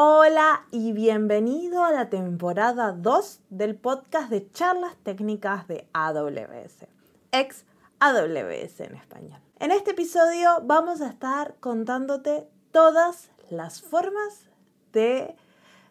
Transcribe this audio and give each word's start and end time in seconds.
Hola 0.00 0.64
y 0.70 0.92
bienvenido 0.92 1.82
a 1.82 1.90
la 1.90 2.08
temporada 2.08 2.92
2 2.92 3.40
del 3.50 3.74
podcast 3.74 4.30
de 4.30 4.48
charlas 4.52 4.94
técnicas 5.02 5.66
de 5.66 5.88
AWS, 5.92 6.86
ex 7.32 7.64
AWS 7.98 8.78
en 8.78 8.94
español. 8.94 9.40
En 9.58 9.72
este 9.72 9.90
episodio 9.90 10.62
vamos 10.62 11.00
a 11.00 11.08
estar 11.08 11.56
contándote 11.58 12.46
todas 12.70 13.32
las 13.50 13.82
formas 13.82 14.48
de 14.92 15.34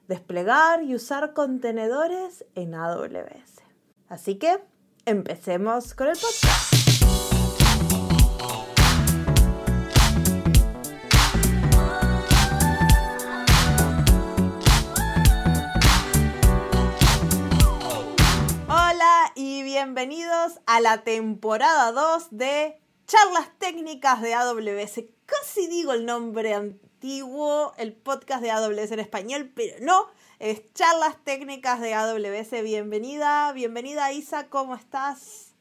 desplegar 0.08 0.84
y 0.84 0.96
usar 0.96 1.34
contenedores 1.34 2.46
en 2.56 2.76
AWS. 2.76 3.62
Así 4.08 4.36
que 4.36 4.64
empecemos 5.06 5.94
con 5.94 6.08
el 6.08 6.14
podcast. 6.14 6.77
Bienvenidos 19.88 20.60
a 20.66 20.82
la 20.82 21.06
temporada 21.06 21.94
2 21.94 22.28
de 22.32 22.78
Charlas 23.06 23.50
Técnicas 23.58 24.22
de 24.22 24.34
AWS. 24.34 25.06
Casi 25.26 25.68
digo 25.70 25.94
el 25.94 26.06
nombre 26.06 26.54
antiguo, 26.54 27.72
el 27.78 27.94
podcast 27.94 28.44
de 28.44 28.52
AWS 28.52 28.92
en 28.92 29.00
español, 29.00 29.50
pero 29.56 29.78
no, 29.80 30.08
es 30.40 30.62
Charlas 30.74 31.16
Técnicas 31.24 31.80
de 31.80 31.94
AWS. 31.94 32.64
Bienvenida, 32.64 33.54
bienvenida 33.54 34.12
Isa, 34.12 34.50
¿cómo 34.50 34.76
estás? 34.76 35.56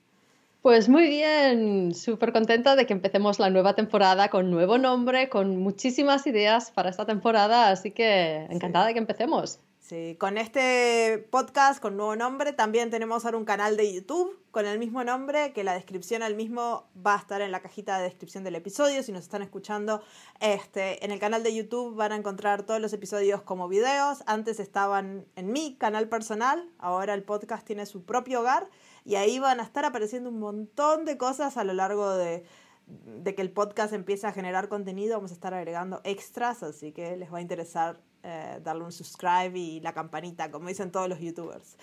Pues 0.60 0.88
muy 0.88 1.06
bien, 1.06 1.94
súper 1.94 2.32
contenta 2.32 2.74
de 2.74 2.84
que 2.84 2.94
empecemos 2.94 3.38
la 3.38 3.48
nueva 3.48 3.76
temporada 3.76 4.28
con 4.28 4.50
nuevo 4.50 4.76
nombre, 4.76 5.28
con 5.28 5.56
muchísimas 5.58 6.26
ideas 6.26 6.72
para 6.72 6.90
esta 6.90 7.06
temporada, 7.06 7.70
así 7.70 7.92
que 7.92 8.44
encantada 8.50 8.86
de 8.86 8.94
que 8.94 8.98
empecemos. 8.98 9.60
Sí, 9.88 10.16
con 10.18 10.36
este 10.36 11.28
podcast 11.30 11.80
con 11.80 11.96
nuevo 11.96 12.16
nombre 12.16 12.52
también 12.52 12.90
tenemos 12.90 13.24
ahora 13.24 13.36
un 13.36 13.44
canal 13.44 13.76
de 13.76 13.94
YouTube 13.94 14.36
con 14.50 14.66
el 14.66 14.80
mismo 14.80 15.04
nombre, 15.04 15.52
que 15.52 15.62
la 15.62 15.74
descripción 15.74 16.24
al 16.24 16.34
mismo 16.34 16.88
va 17.06 17.14
a 17.14 17.18
estar 17.18 17.40
en 17.40 17.52
la 17.52 17.62
cajita 17.62 17.96
de 17.96 18.02
descripción 18.02 18.42
del 18.42 18.56
episodio. 18.56 19.04
Si 19.04 19.12
nos 19.12 19.22
están 19.22 19.42
escuchando 19.42 20.02
este, 20.40 21.04
en 21.04 21.12
el 21.12 21.20
canal 21.20 21.44
de 21.44 21.54
YouTube 21.54 21.94
van 21.94 22.10
a 22.10 22.16
encontrar 22.16 22.64
todos 22.64 22.80
los 22.80 22.92
episodios 22.94 23.42
como 23.42 23.68
videos. 23.68 24.24
Antes 24.26 24.58
estaban 24.58 25.24
en 25.36 25.52
mi 25.52 25.76
canal 25.76 26.08
personal, 26.08 26.68
ahora 26.80 27.14
el 27.14 27.22
podcast 27.22 27.64
tiene 27.64 27.86
su 27.86 28.04
propio 28.04 28.40
hogar 28.40 28.68
y 29.04 29.14
ahí 29.14 29.38
van 29.38 29.60
a 29.60 29.62
estar 29.62 29.84
apareciendo 29.84 30.30
un 30.30 30.40
montón 30.40 31.04
de 31.04 31.16
cosas 31.16 31.56
a 31.56 31.62
lo 31.62 31.74
largo 31.74 32.16
de, 32.16 32.44
de 32.86 33.34
que 33.36 33.42
el 33.42 33.52
podcast 33.52 33.92
empiece 33.92 34.26
a 34.26 34.32
generar 34.32 34.68
contenido. 34.68 35.14
Vamos 35.14 35.30
a 35.30 35.34
estar 35.34 35.54
agregando 35.54 36.00
extras, 36.02 36.64
así 36.64 36.90
que 36.90 37.16
les 37.16 37.32
va 37.32 37.38
a 37.38 37.40
interesar 37.40 38.00
eh, 38.28 38.58
darle 38.60 38.82
un 38.82 38.90
subscribe 38.90 39.56
y 39.56 39.78
la 39.78 39.92
campanita, 39.92 40.50
como 40.50 40.68
dicen 40.68 40.90
todos 40.90 41.08
los 41.08 41.20
youtubers. 41.20 41.76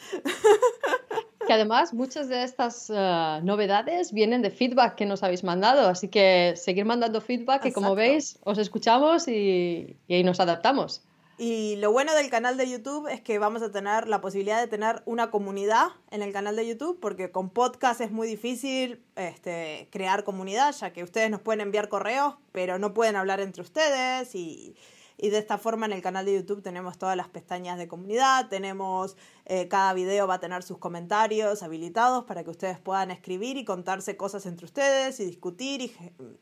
Que 1.47 1.53
además 1.53 1.93
muchas 1.93 2.27
de 2.27 2.43
estas 2.43 2.89
uh, 2.89 3.43
novedades 3.43 4.11
vienen 4.11 4.41
de 4.41 4.49
feedback 4.49 4.95
que 4.95 5.05
nos 5.05 5.23
habéis 5.23 5.43
mandado, 5.43 5.87
así 5.87 6.07
que 6.07 6.53
seguir 6.55 6.85
mandando 6.85 7.21
feedback 7.21 7.61
que 7.61 7.73
como 7.73 7.95
veis 7.95 8.39
os 8.43 8.57
escuchamos 8.57 9.27
y, 9.27 9.97
y 10.07 10.23
nos 10.23 10.39
adaptamos. 10.39 11.01
Y 11.37 11.77
lo 11.77 11.91
bueno 11.91 12.13
del 12.13 12.29
canal 12.29 12.57
de 12.57 12.69
YouTube 12.69 13.07
es 13.07 13.21
que 13.21 13.39
vamos 13.39 13.61
a 13.61 13.71
tener 13.71 14.07
la 14.07 14.21
posibilidad 14.21 14.59
de 14.59 14.67
tener 14.67 15.01
una 15.05 15.31
comunidad 15.31 15.87
en 16.11 16.21
el 16.23 16.31
canal 16.31 16.55
de 16.55 16.67
YouTube, 16.67 16.99
porque 16.99 17.31
con 17.31 17.49
podcast 17.49 18.01
es 18.01 18.11
muy 18.11 18.27
difícil 18.27 19.01
este, 19.15 19.87
crear 19.91 20.23
comunidad, 20.23 20.75
ya 20.75 20.93
que 20.93 21.03
ustedes 21.03 21.29
nos 21.31 21.41
pueden 21.41 21.61
enviar 21.61 21.89
correos, 21.89 22.35
pero 22.51 22.79
no 22.79 22.93
pueden 22.93 23.15
hablar 23.15 23.39
entre 23.39 23.63
ustedes 23.63 24.35
y, 24.35 24.75
y 25.23 25.29
de 25.29 25.37
esta 25.37 25.57
forma 25.57 25.85
en 25.85 25.93
el 25.93 26.01
canal 26.01 26.25
de 26.25 26.33
YouTube 26.33 26.61
tenemos 26.61 26.97
todas 26.97 27.15
las 27.15 27.29
pestañas 27.29 27.77
de 27.77 27.87
comunidad, 27.87 28.49
tenemos 28.49 29.15
eh, 29.45 29.69
cada 29.69 29.93
video 29.93 30.27
va 30.27 30.33
a 30.33 30.39
tener 30.41 30.63
sus 30.63 30.79
comentarios 30.79 31.63
habilitados 31.63 32.25
para 32.25 32.43
que 32.43 32.49
ustedes 32.49 32.77
puedan 32.77 33.09
escribir 33.09 33.55
y 33.55 33.63
contarse 33.63 34.17
cosas 34.17 34.45
entre 34.45 34.65
ustedes 34.65 35.21
y 35.21 35.25
discutir 35.25 35.79
y, 35.79 35.95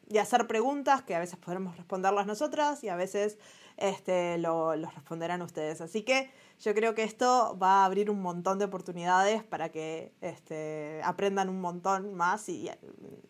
y 0.10 0.18
hacer 0.18 0.48
preguntas 0.48 1.04
que 1.04 1.14
a 1.14 1.20
veces 1.20 1.38
podremos 1.38 1.78
responderlas 1.78 2.26
nosotras 2.26 2.84
y 2.84 2.90
a 2.90 2.96
veces 2.96 3.38
este, 3.82 4.38
lo, 4.38 4.76
los 4.76 4.94
responderán 4.94 5.42
ustedes. 5.42 5.82
Así 5.82 6.04
que 6.04 6.32
yo 6.60 6.74
creo 6.76 6.94
que 6.94 7.04
esto 7.04 7.58
va 7.62 7.82
a 7.82 7.86
abrir 7.86 8.10
un 8.10 8.22
montón 8.22 8.60
de 8.60 8.66
oportunidades 8.66 9.44
para 9.44 9.70
que 9.70 10.14
este, 10.22 11.02
aprendan 11.04 11.50
un 11.50 11.60
montón 11.60 12.14
más 12.14 12.48
y 12.50 12.70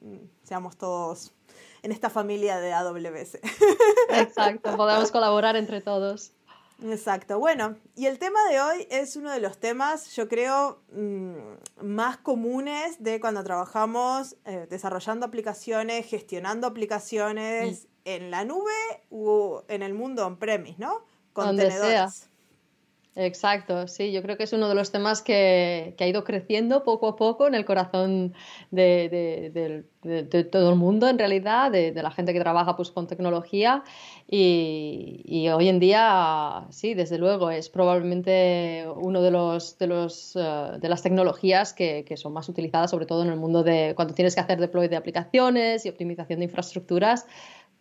mm, 0.02 0.18
seamos 0.44 0.78
todos 0.78 1.34
en 1.82 1.92
esta 1.92 2.10
familia 2.10 2.60
de 2.60 2.74
AWS. 2.74 3.40
Exacto, 4.10 4.76
podemos 4.76 5.12
colaborar 5.12 5.56
entre 5.56 5.82
todos. 5.82 6.34
Exacto, 6.84 7.38
bueno, 7.38 7.76
y 7.96 8.08
el 8.08 8.18
tema 8.18 8.40
de 8.50 8.60
hoy 8.60 8.88
es 8.90 9.16
uno 9.16 9.32
de 9.32 9.40
los 9.40 9.60
temas, 9.60 10.16
yo 10.16 10.28
creo, 10.28 10.82
mm, 10.92 11.86
más 11.86 12.18
comunes 12.18 13.02
de 13.04 13.20
cuando 13.20 13.44
trabajamos 13.44 14.36
eh, 14.46 14.66
desarrollando 14.68 15.28
aplicaciones, 15.28 16.08
gestionando 16.08 16.66
aplicaciones 16.66 17.88
en 18.06 18.32
la 18.32 18.46
nube 18.46 18.72
o 19.10 19.64
en 19.68 19.82
el 19.82 19.94
mundo 19.94 20.26
on-premise, 20.26 20.76
¿no? 20.80 21.06
Contenedores. 21.34 22.32
Exacto, 23.16 23.90
sí, 23.90 24.14
yo 24.14 24.22
creo 24.22 24.38
que 24.38 24.44
es 24.44 24.54
uno 24.54 24.70
de 24.70 24.76
los 24.76 24.90
temas 24.94 25.22
que, 25.22 25.96
ha 26.00 26.08
ido 26.08 26.24
creciendo 26.24 26.86
poco 26.86 27.10
a 27.10 27.16
poco 27.18 27.46
en 27.46 27.56
el 27.56 27.66
corazón 27.66 28.34
de, 28.72 29.84
todo 30.50 30.70
el 30.70 30.78
mundo, 30.78 31.10
en 31.10 31.20
realidad, 31.20 31.72
de, 31.72 31.92
la 31.92 32.12
gente 32.12 32.32
que 32.32 32.40
trabaja 32.40 32.78
pues, 32.78 32.90
con 32.90 33.08
tecnología. 33.08 33.84
Y, 34.30 35.50
hoy 35.54 35.68
en 35.68 35.80
día, 35.82 36.68
sí, 36.70 36.94
desde 36.94 37.18
luego, 37.18 37.52
es 37.52 37.70
probablemente 37.70 38.86
uno 38.96 39.22
de, 39.22 39.32
los, 39.32 39.78
de, 39.78 39.88
los, 39.88 40.38
eh, 40.38 40.78
de 40.80 40.88
las 40.88 41.02
tecnologías 41.04 41.74
que, 41.74 42.06
que, 42.06 42.16
son 42.16 42.32
más 42.32 42.48
utilizadas, 42.48 42.92
sobre 42.92 43.08
todo 43.08 43.24
en 43.24 43.30
el 43.30 43.38
mundo 43.38 43.62
de 43.64 43.92
cuando 43.94 44.14
tienes 44.14 44.36
que 44.36 44.42
hacer 44.42 44.58
deploy 44.58 44.88
de 44.88 44.96
aplicaciones 44.96 45.86
y 45.86 45.90
optimización 45.90 46.40
de 46.40 46.46
infraestructuras 46.46 47.26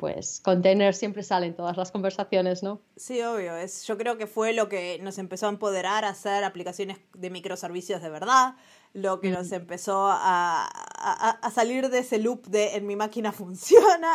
pues 0.00 0.40
containers 0.40 0.96
siempre 0.96 1.22
salen 1.22 1.54
todas 1.54 1.76
las 1.76 1.92
conversaciones, 1.92 2.62
¿no? 2.62 2.80
Sí, 2.96 3.20
obvio. 3.20 3.54
Es, 3.54 3.84
yo 3.86 3.98
creo 3.98 4.16
que 4.16 4.26
fue 4.26 4.54
lo 4.54 4.66
que 4.70 4.98
nos 5.02 5.18
empezó 5.18 5.44
a 5.44 5.50
empoderar 5.50 6.06
a 6.06 6.08
hacer 6.08 6.42
aplicaciones 6.42 6.96
de 7.12 7.28
microservicios 7.28 8.00
de 8.00 8.08
verdad, 8.08 8.54
lo 8.94 9.20
que 9.20 9.28
nos 9.28 9.52
empezó 9.52 10.08
a, 10.10 10.66
a, 10.66 11.50
salir 11.50 11.90
de 11.90 11.98
ese 11.98 12.16
loop 12.16 12.46
de 12.46 12.76
en 12.76 12.86
mi 12.86 12.96
máquina 12.96 13.30
funciona. 13.40 14.14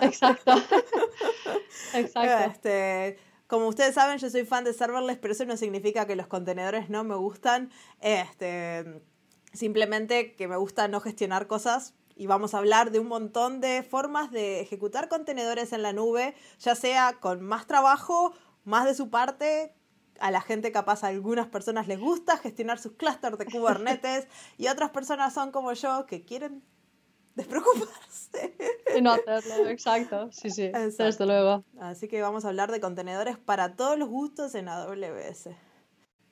Exacto. 0.00 0.52
Exacto. 1.94 2.52
Este, 2.52 3.18
como 3.48 3.66
ustedes 3.66 3.96
saben, 3.96 4.18
yo 4.18 4.30
soy 4.30 4.44
fan 4.44 4.62
de 4.62 4.72
serverless, 4.72 5.18
pero 5.18 5.32
eso 5.32 5.44
no 5.44 5.56
significa 5.56 6.06
que 6.06 6.14
los 6.14 6.28
contenedores 6.28 6.88
no 6.88 7.02
me 7.02 7.16
gustan. 7.16 7.72
Este, 8.00 9.02
simplemente 9.52 10.36
que 10.36 10.46
me 10.46 10.56
gusta 10.56 10.86
no 10.86 11.00
gestionar 11.00 11.48
cosas 11.48 11.94
y 12.16 12.26
vamos 12.26 12.54
a 12.54 12.58
hablar 12.58 12.90
de 12.90 13.00
un 13.00 13.08
montón 13.08 13.60
de 13.60 13.82
formas 13.82 14.30
de 14.30 14.60
ejecutar 14.60 15.08
contenedores 15.08 15.72
en 15.72 15.82
la 15.82 15.92
nube, 15.92 16.34
ya 16.58 16.74
sea 16.74 17.16
con 17.20 17.42
más 17.42 17.66
trabajo, 17.66 18.32
más 18.64 18.84
de 18.86 18.94
su 18.94 19.10
parte. 19.10 19.74
A 20.20 20.30
la 20.30 20.40
gente 20.40 20.70
capaz 20.70 21.02
a 21.02 21.08
algunas 21.08 21.48
personas 21.48 21.88
les 21.88 21.98
gusta 21.98 22.36
gestionar 22.36 22.78
sus 22.78 22.92
clústeres 22.92 23.36
de 23.38 23.46
Kubernetes 23.46 24.28
y 24.58 24.68
otras 24.68 24.90
personas 24.90 25.34
son 25.34 25.50
como 25.50 25.72
yo 25.72 26.06
que 26.06 26.24
quieren 26.24 26.62
despreocuparse. 27.34 28.56
Y 28.96 29.02
no 29.02 29.12
hacerlo, 29.12 29.68
exacto, 29.68 30.30
sí, 30.30 30.50
sí, 30.50 30.68
desde 30.68 31.26
luego. 31.26 31.64
Así 31.80 32.06
que 32.06 32.22
vamos 32.22 32.44
a 32.44 32.48
hablar 32.48 32.70
de 32.70 32.80
contenedores 32.80 33.38
para 33.38 33.74
todos 33.74 33.98
los 33.98 34.08
gustos 34.08 34.54
en 34.54 34.68
AWS. 34.68 35.48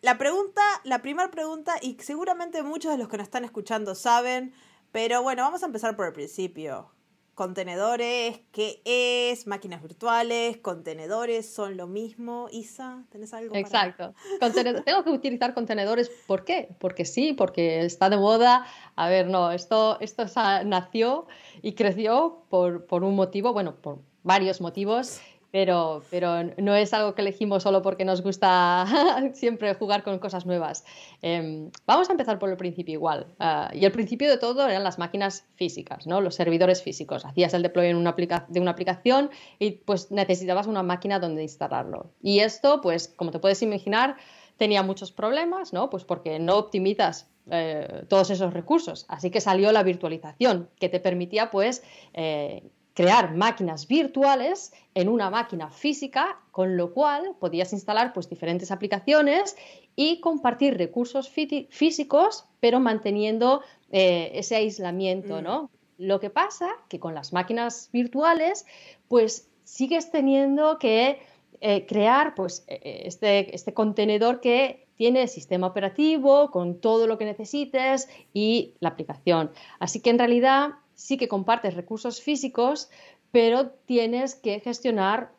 La 0.01 0.19
pregunta, 0.19 0.63
la 0.85 1.01
primera 1.01 1.31
pregunta, 1.31 1.75
y 1.81 1.97
seguramente 2.01 2.63
muchos 2.63 2.91
de 2.93 2.99
los 2.99 3.09
que 3.09 3.17
nos 3.17 3.25
están 3.25 3.45
escuchando 3.45 3.95
saben, 3.95 4.53
pero 4.93 5.23
bueno, 5.23 5.43
vamos 5.43 5.63
a 5.63 5.67
empezar 5.67 5.97
por 5.97 6.07
el 6.07 6.13
principio. 6.13 6.91
Contenedores, 7.35 8.41
¿qué 8.53 8.83
es? 8.85 9.47
Máquinas 9.47 9.83
virtuales, 9.83 10.59
contenedores, 10.59 11.51
¿son 11.53 11.79
lo 11.79 11.87
mismo? 11.87 12.49
Isa, 12.53 13.05
¿tenés 13.11 13.33
algo? 13.33 13.55
Exacto. 13.57 14.15
Tengo 14.85 15.03
que 15.03 15.11
utilizar 15.11 15.55
contenedores, 15.55 16.11
¿por 16.27 16.45
qué? 16.45 16.69
Porque 16.79 17.07
sí, 17.07 17.33
porque 17.33 17.87
está 17.87 18.11
de 18.11 18.19
moda. 18.19 18.67
A 18.95 19.09
ver, 19.09 19.29
no, 19.29 19.51
esto, 19.51 19.99
esto 20.01 20.25
nació 20.67 21.27
y 21.63 21.73
creció 21.73 22.45
por, 22.51 22.85
por 22.85 23.03
un 23.03 23.17
motivo, 23.17 23.55
bueno, 23.55 23.77
por 23.77 24.01
varios 24.23 24.61
motivos 24.61 25.21
pero, 25.53 26.03
pero 26.11 26.45
no 26.57 26.75
es 26.75 26.95
algo 26.95 27.15
que 27.15 27.21
elegimos 27.21 27.63
solo 27.63 27.83
porque 27.83 28.07
nos 28.07 28.23
gusta 28.23 28.87
siempre 29.35 29.75
jugar 29.75 30.03
con 30.03 30.19
cosas 30.19 30.47
nuevas. 30.47 30.85
Em, 31.21 31.71
vamos 31.87 32.09
a 32.09 32.13
empezar 32.13 32.39
por 32.39 32.49
el 32.49 32.57
principio 32.57 32.95
igual. 32.95 33.27
Ah, 33.39 33.71
y 33.75 33.85
el 33.85 33.93
principio 33.93 34.31
de 34.31 34.39
todo 34.39 34.67
eran 34.67 34.83
las 34.83 34.99
máquinas 34.99 35.45
físicas, 35.55 36.07
¿no? 36.07 36.23
los 36.23 36.35
servidores 36.35 36.83
físicos. 36.83 37.27
Hacías 37.27 37.53
el 37.53 37.63
deploy 37.63 37.89
en 37.89 37.97
una 37.97 38.17
de 38.49 38.61
una 38.61 38.71
aplicación 38.71 39.31
y 39.59 39.73
pues 39.73 40.11
necesitabas 40.11 40.67
una 40.67 40.83
máquina 40.83 41.19
donde 41.19 41.43
instalarlo. 41.43 42.11
Y 42.23 42.41
esto, 42.41 42.81
pues 42.81 43.09
como 43.09 43.31
te 43.31 43.39
puedes 43.39 43.61
imaginar, 43.63 44.17
tenía 44.57 44.83
muchos 44.83 45.13
problemas, 45.13 45.75
¿no? 45.75 45.91
Pues 45.91 46.05
porque 46.05 46.39
no 46.39 46.57
optimizas 46.57 47.29
eh, 47.51 48.05
todos 48.09 48.31
esos 48.31 48.55
recursos. 48.55 49.05
Así 49.09 49.31
que 49.31 49.43
salió 49.43 49.71
la 49.73 49.83
virtualización, 49.83 50.71
que 50.79 50.89
te 50.89 51.01
permitía, 51.01 51.51
pues, 51.51 51.83
eh, 52.15 52.63
crear 52.95 53.35
máquinas 53.35 53.89
virtuales 53.89 54.73
en 54.95 55.09
una 55.09 55.31
máquina 55.31 55.71
física, 55.71 56.39
con 56.51 56.77
lo 56.77 56.93
cual 56.93 57.35
podías 57.41 57.73
instalar 57.73 58.13
pues, 58.13 58.29
diferentes 58.29 58.71
aplicaciones 58.71 59.57
y 59.97 60.21
compartir 60.21 60.77
recursos 60.77 61.31
físicos, 61.31 62.45
pero 62.61 62.81
manteniendo 62.81 63.63
eh, 63.91 64.33
ese 64.35 64.57
aislamiento, 64.57 65.41
mm. 65.41 65.43
¿no? 65.43 65.71
Lo 65.99 66.21
que 66.21 66.31
pasa 66.31 66.69
que 66.89 66.99
con 66.99 67.15
las 67.15 67.33
máquinas 67.33 67.89
virtuales, 67.93 68.67
pues 69.09 69.49
sigues 69.65 70.11
teniendo 70.11 70.79
que 70.79 71.21
eh, 71.61 71.87
crear 71.87 72.35
pues, 72.35 72.65
e, 72.67 72.75
e, 72.75 73.07
este, 73.07 73.55
este 73.55 73.73
contenedor 73.73 74.41
que 74.41 74.87
tiene 74.97 75.29
sistema 75.29 75.67
operativo 75.67 76.51
con 76.51 76.81
todo 76.81 77.07
lo 77.07 77.19
que 77.19 77.25
necesites 77.25 78.09
y 78.33 78.75
la 78.81 78.91
aplicación. 78.91 79.51
Así 79.79 80.01
que 80.01 80.11
en 80.11 80.19
realidad 80.19 80.71
sí 81.03 81.17
que 81.17 81.27
compartes 81.27 81.75
recursos 81.75 82.21
físicos, 82.21 82.89
pero 83.33 83.71
tienes 83.71 84.37
que 84.37 84.61
gestionar 84.61 85.33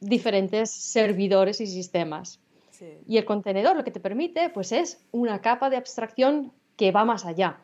diferentes 0.00 0.70
servidores 0.70 1.60
y 1.60 1.66
sistemas. 1.66 2.40
Y 3.06 3.18
el 3.18 3.24
contenedor 3.24 3.76
lo 3.76 3.84
que 3.84 3.92
te 3.92 4.00
permite 4.00 4.48
pues 4.50 4.72
es 4.72 5.04
una 5.12 5.40
capa 5.40 5.70
de 5.70 5.76
abstracción 5.76 6.52
que 6.76 6.90
va 6.90 7.04
más 7.04 7.24
allá. 7.24 7.60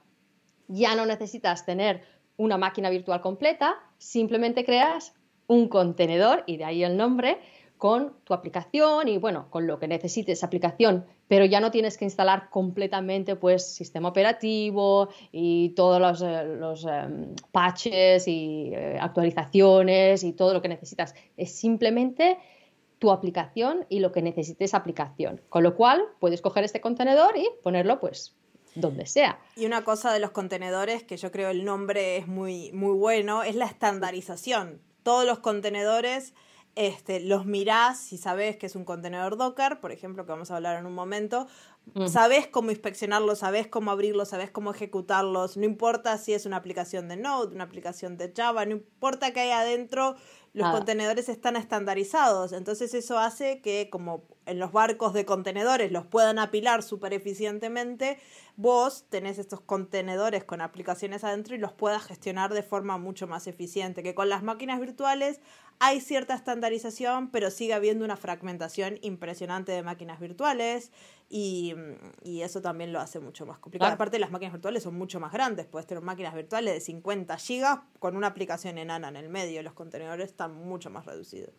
Ya 0.69 0.95
no 0.95 1.06
necesitas 1.06 1.65
tener 1.65 2.03
una 2.37 2.56
máquina 2.56 2.91
virtual 2.91 3.21
completa, 3.21 3.75
simplemente 3.97 4.65
creas 4.65 5.15
un 5.49 5.69
contenedor 5.69 6.45
y 6.47 6.59
de 6.59 6.65
ahí 6.67 6.85
el 6.85 6.97
nombre 6.97 7.39
con 7.79 8.15
tu 8.25 8.35
aplicación 8.35 9.09
y 9.09 9.17
bueno, 9.17 9.47
con 9.51 9.67
lo 9.67 9.79
que 9.79 9.89
necesites 9.89 10.45
aplicación, 10.45 11.07
pero 11.29 11.45
ya 11.45 11.61
no 11.61 11.71
tienes 11.71 11.97
que 11.97 12.05
instalar 12.05 12.51
completamente 12.51 13.37
pues 13.37 13.75
sistema 13.75 14.09
operativo 14.09 15.09
y 15.33 15.71
todos 15.71 16.01
los, 16.01 16.23
eh, 16.23 16.91
em, 16.91 17.35
patches 17.53 18.27
y 18.27 18.73
eh, 18.75 18.99
actualizaciones 19.01 20.25
y 20.25 20.33
todo 20.33 20.53
lo 20.53 20.61
que 20.61 20.69
necesitas. 20.69 21.15
Es 21.37 21.53
simplemente 21.53 22.39
tu 22.99 23.13
aplicación 23.13 23.87
y 23.89 24.01
lo 24.01 24.11
que 24.11 24.23
necesites 24.23 24.75
aplicación. 24.75 25.41
Con 25.49 25.63
lo 25.63 25.77
cual 25.77 26.03
puedes 26.19 26.43
coger 26.43 26.65
este 26.65 26.81
contenedor 26.81 27.37
y 27.37 27.49
ponerlo 27.63 28.01
pues 28.01 28.35
donde 28.75 29.07
sea. 29.07 29.39
Y 29.57 29.67
una 29.67 29.85
cosa 29.85 30.13
de 30.13 30.19
los 30.19 30.31
contenedores 30.33 31.05
que 31.05 31.17
yo 31.17 31.31
creo 31.31 31.51
el 31.51 31.65
nombre 31.65 32.17
es 32.17 32.27
muy, 32.27 32.73
muy 32.73 32.95
bueno 32.95 33.43
es 33.43 33.55
la 33.55 33.67
estandarización. 33.67 34.81
Todos 35.03 35.25
los 35.25 35.39
contenedores 35.39 36.35
este, 36.79 37.19
los 37.19 37.45
mirás 37.45 37.99
si 37.99 38.19
sabes 38.19 38.57
que 38.57 38.67
es 38.67 38.77
un 38.77 38.85
contenedor 38.85 39.37
Docker, 39.37 39.81
por 39.81 39.91
ejemplo, 39.91 40.25
que 40.25 40.31
vamos 40.31 40.53
a 40.53 40.57
hablar 40.57 40.79
en 40.79 40.87
un 40.87 40.95
momento, 40.95 41.49
mm. 41.95 42.07
sabes 42.07 42.47
cómo 42.47 42.71
inspeccionarlos, 42.71 43.41
sabes 43.41 43.67
cómo 43.67 43.91
abrirlos, 43.91 44.29
sabes 44.29 44.53
cómo 44.53 44.71
ejecutarlos, 44.71 45.57
no 45.57 45.65
importa 45.65 46.17
si 46.19 46.35
es 46.35 46.47
una 46.47 46.57
aplicación 46.57 47.09
de 47.09 47.17
Node, 47.17 47.53
una 47.53 47.65
aplicación 47.65 48.17
de 48.17 48.33
Java, 48.33 48.65
no 48.65 48.71
importa 48.71 49.33
que 49.33 49.41
hay 49.41 49.51
adentro, 49.51 50.15
los 50.55 50.71
contenedores 50.71 51.29
están 51.29 51.57
estandarizados, 51.57 52.53
entonces 52.53 52.95
eso 52.95 53.19
hace 53.19 53.61
que 53.61 53.89
como 53.91 54.25
en 54.47 54.59
los 54.59 54.73
barcos 54.73 55.13
de 55.13 55.25
contenedores 55.25 55.93
los 55.93 56.07
puedan 56.07 56.39
apilar 56.39 56.83
súper 56.83 57.13
eficientemente, 57.13 58.19
vos 58.57 59.05
tenés 59.09 59.39
estos 59.39 59.61
contenedores 59.61 60.45
con 60.45 60.61
aplicaciones 60.61 61.23
adentro 61.23 61.55
y 61.55 61.59
los 61.59 61.73
puedas 61.73 62.03
gestionar 62.05 62.55
de 62.55 62.63
forma 62.63 62.99
mucho 62.99 63.27
más 63.27 63.47
eficiente, 63.47 64.03
que 64.03 64.15
con 64.15 64.29
las 64.29 64.43
máquinas 64.43 64.81
virtuales 64.81 65.41
hay 65.81 66.01
cierta 66.01 66.35
estandarización, 66.35 67.31
pero 67.31 67.51
sigue 67.51 67.75
habiendo 67.75 68.05
una 68.05 68.17
fragmentación 68.17 68.99
impresionante 69.03 69.73
de 69.73 69.83
máquinas 69.83 70.19
virtuales 70.19 70.91
y, 71.29 71.75
eso 72.25 72.63
también 72.63 72.93
lo 72.93 73.01
hace 73.01 73.21
mucho 73.21 73.47
más 73.47 73.59
complicado. 73.59 73.93
Aparte, 73.93 74.19
las 74.19 74.31
máquinas 74.31 74.53
virtuales 74.53 74.83
son 74.83 74.97
mucho 74.97 75.21
más 75.21 75.33
grandes. 75.33 75.67
Puedes 75.67 75.87
tener 75.87 76.03
máquinas 76.03 76.35
virtuales 76.35 76.75
de 76.75 76.81
50 76.81 77.37
gigas 77.37 77.81
con 77.99 78.17
una 78.17 78.29
aplicación 78.29 78.79
enana 78.79 79.09
en 79.09 79.17
el 79.17 79.29
medio. 79.29 79.63
Los 79.63 79.75
contenedores 79.75 80.31
están 80.31 80.55
mucho 80.55 80.91
más 80.91 81.07
reducidos. 81.07 81.53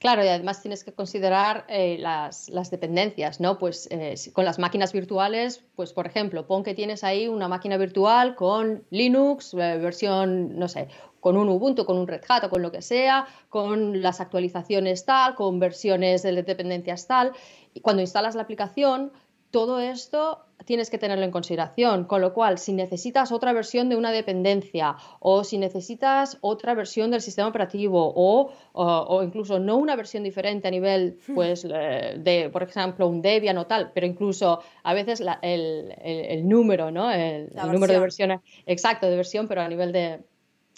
Claro, 0.00 0.24
y 0.24 0.28
además 0.28 0.62
tienes 0.62 0.82
que 0.82 0.94
considerar 0.94 1.66
eh, 1.68 1.98
las, 1.98 2.70
dependencias, 2.70 3.38
¿no? 3.38 3.58
Pues 3.58 3.86
eh, 3.90 4.14
con 4.32 4.46
las 4.46 4.58
máquinas 4.58 4.94
virtuales, 4.94 5.62
pues 5.76 5.92
por 5.92 6.06
ejemplo, 6.06 6.46
pon 6.46 6.64
que 6.64 6.74
tienes 6.74 7.04
ahí 7.04 7.28
una 7.28 7.48
máquina 7.48 7.76
virtual 7.76 8.34
con 8.34 8.82
Linux, 8.88 9.52
eh, 9.52 9.76
versión, 9.76 10.58
no 10.58 10.68
sé, 10.68 10.88
con 11.20 11.36
un 11.36 11.50
Ubuntu, 11.50 11.84
con 11.84 11.98
un 11.98 12.08
Red 12.08 12.22
Hat 12.26 12.44
o 12.44 12.48
con 12.48 12.62
lo 12.62 12.72
que 12.72 12.80
sea, 12.80 13.26
con 13.50 14.00
las 14.00 14.22
actualizaciones 14.22 15.04
tal, 15.04 15.34
con 15.34 15.58
versiones 15.58 16.22
de 16.22 16.32
dependencias 16.44 17.06
tal. 17.06 17.32
Y 17.74 17.80
cuando 17.82 18.00
instalas 18.00 18.34
la 18.34 18.42
aplicación, 18.42 19.12
todo 19.50 19.80
esto 19.80 20.44
tienes 20.64 20.90
que 20.90 20.98
tenerlo 20.98 21.24
en 21.24 21.30
consideración, 21.30 22.04
con 22.04 22.20
lo 22.20 22.32
cual 22.32 22.58
si 22.58 22.72
necesitas 22.72 23.32
otra 23.32 23.52
versión 23.52 23.88
de 23.88 23.96
una 23.96 24.12
dependencia 24.12 24.96
o 25.18 25.42
si 25.42 25.58
necesitas 25.58 26.38
otra 26.42 26.74
versión 26.74 27.10
del 27.10 27.20
sistema 27.20 27.48
operativo 27.48 28.12
o, 28.14 28.52
o, 28.72 29.22
incluso 29.22 29.58
no 29.58 29.76
una 29.76 29.96
versión 29.96 30.22
diferente 30.22 30.68
a 30.68 30.70
nivel 30.70 31.18
hmm. 31.26 31.34
pues 31.34 31.66
eh, 31.68 32.16
de 32.18 32.50
por 32.50 32.62
ejemplo 32.62 33.08
un 33.08 33.22
Debian 33.22 33.58
o 33.58 33.66
tal, 33.66 33.90
pero 33.92 34.06
incluso 34.06 34.60
a 34.82 34.94
veces 34.94 35.22
el, 35.42 35.94
el, 36.02 36.48
número, 36.48 36.90
¿no? 36.90 37.10
El, 37.10 37.50
número 37.54 37.92
de 37.92 37.98
versiones 37.98 38.40
exacto 38.66 39.06
de 39.08 39.16
versión, 39.16 39.48
pero 39.48 39.62
a 39.62 39.68
nivel 39.68 39.92
de, 39.92 40.20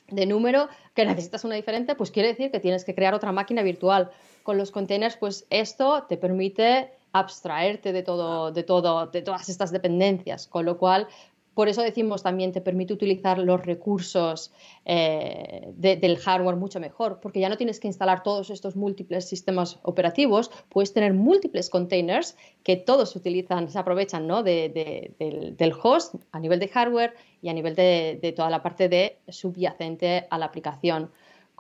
de 0.09 0.27
número 0.27 0.69
que 0.95 1.05
necesitas 1.05 1.45
una 1.45 1.57
diferente, 1.57 1.95
pues 1.95 2.11
quiere 2.11 2.29
decir 2.29 2.51
que 2.51 2.61
tienes 2.61 2.85
que 2.85 2.95
crear 2.95 3.15
otra 3.15 3.33
máquina 3.33 3.63
virtual. 3.63 4.11
Con 4.43 4.59
los 4.59 4.73
containers, 4.73 5.17
pues 5.17 5.47
esto 5.51 6.05
te 6.09 6.17
permite 6.17 6.91
abstraerte 7.13 7.93
de 7.93 8.03
todo, 8.03 8.53
de 8.53 8.63
todo, 8.63 9.07
de 9.07 9.23
todas 9.23 9.49
estas 9.49 9.71
dependencias, 9.71 10.47
con 10.47 10.65
lo 10.65 10.79
cual 10.79 11.09
por 11.55 11.69
eso 11.69 11.83
decimos 11.83 12.23
también 12.23 12.53
te 12.53 12.61
permite 12.61 12.95
utilizar 12.95 13.39
los 13.39 13.65
recursos 13.65 14.53
eh, 14.85 15.73
del 15.77 16.17
hardware 16.17 16.57
mucho 16.57 16.81
mejor, 16.81 17.21
porque 17.21 17.41
ya 17.41 17.49
no 17.49 17.57
tienes 17.57 17.79
que 17.79 17.89
instalar 17.89 18.23
todos 18.23 18.49
estos 18.51 18.75
múltiples 18.75 19.29
sistemas 19.29 19.79
operativos, 19.83 20.51
puedes 20.71 20.93
tener 20.95 21.13
múltiples 21.13 21.69
containers 21.69 22.37
que 22.63 22.77
todos 22.77 23.11
se 23.11 23.19
utilizan, 23.19 23.69
se 23.69 23.79
aprovechan 23.79 24.27
¿no? 24.27 24.43
del, 24.43 24.73
del, 24.73 25.75
host 25.83 26.15
a 26.33 26.41
nivel 26.41 26.59
de 26.59 26.69
hardware 26.69 27.15
y 27.43 27.49
a 27.51 27.53
nivel 27.53 27.75
de, 27.75 28.33
toda 28.35 28.49
la 28.49 28.63
parte 28.63 28.89
de 28.89 29.19
subyacente 29.29 30.27
a 30.31 30.39
la 30.39 30.47
aplicación. 30.47 31.11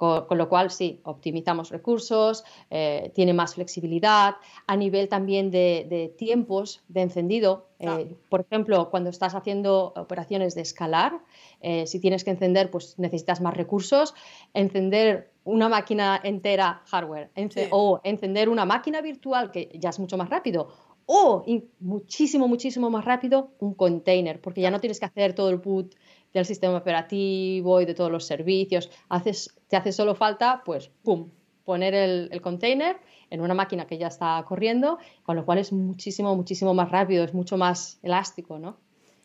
Con, 0.02 0.36
lo 0.36 0.48
cual, 0.48 0.72
sí, 0.72 0.98
optimizamos 1.04 1.70
recursos, 1.70 2.42
eh, 2.70 3.12
tiene 3.14 3.34
más 3.34 3.54
flexibilidad. 3.54 4.34
A 4.66 4.74
nivel 4.74 5.08
también 5.08 5.52
de, 5.52 6.12
tiempos 6.18 6.82
de 6.88 7.02
encendido, 7.02 7.68
eh, 7.78 8.16
por 8.28 8.40
ejemplo, 8.40 8.90
cuando 8.90 9.10
estás 9.10 9.36
haciendo 9.36 9.92
operaciones 9.94 10.56
de 10.56 10.62
escalar, 10.62 11.20
eh, 11.60 11.86
si 11.86 12.00
tienes 12.00 12.24
que 12.24 12.30
encender, 12.30 12.68
pues 12.68 12.98
necesitas 12.98 13.40
más 13.40 13.56
recursos. 13.56 14.12
Encender 14.54 15.30
una 15.44 15.68
máquina 15.68 16.20
entera 16.24 16.82
hardware 16.86 17.30
o 17.70 18.00
encender 18.02 18.48
una 18.48 18.64
máquina 18.64 19.02
virtual, 19.02 19.52
que 19.52 19.70
ya 19.78 19.90
es 19.90 20.00
mucho 20.00 20.16
más 20.16 20.28
rápido, 20.28 20.66
o 21.06 21.44
muchísimo, 21.78 22.48
muchísimo 22.48 22.90
más 22.90 23.04
rápido 23.04 23.52
un 23.58 23.74
container, 23.74 24.40
porque 24.40 24.60
ya 24.60 24.70
no 24.72 24.80
tienes 24.80 24.98
que 24.98 25.06
hacer 25.06 25.34
todo 25.34 25.50
el 25.50 25.58
boot 25.58 25.94
del 26.32 26.44
sistema 26.44 26.76
operativo 26.76 27.80
y 27.80 27.84
de 27.84 27.94
todos 27.94 28.10
los 28.10 28.24
servicios. 28.24 28.90
Haces, 29.08 29.54
te 29.68 29.76
hace 29.76 29.92
solo 29.92 30.14
falta, 30.14 30.62
pues, 30.64 30.90
pum, 31.02 31.30
poner 31.64 31.94
el, 31.94 32.40
container 32.40 32.98
en 33.30 33.40
una 33.40 33.54
máquina 33.54 33.86
que 33.86 33.98
ya 33.98 34.08
está 34.08 34.44
corriendo, 34.46 34.98
con 35.22 35.36
lo 35.36 35.44
cual 35.44 35.58
es 35.58 35.72
muchísimo, 35.72 36.34
muchísimo 36.36 36.74
más 36.74 36.90
rápido, 36.90 37.24
es 37.24 37.34
mucho 37.34 37.56
más 37.56 37.98
elástico, 38.02 38.58
¿no? 38.58 38.76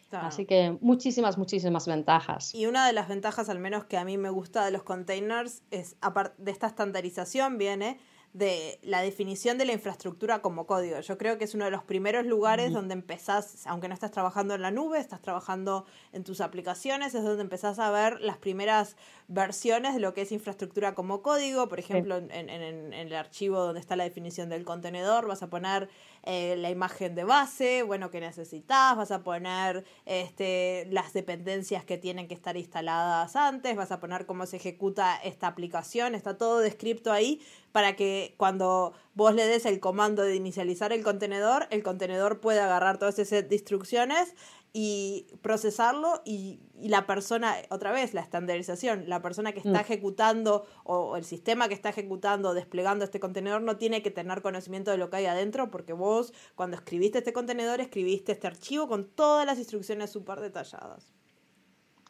Así 0.10 0.46
que 0.46 0.78
muchísimas, 0.80 1.38
muchísimas 1.38 1.86
ventajas. 1.86 2.56
Y 2.56 2.66
una 2.66 2.88
de 2.88 2.94
las 2.94 3.10
ventajas, 3.10 3.50
al 3.50 3.60
menos 3.60 3.84
que 3.86 3.98
a 3.98 4.06
mí 4.06 4.18
me 4.18 4.30
gusta 4.30 4.64
de 4.64 4.72
los 4.72 4.84
containers, 4.84 5.64
es, 5.70 5.98
aparte 6.00 6.42
de 6.42 6.52
esta 6.52 6.68
estandarización, 6.68 7.58
viene 7.58 8.00
de 8.34 8.80
la 8.84 9.02
definición 9.02 9.58
de 9.58 9.66
la 9.66 9.74
infraestructura 9.74 10.42
como 10.42 10.68
código. 10.68 11.00
Yo 11.00 11.18
creo 11.18 11.38
que 11.38 11.46
es 11.46 11.56
uno 11.56 11.66
de 11.66 11.72
los 11.72 11.84
primeros 11.84 12.26
lugares 12.26 12.72
donde 12.72 12.94
empezás, 12.94 13.66
aunque 13.66 13.88
no 13.88 13.94
estás 13.94 14.12
trabajando 14.12 14.54
en 14.54 14.62
la 14.62 14.70
nube, 14.70 15.00
estás 15.00 15.22
trabajando 15.22 15.86
en 16.14 16.24
tus 16.24 16.42
aplicaciones, 16.42 17.16
es 17.16 17.24
donde 17.24 17.42
empezás 17.42 17.80
a 17.80 17.90
ver 17.90 18.22
las 18.22 18.38
primeras 18.38 18.96
versiones 19.28 19.94
de 19.94 20.00
lo 20.00 20.14
que 20.14 20.22
es 20.22 20.32
infraestructura 20.32 20.94
como 20.94 21.22
código. 21.22 21.68
Por 21.68 21.80
ejemplo, 21.80 22.18
en, 22.18 22.32
en, 22.32 22.50
en 22.50 22.94
el 22.94 23.16
archivo 23.16 23.60
donde 23.60 23.80
está 23.80 23.96
la 23.96 24.04
definición 24.04 24.50
del 24.50 24.66
contenedor, 24.66 25.28
vas 25.28 25.42
a 25.42 25.50
poner 25.50 25.90
eh, 26.30 26.58
la 26.58 26.70
imagen 26.70 27.16
de 27.16 27.24
base, 27.24 27.84
bueno, 27.84 28.12
que 28.12 28.20
necesitas, 28.20 28.98
vas 28.98 29.12
a 29.12 29.24
poner 29.24 29.86
este, 30.06 30.86
las 30.92 31.14
dependencias 31.14 31.86
que 31.86 31.98
tienen 31.98 32.28
que 32.28 32.34
estar 32.34 32.58
instaladas 32.58 33.38
antes, 33.38 33.78
vas 33.78 33.94
a 33.94 34.02
poner 34.02 34.26
cómo 34.26 34.46
se 34.46 34.58
ejecuta 34.58 35.16
esta 35.16 35.48
aplicación, 35.48 36.16
está 36.16 36.38
todo 36.38 36.60
descrito 36.60 37.14
ahí 37.14 37.42
para 37.72 37.96
que 37.96 38.36
cuando 38.36 38.92
vos 39.14 39.34
le 39.36 39.48
des 39.48 39.66
el 39.66 39.80
comando 39.80 40.22
de 40.22 40.36
inicializar 40.36 40.92
el 40.92 41.02
contenedor, 41.02 41.66
el 41.70 41.82
contenedor 41.82 42.42
pueda 42.42 42.66
agarrar 42.66 42.98
todas 42.98 43.20
esas 43.20 43.50
instrucciones 43.50 44.36
y 44.80 45.26
procesarlo 45.42 46.22
y, 46.24 46.60
la 46.80 47.08
persona, 47.08 47.56
otra 47.72 47.92
vez, 47.92 48.14
la 48.14 48.22
estandarización, 48.22 49.06
la 49.10 49.24
persona 49.24 49.52
que 49.52 49.58
está 49.58 49.72
mm. 49.72 49.82
ejecutando 49.82 50.68
o, 50.84 51.18
el 51.18 51.26
sistema 51.26 51.68
que 51.68 51.74
está 51.74 51.90
ejecutando, 51.90 52.54
desplegando 52.54 53.04
este 53.04 53.20
contenedor, 53.20 53.64
no 53.64 53.78
tiene 53.78 54.04
que 54.04 54.12
tener 54.12 54.44
conocimiento 54.44 54.92
de 54.92 54.98
lo 55.00 55.10
que 55.10 55.18
hay 55.18 55.26
adentro 55.26 55.72
porque 55.72 55.94
vos 55.94 56.32
cuando 56.54 56.78
escribiste 56.78 57.18
este 57.18 57.34
contenedor, 57.34 57.82
escribiste 57.82 58.34
este 58.34 58.46
archivo 58.46 58.88
con 58.88 59.08
todas 59.10 59.48
las 59.48 59.58
instrucciones 59.58 60.12
súper 60.12 60.42
detalladas. 60.42 61.12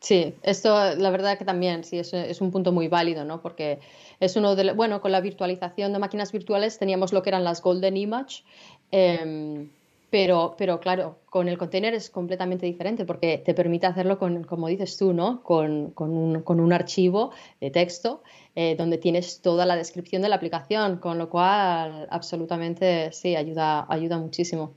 Sí, 0.02 0.36
esto 0.44 0.94
la 0.96 1.10
verdad 1.10 1.38
que 1.38 1.46
también 1.46 1.86
sí 1.86 1.98
es, 2.00 2.14
es, 2.14 2.42
un 2.42 2.52
punto 2.52 2.74
muy 2.74 2.90
válido, 2.90 3.24
¿no? 3.24 3.42
Porque 3.42 3.80
es 4.20 4.36
uno 4.36 4.58
de, 4.58 4.74
bueno, 4.74 5.00
con 5.00 5.14
la 5.14 5.22
virtualización 5.22 5.94
de 5.94 6.00
máquinas 6.00 6.34
virtuales 6.34 6.78
teníamos 6.78 7.14
lo 7.14 7.24
que 7.24 7.30
eran 7.30 7.46
las 7.46 7.62
Golden 7.62 7.96
Image, 7.96 8.44
eh, 8.92 9.70
pero, 10.10 10.56
pero 10.58 10.80
claro, 10.80 11.20
con 11.30 11.50
el 11.50 11.58
container 11.58 11.94
es 11.94 12.10
completamente 12.10 12.66
diferente 12.66 13.06
porque 13.06 13.38
te 13.38 13.54
permite 13.54 13.88
hacerlo 13.88 14.18
con, 14.18 14.44
como 14.44 14.68
dices 14.68 14.98
tú, 14.98 15.14
¿no? 15.14 15.44
Con, 15.44 15.92
con, 15.92 16.12
un, 16.12 16.42
con 16.44 16.60
un, 16.60 16.72
archivo 16.72 17.32
de 17.60 17.72
texto 17.72 18.24
eh, 18.56 18.76
donde 18.78 18.98
tienes 18.98 19.42
toda 19.42 19.66
la 19.66 19.76
descripción 19.76 20.22
de 20.22 20.30
la 20.30 20.38
aplicación, 20.38 20.98
con 20.98 21.18
lo 21.18 21.30
cual 21.30 22.08
absolutamente 22.10 23.12
sí, 23.12 23.36
ayuda, 23.36 23.86
ayuda 23.90 24.18
muchísimo. 24.18 24.74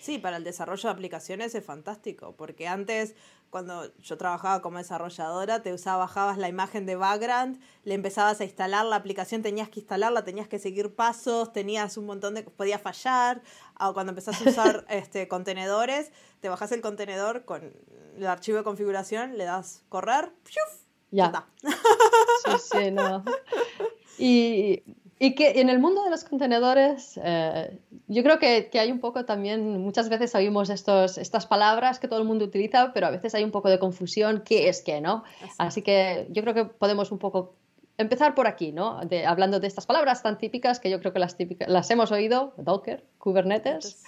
Sí, 0.00 0.18
para 0.18 0.36
el 0.36 0.42
desarrollo 0.42 0.88
de 0.88 0.92
aplicaciones 0.94 1.54
es 1.54 1.64
fantástico, 1.64 2.34
porque 2.36 2.66
antes 2.66 3.14
cuando 3.52 3.94
yo 3.98 4.16
trabajaba 4.16 4.62
como 4.62 4.78
desarrolladora, 4.78 5.62
te 5.62 5.74
usaba, 5.74 5.98
bajabas 5.98 6.38
la 6.38 6.48
imagen 6.48 6.86
de 6.86 6.96
background, 6.96 7.60
le 7.84 7.92
empezabas 7.92 8.40
a 8.40 8.44
instalar 8.44 8.86
la 8.86 8.96
aplicación, 8.96 9.42
tenías 9.42 9.68
que 9.68 9.80
instalarla, 9.80 10.24
tenías 10.24 10.48
que 10.48 10.58
seguir 10.58 10.94
pasos, 10.94 11.52
tenías 11.52 11.98
un 11.98 12.06
montón 12.06 12.32
de... 12.32 12.44
podía 12.44 12.78
fallar, 12.78 13.42
o 13.78 13.92
cuando 13.92 14.12
empezás 14.12 14.40
a 14.40 14.48
usar 14.48 14.86
este, 14.88 15.28
contenedores, 15.28 16.12
te 16.40 16.48
bajas 16.48 16.72
el 16.72 16.80
contenedor 16.80 17.44
con 17.44 17.74
el 18.16 18.26
archivo 18.26 18.56
de 18.56 18.64
configuración, 18.64 19.36
le 19.36 19.44
das 19.44 19.84
correr, 19.90 20.32
¡piuf! 20.44 20.86
ya. 21.10 21.26
está. 21.26 21.46
Sí, 21.60 22.68
sí, 22.72 22.90
no. 22.90 23.22
Y 24.18 24.82
y 25.22 25.36
que 25.36 25.60
en 25.60 25.68
el 25.68 25.78
mundo 25.78 26.02
de 26.02 26.10
los 26.10 26.24
contenedores, 26.24 27.20
eh, 27.22 27.78
yo 28.08 28.24
creo 28.24 28.40
que, 28.40 28.70
que, 28.72 28.80
hay 28.80 28.90
un 28.90 28.98
poco 28.98 29.24
también, 29.24 29.80
muchas 29.80 30.08
veces 30.08 30.34
oímos 30.34 30.68
estos, 30.68 31.16
estas 31.16 31.46
palabras 31.46 32.00
que 32.00 32.08
todo 32.08 32.18
el 32.18 32.24
mundo 32.24 32.44
utiliza, 32.44 32.92
pero 32.92 33.06
a 33.06 33.10
veces 33.10 33.32
hay 33.36 33.44
un 33.44 33.52
poco 33.52 33.70
de 33.70 33.78
confusión, 33.78 34.42
¿qué 34.44 34.68
es 34.68 34.82
qué, 34.82 35.00
no? 35.00 35.22
Así, 35.58 35.82
que 35.82 36.26
yo 36.30 36.42
creo 36.42 36.54
que 36.54 36.64
podemos 36.64 37.12
un 37.12 37.20
poco 37.20 37.54
empezar 37.98 38.34
por 38.34 38.48
aquí, 38.48 38.72
¿no? 38.72 38.98
De, 39.04 39.24
hablando 39.24 39.60
de 39.60 39.68
estas 39.68 39.86
palabras 39.86 40.24
tan 40.24 40.38
típicas 40.38 40.80
que 40.80 40.90
yo 40.90 40.98
creo 40.98 41.12
que 41.12 41.20
las, 41.20 41.36
típicas, 41.36 41.68
las 41.68 41.88
hemos 41.92 42.10
oído, 42.10 42.52
Docker, 42.56 43.04
Kubernetes. 43.18 44.02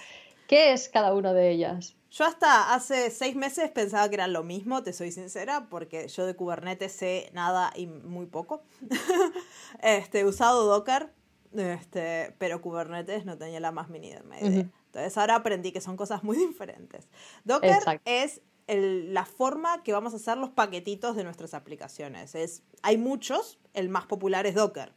¿Qué 0.47 0.73
es 0.73 0.89
cada 0.89 1.13
una 1.13 1.33
de 1.33 1.51
ellas? 1.51 1.95
Yo 2.11 2.23
hasta 2.23 2.73
hace 2.73 3.09
seis 3.11 3.35
meses 3.35 3.69
pensaba 3.71 4.07
que 4.07 4.15
eran 4.15 4.31
lo 4.31 4.43
mismo, 4.43 4.83
te 4.83 4.93
soy 4.93 5.11
sincera, 5.11 5.67
porque 5.69 6.07
yo 6.07 6.25
de 6.25 6.35
Kubernetes 6.35 6.93
sé 6.93 7.29
nada 7.33 7.73
y 7.75 7.87
muy 7.87 8.25
poco. 8.25 8.63
este, 9.81 10.21
he 10.21 10.25
usado 10.25 10.65
Docker, 10.65 11.11
este, 11.53 12.33
pero 12.37 12.61
Kubernetes 12.61 13.25
no 13.25 13.37
tenía 13.37 13.59
la 13.59 13.73
más 13.73 13.89
mínima 13.89 14.39
idea. 14.39 14.69
Entonces 14.85 15.17
ahora 15.17 15.35
aprendí 15.35 15.73
que 15.73 15.81
son 15.81 15.97
cosas 15.97 16.23
muy 16.23 16.37
diferentes. 16.47 17.09
Docker 17.43 17.99
es 18.05 18.41
la 18.67 19.25
forma 19.25 19.83
que 19.83 19.91
vamos 19.91 20.13
a 20.13 20.15
hacer 20.15 20.37
los 20.37 20.51
paquetitos 20.51 21.17
de 21.17 21.25
nuestras 21.25 21.53
aplicaciones. 21.53 22.33
Es, 22.33 22.63
hay 22.81 22.97
muchos, 22.97 23.59
el 23.73 23.89
más 23.89 24.05
popular 24.05 24.45
es 24.45 24.55
Docker. 24.55 24.93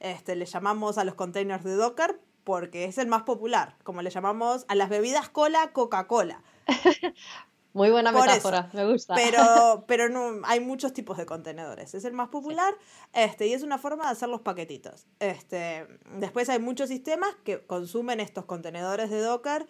Este, 0.00 0.34
le 0.36 0.46
llamamos 0.46 0.98
a 0.98 1.04
los 1.04 1.14
containers 1.14 1.64
de 1.64 1.74
Docker 1.74 2.20
porque 2.46 2.84
es 2.84 2.96
el 2.98 3.08
más 3.08 3.24
popular, 3.24 3.74
como 3.82 4.02
le 4.02 4.10
llamamos 4.10 4.66
a 4.68 4.76
las 4.76 4.88
bebidas 4.88 5.28
cola, 5.28 5.72
Coca-Cola. 5.72 6.44
Muy 7.72 7.90
buena 7.90 8.12
metáfora, 8.12 8.70
me 8.72 8.86
gusta. 8.86 9.16
Pero, 9.16 9.84
pero 9.88 10.08
no, 10.08 10.40
hay 10.44 10.60
muchos 10.60 10.92
tipos 10.92 11.18
de 11.18 11.26
contenedores. 11.26 11.92
Es 11.94 12.04
el 12.04 12.12
más 12.12 12.28
popular 12.28 12.72
este, 13.12 13.48
y 13.48 13.52
es 13.52 13.64
una 13.64 13.78
forma 13.78 14.04
de 14.04 14.10
hacer 14.10 14.28
los 14.28 14.42
paquetitos. 14.42 15.08
Este, 15.18 15.88
después 16.18 16.48
hay 16.48 16.60
muchos 16.60 16.88
sistemas 16.88 17.34
que 17.42 17.66
consumen 17.66 18.20
estos 18.20 18.44
contenedores 18.44 19.10
de 19.10 19.20
Docker, 19.20 19.66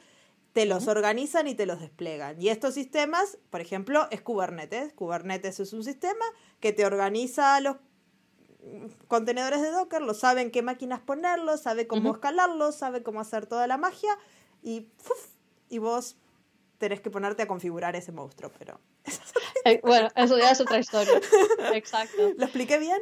te 0.52 0.66
los 0.66 0.87
organizan 0.87 1.49
y 1.49 1.54
te 1.54 1.64
los 1.64 1.80
desplegan. 1.80 2.40
Y 2.40 2.50
estos 2.50 2.75
sistemas, 2.75 3.38
por 3.49 3.62
ejemplo, 3.62 4.06
es 4.11 4.21
Kubernetes. 4.21 4.92
Kubernetes 4.92 5.61
es 5.61 5.73
un 5.73 5.83
sistema 5.83 6.25
que 6.61 6.75
te 6.75 6.85
organiza 6.85 7.59
los 7.62 7.76
contenedores 9.09 9.63
de 9.63 9.71
Docker, 9.71 10.03
lo 10.03 10.15
saben 10.15 10.51
qué 10.51 10.63
máquinas 10.63 11.01
ponerlos, 11.01 11.61
sabe 11.61 11.87
cómo 11.87 12.13
escalarlos, 12.13 12.75
sabe 12.75 13.03
cómo 13.03 13.21
hacer 13.21 13.47
toda 13.47 13.67
la 13.67 13.77
magia 13.77 14.17
y, 14.63 14.89
y 15.69 15.79
vos 15.79 16.17
tenés 16.79 17.01
que 17.01 17.11
ponerte 17.11 17.43
a 17.43 17.49
configurar 17.49 17.97
ese 17.97 18.13
monstruo, 18.13 18.51
pero... 18.59 18.81
Eh, 19.65 19.81
bueno, 19.83 20.09
eso 20.15 20.39
ya 20.39 20.53
es 20.53 20.61
otra 20.61 20.79
historia. 20.79 21.21
Exacto. 21.75 22.31
¿Lo 22.37 22.45
expliqué 22.45 22.79
bien? 22.79 22.99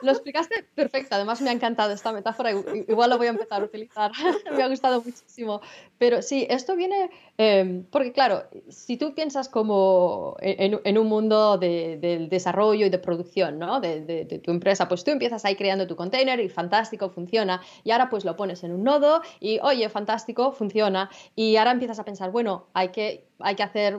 Lo 0.00 0.12
explicaste 0.12 0.64
perfecto. 0.74 1.14
Además, 1.16 1.42
me 1.42 1.50
ha 1.50 1.52
encantado 1.52 1.92
esta 1.92 2.12
metáfora. 2.12 2.50
Igual 2.50 3.10
lo 3.10 3.18
voy 3.18 3.26
a 3.26 3.30
empezar 3.30 3.60
a 3.60 3.64
utilizar. 3.66 4.10
me 4.56 4.62
ha 4.62 4.68
gustado 4.68 5.02
muchísimo. 5.02 5.60
Pero 5.98 6.22
sí, 6.22 6.46
esto 6.48 6.76
viene 6.76 7.10
em, 7.36 7.84
porque, 7.90 8.12
claro, 8.12 8.44
si 8.70 8.96
tú 8.96 9.14
piensas 9.14 9.50
como 9.50 10.36
en, 10.40 10.96
un 10.96 11.06
mundo 11.08 11.58
de, 11.58 11.98
del 11.98 12.30
desarrollo 12.30 12.86
y 12.86 12.90
de 12.90 12.98
producción 12.98 13.58
¿no? 13.58 13.78
de, 13.80 14.00
de, 14.00 14.24
de, 14.24 14.38
tu 14.38 14.50
empresa, 14.50 14.88
pues 14.88 15.04
tú 15.04 15.10
empiezas 15.10 15.44
ahí 15.44 15.56
creando 15.56 15.86
tu 15.86 15.94
container 15.94 16.40
y 16.40 16.48
fantástico, 16.48 17.10
funciona. 17.10 17.60
Y 17.84 17.90
ahora 17.90 18.08
pues 18.08 18.24
lo 18.24 18.34
pones 18.34 18.64
en 18.64 18.72
un 18.72 18.82
nodo 18.82 19.20
y, 19.40 19.58
oye, 19.60 19.90
fantástico, 19.90 20.52
funciona. 20.52 21.10
Y 21.36 21.56
ahora 21.56 21.72
empiezas 21.72 21.98
a 21.98 22.04
pensar, 22.04 22.30
bueno, 22.30 22.68
hay 22.72 22.88
que 22.88 23.26
hay 23.42 23.54
que 23.54 23.62
hacer 23.62 23.98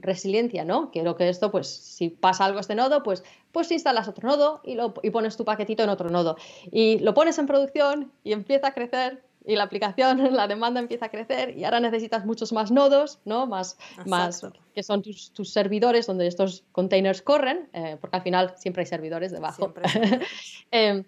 resiliencia, 0.00 0.64
¿no? 0.64 0.90
Quiero 0.90 1.16
que 1.16 1.28
esto, 1.28 1.50
pues, 1.50 1.68
si 1.68 2.08
pasa 2.10 2.44
algo 2.44 2.58
a 2.58 2.60
este 2.60 2.74
nodo, 2.74 3.02
pues, 3.02 3.24
pues 3.52 3.70
instalas 3.70 4.08
otro 4.08 4.28
nodo 4.28 4.60
y, 4.64 4.74
lo, 4.74 4.94
y 5.02 5.10
pones 5.10 5.36
tu 5.36 5.44
paquetito 5.44 5.82
en 5.82 5.88
otro 5.88 6.10
nodo. 6.10 6.36
Y 6.70 6.98
lo 6.98 7.14
pones 7.14 7.38
en 7.38 7.46
producción 7.46 8.12
y 8.22 8.32
empieza 8.32 8.68
a 8.68 8.74
crecer 8.74 9.22
y 9.46 9.56
la 9.56 9.64
aplicación, 9.64 10.18
la 10.34 10.48
demanda 10.48 10.80
empieza 10.80 11.06
a 11.06 11.08
crecer 11.10 11.56
y 11.56 11.64
ahora 11.64 11.80
necesitas 11.80 12.24
muchos 12.24 12.52
más 12.52 12.70
nodos, 12.70 13.20
¿no? 13.24 13.46
Más, 13.46 13.76
más 14.06 14.46
que 14.74 14.82
son 14.82 15.02
tus, 15.02 15.32
tus, 15.32 15.52
servidores 15.52 16.06
donde 16.06 16.26
estos 16.26 16.64
containers 16.72 17.22
corren, 17.22 17.68
eh, 17.72 17.96
porque 18.00 18.16
al 18.16 18.22
final 18.22 18.54
siempre 18.56 18.82
hay 18.82 18.86
servidores 18.86 19.32
debajo. 19.32 19.72
eh, 20.72 21.04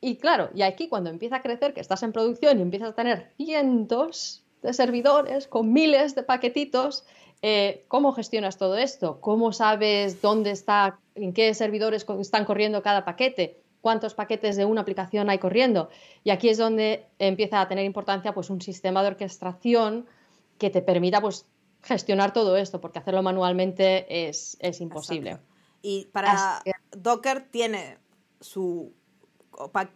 y 0.00 0.16
claro, 0.16 0.50
y 0.54 0.62
aquí 0.62 0.88
cuando 0.88 1.10
empieza 1.10 1.36
a 1.36 1.42
crecer, 1.42 1.74
que 1.74 1.80
estás 1.80 2.02
en 2.02 2.12
producción 2.12 2.58
y 2.58 2.62
empiezas 2.62 2.90
a 2.90 2.94
tener 2.94 3.32
cientos 3.36 4.44
de 4.62 4.72
servidores 4.72 5.48
con 5.48 5.72
miles 5.72 6.14
de 6.14 6.22
paquetitos, 6.22 7.04
eh, 7.42 7.84
¿Cómo 7.88 8.12
gestionas 8.12 8.56
todo 8.56 8.76
esto? 8.76 9.20
¿Cómo 9.20 9.52
sabes 9.52 10.20
dónde 10.20 10.50
está, 10.50 10.98
en 11.14 11.32
qué 11.32 11.54
servidores 11.54 12.04
están 12.20 12.44
corriendo 12.44 12.82
cada 12.82 13.04
paquete? 13.04 13.60
¿Cuántos 13.80 14.14
paquetes 14.14 14.56
de 14.56 14.64
una 14.64 14.80
aplicación 14.80 15.30
hay 15.30 15.38
corriendo? 15.38 15.88
Y 16.24 16.30
aquí 16.30 16.48
es 16.48 16.58
donde 16.58 17.06
empieza 17.20 17.60
a 17.60 17.68
tener 17.68 17.84
importancia 17.84 18.34
pues, 18.34 18.50
un 18.50 18.60
sistema 18.60 19.02
de 19.02 19.08
orquestación 19.08 20.06
que 20.58 20.70
te 20.70 20.82
permita 20.82 21.20
pues, 21.20 21.46
gestionar 21.82 22.32
todo 22.32 22.56
esto, 22.56 22.80
porque 22.80 22.98
hacerlo 22.98 23.22
manualmente 23.22 24.28
es, 24.28 24.56
es 24.60 24.80
imposible. 24.80 25.38
Y 25.80 26.06
para 26.06 26.60
Docker 26.90 27.48
tiene 27.50 27.98
su 28.40 28.92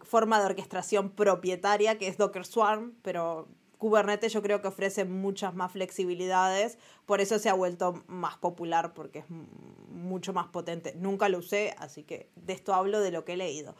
forma 0.03 0.39
de 0.39 0.45
orquestación 0.45 1.09
propietaria, 1.09 1.97
que 1.97 2.07
es 2.07 2.17
Docker 2.17 2.45
Swarm, 2.45 2.95
pero 3.01 3.49
Kubernetes 3.83 4.31
yo 4.31 4.41
creo 4.41 4.61
que 4.61 4.69
ofrece 4.69 5.03
muchas 5.03 5.55
más 5.55 5.73
flexibilidades, 5.73 6.77
por 7.05 7.19
eso 7.19 7.37
se 7.37 7.49
ha 7.49 7.53
vuelto 7.53 8.01
más 8.07 8.37
popular 8.37 8.93
porque 8.93 9.19
es 9.19 9.25
mucho 9.89 10.31
más 10.31 10.47
potente. 10.47 10.95
Nunca 10.95 11.27
lo 11.27 11.39
usé, 11.39 11.75
así 11.77 12.03
que 12.03 12.29
de 12.37 12.53
esto 12.53 12.73
hablo 12.73 13.01
de 13.01 13.11
lo 13.11 13.25
que 13.25 13.33
he 13.33 13.35
leído. 13.35 13.75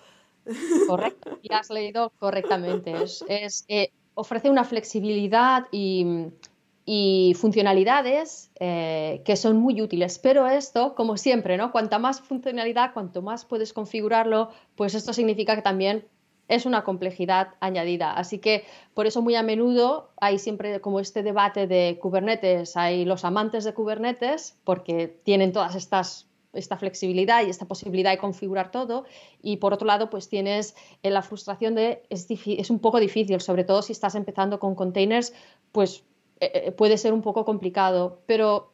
Correcto, 0.90 1.40
y 1.42 1.54
has 1.54 1.70
leído 1.70 2.12
correctamente. 2.20 2.94
Es, 3.02 3.64
eh, 3.70 3.94
ofrece 4.14 4.50
una 4.50 4.66
flexibilidad 4.66 5.68
y, 5.72 7.34
funcionalidades 7.38 8.52
eh, 8.60 9.22
que 9.24 9.38
son 9.38 9.56
muy 9.56 9.82
útiles. 9.82 10.20
Pero 10.20 10.48
esto, 10.48 10.96
como 10.96 11.16
siempre, 11.16 11.56
¿no? 11.56 11.72
Cuanta 11.72 11.98
más 11.98 12.20
funcionalidad, 12.20 12.92
cuanto 12.94 13.22
más 13.22 13.46
puedes 13.46 13.72
configurarlo, 13.72 14.50
pues 14.76 14.96
esto 14.96 15.14
significa 15.14 15.56
que 15.56 15.62
también 15.62 16.06
es 16.48 16.66
una 16.66 16.84
complejidad 16.84 17.50
añadida. 17.60 18.14
Así 18.14 18.40
que 18.40 18.66
por 18.94 19.08
eso 19.08 19.22
muy 19.22 19.36
a 19.36 19.44
menudo 19.44 20.12
hay 20.20 20.40
siempre 20.40 20.82
como 20.82 21.00
este 21.00 21.24
debate 21.24 21.68
de 21.68 21.98
Kubernetes, 22.02 22.78
hay 22.78 23.06
los 23.06 23.26
amantes 23.26 23.64
de 23.64 23.74
Kubernetes 23.74 24.58
porque 24.64 25.08
tienen 25.24 25.52
todas 25.52 25.76
estas 25.76 26.28
esta 26.54 26.78
flexibilidad 26.78 27.44
y 27.44 27.50
esta 27.50 27.66
posibilidad 27.66 28.12
de 28.12 28.20
configurar 28.20 28.72
todo. 28.72 29.06
Y 29.42 29.58
por 29.58 29.74
otro 29.74 29.88
lado 29.88 30.10
pues 30.10 30.30
tienes 30.30 30.76
eh, 31.02 31.10
la 31.10 31.24
frustración 31.24 31.76
de 31.76 32.04
es, 32.10 32.28
es 32.30 32.70
un 32.70 32.80
poco 32.80 33.00
difícil, 33.00 33.42
sobre 33.42 33.64
todo 33.64 33.82
si 33.82 33.92
estás 33.92 34.16
empezando 34.16 34.60
con 34.60 34.76
containers, 34.76 35.34
pues 35.72 36.04
eh, 36.40 36.52
eh, 36.68 36.72
puede 36.72 36.98
ser 36.98 37.14
un 37.14 37.22
poco 37.22 37.46
complicado, 37.46 38.22
pero 38.26 38.73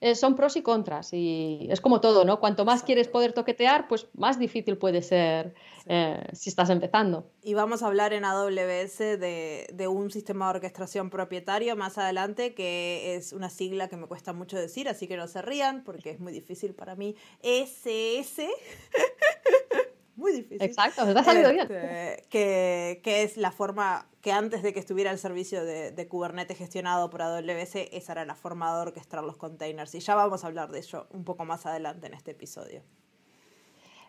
eh, 0.00 0.14
son 0.14 0.36
pros 0.36 0.56
y 0.56 0.62
contras 0.62 1.12
y 1.12 1.66
es 1.70 1.80
como 1.80 2.00
todo, 2.00 2.24
¿no? 2.24 2.38
Cuanto 2.38 2.64
más 2.64 2.82
quieres 2.82 3.08
poder 3.08 3.32
toquetear, 3.32 3.88
pues 3.88 4.08
más 4.14 4.38
difícil 4.38 4.76
puede 4.76 5.00
ser 5.02 5.54
eh, 5.86 6.22
si 6.32 6.50
estás 6.50 6.68
empezando. 6.70 7.30
Y 7.42 7.54
vamos 7.54 7.82
a 7.82 7.86
hablar 7.86 8.12
en 8.12 8.24
AWS 8.24 8.98
de, 8.98 9.66
de, 9.72 9.88
un 9.88 10.10
sistema 10.10 10.46
de 10.46 10.56
orquestación 10.56 11.08
propietario 11.08 11.76
más 11.76 11.96
adelante, 11.96 12.54
que 12.54 13.14
es 13.16 13.32
una 13.32 13.48
sigla 13.48 13.88
que 13.88 13.96
me 13.96 14.06
cuesta 14.06 14.32
mucho 14.32 14.58
decir, 14.58 14.88
así 14.88 15.06
que 15.06 15.16
no 15.16 15.28
se 15.28 15.40
rían 15.42 15.82
porque 15.84 16.10
es 16.10 16.20
muy 16.20 16.32
difícil 16.32 16.74
para 16.74 16.94
mí. 16.94 17.16
SS. 17.42 18.48
muy 20.16 20.32
difícil. 20.32 20.62
Exacto, 20.62 21.04
te 21.04 21.18
ha 21.18 21.24
salido 21.24 21.52
bien. 21.52 21.68
Este, 21.70 22.24
que, 22.28 23.00
que, 23.04 23.22
es 23.22 23.36
la 23.36 23.52
forma 23.52 24.08
que 24.22 24.32
antes 24.32 24.62
de 24.62 24.72
que 24.72 24.80
estuviera 24.80 25.10
el 25.10 25.18
servicio 25.18 25.64
de, 25.64 25.92
de, 25.92 26.08
Kubernetes 26.08 26.56
gestionado 26.56 27.10
por 27.10 27.22
AWS, 27.22 27.76
esa 27.92 28.12
era 28.12 28.24
la 28.24 28.34
forma 28.34 28.74
de 28.74 28.82
orquestar 28.82 29.22
los 29.22 29.36
containers. 29.36 29.94
Y 29.94 30.00
ya 30.00 30.14
vamos 30.14 30.44
a 30.44 30.46
hablar 30.46 30.70
de 30.70 30.78
ello 30.78 31.06
un 31.10 31.24
poco 31.24 31.44
más 31.44 31.66
adelante 31.66 32.06
en 32.06 32.14
este 32.14 32.32
episodio. 32.32 32.82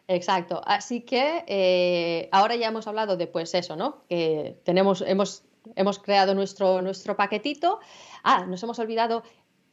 Exacto. 0.08 0.62
Así 0.66 1.02
que 1.02 1.44
eh, 1.48 2.30
ahora 2.32 2.56
ya 2.56 2.68
hemos 2.68 2.88
hablado 2.88 3.18
de 3.18 3.28
pues 3.28 3.54
eso, 3.54 3.76
¿no? 3.76 4.04
Que 4.08 4.58
tenemos, 4.64 5.04
hemos, 5.06 5.44
hemos 5.76 6.00
creado 6.00 6.34
nuestro, 6.34 6.82
nuestro 6.82 7.18
paquetito. 7.18 7.80
Ah, 8.24 8.46
nos 8.46 8.64
hemos 8.64 8.80
olvidado 8.80 9.24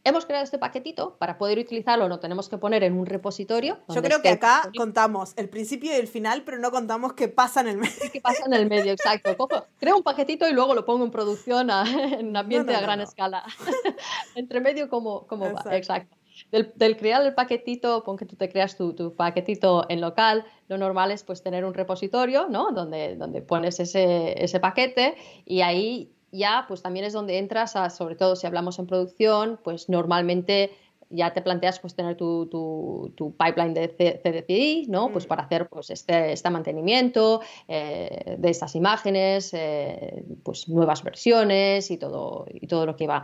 hemos 0.04 0.26
creado 0.26 0.44
este 0.44 0.58
paquetito, 0.58 1.16
para 1.16 1.38
poder 1.38 1.58
utilizarlo 1.58 2.08
no 2.08 2.20
tenemos 2.20 2.48
que 2.48 2.58
poner 2.58 2.84
en 2.84 2.96
un 2.96 3.06
repositorio. 3.06 3.78
Yo 3.88 4.02
creo 4.02 4.22
que 4.22 4.28
acá 4.28 4.70
contamos 4.76 5.32
el 5.36 5.48
principio 5.48 5.92
y 5.92 5.96
el 5.96 6.08
final, 6.08 6.42
pero 6.44 6.58
no 6.58 6.70
contamos 6.70 7.14
qué 7.14 7.28
pasa 7.28 7.62
en 7.62 7.68
el 7.68 7.78
medio. 7.78 7.94
¿Qué 8.12 8.20
pasa 8.20 8.44
en 8.46 8.52
el 8.52 8.68
medio? 8.68 8.92
Exacto. 8.92 9.36
creo 9.78 9.96
un 9.96 10.02
paquetito 10.02 10.48
y 10.48 10.52
luego 10.52 10.74
lo 10.74 10.84
pongo 10.84 11.04
en 11.04 11.10
producción 11.10 11.70
en 11.70 12.28
un 12.28 12.36
ambiente 12.36 12.74
a 12.74 12.80
gran 12.80 13.00
escala. 13.00 13.44
Entre 14.34 14.60
medio, 14.60 14.88
¿cómo, 14.88 15.26
cómo 15.26 15.52
va? 15.52 15.76
Exacto. 15.76 16.16
Del, 16.50 16.96
crear 16.96 17.24
el 17.24 17.34
paquetito, 17.34 18.02
pon 18.02 18.16
que 18.16 18.26
tú 18.26 18.34
te 18.36 18.48
creas 18.48 18.76
tu, 18.76 18.92
tu, 18.92 19.14
paquetito 19.14 19.86
en 19.88 20.00
local, 20.00 20.44
lo 20.68 20.78
normal 20.78 21.12
es 21.12 21.22
pues 21.22 21.42
tener 21.42 21.64
un 21.64 21.74
repositorio, 21.74 22.48
¿no? 22.48 22.72
Donde, 22.72 23.14
donde 23.16 23.40
pones 23.40 23.78
ese, 23.78 24.42
ese 24.42 24.58
paquete 24.58 25.14
y 25.44 25.60
ahí 25.60 26.13
ya 26.34 26.64
pues 26.68 26.82
también 26.82 27.04
es 27.06 27.12
donde 27.12 27.38
entras 27.38 27.76
a, 27.76 27.90
sobre 27.90 28.16
todo 28.16 28.36
si 28.36 28.46
hablamos 28.46 28.78
en 28.78 28.86
producción, 28.86 29.58
pues 29.62 29.88
normalmente 29.88 30.70
ya 31.10 31.32
te 31.32 31.42
planteas 31.42 31.78
pues 31.78 31.94
tener 31.94 32.16
tu, 32.16 32.46
tu, 32.46 33.36
pipeline 33.36 33.74
de 33.74 33.88
CDCI, 33.88 34.86
¿no? 34.88 35.12
Pues 35.12 35.26
mm. 35.26 35.28
para 35.28 35.42
hacer 35.44 35.68
pues 35.68 35.90
este, 35.90 36.32
este 36.32 36.50
mantenimiento 36.50 37.40
eh, 37.68 38.36
de 38.38 38.50
estas 38.50 38.74
imágenes, 38.74 39.54
eh, 39.54 40.24
pues 40.42 40.68
nuevas 40.68 41.02
versiones 41.02 41.90
y 41.90 41.98
todo, 41.98 42.46
y 42.52 42.66
todo 42.66 42.86
lo 42.86 42.96
que 42.96 43.06
va. 43.06 43.22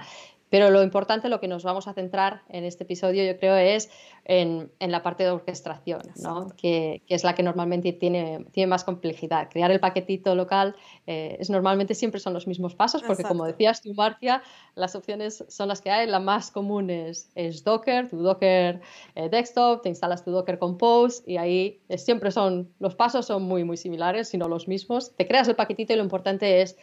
Pero 0.51 0.71
lo 0.71 0.83
importante, 0.83 1.29
lo 1.29 1.41
que 1.41 1.49
nos 1.49 1.63
vamos 1.63 1.87
a 1.89 1.95
centrar 1.95 2.43
en 2.49 2.65
este 2.65 2.85
episodio, 2.85 3.25
yo 3.25 3.39
creo, 3.39 3.57
es 3.57 3.89
en, 4.25 4.71
la 4.81 5.03
parte 5.03 5.23
de 5.25 5.31
orquestación, 5.31 6.03
¿no? 6.23 6.49
que, 6.57 7.03
es 7.09 7.25
la 7.25 7.35
que 7.35 7.43
normalmente 7.43 7.93
tiene, 7.93 8.45
tiene 8.53 8.67
más 8.67 8.85
complejidad. 8.85 9.49
Crear 9.49 9.71
el 9.71 9.81
paquetito 9.81 10.35
local 10.35 10.77
eh, 11.07 11.37
es 11.39 11.51
normalmente 11.51 11.95
siempre 11.95 12.21
son 12.21 12.35
los 12.35 12.47
mismos 12.47 12.75
pasos, 12.75 13.03
porque 13.03 13.23
como 13.23 13.45
decías 13.45 13.81
tú, 13.81 13.95
Marcia, 13.95 14.43
las 14.75 14.95
opciones 14.95 15.45
son 15.49 15.69
las 15.69 15.81
que 15.81 15.91
hay. 15.91 16.07
La 16.09 16.21
más 16.21 16.51
común 16.51 16.91
es, 16.91 17.31
Docker, 17.65 18.09
tu 18.09 18.19
Docker 18.19 18.81
eh, 19.15 19.29
desktop, 19.29 19.83
te 19.83 19.89
instalas 19.89 20.25
tu 20.25 20.33
Docker 20.33 20.59
Compose 20.59 21.23
y 21.27 21.37
ahí 21.37 21.81
siempre 21.97 22.31
son, 22.31 22.73
los 22.81 22.95
pasos 22.95 23.27
son 23.27 23.43
muy, 23.45 23.65
muy 23.65 23.77
similares, 23.77 24.29
sino 24.29 24.49
los 24.49 24.67
mismos. 24.67 25.15
Te 25.17 25.27
creas 25.27 25.47
el 25.49 25.55
paquetito 25.55 25.93
y 25.93 25.97
lo 25.97 26.03
importante 26.03 26.63
es, 26.63 26.77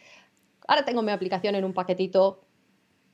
ahora 0.66 0.84
tengo 0.84 1.02
mi 1.02 1.12
aplicación 1.12 1.54
en 1.54 1.64
un 1.64 1.72
paquetito, 1.72 2.40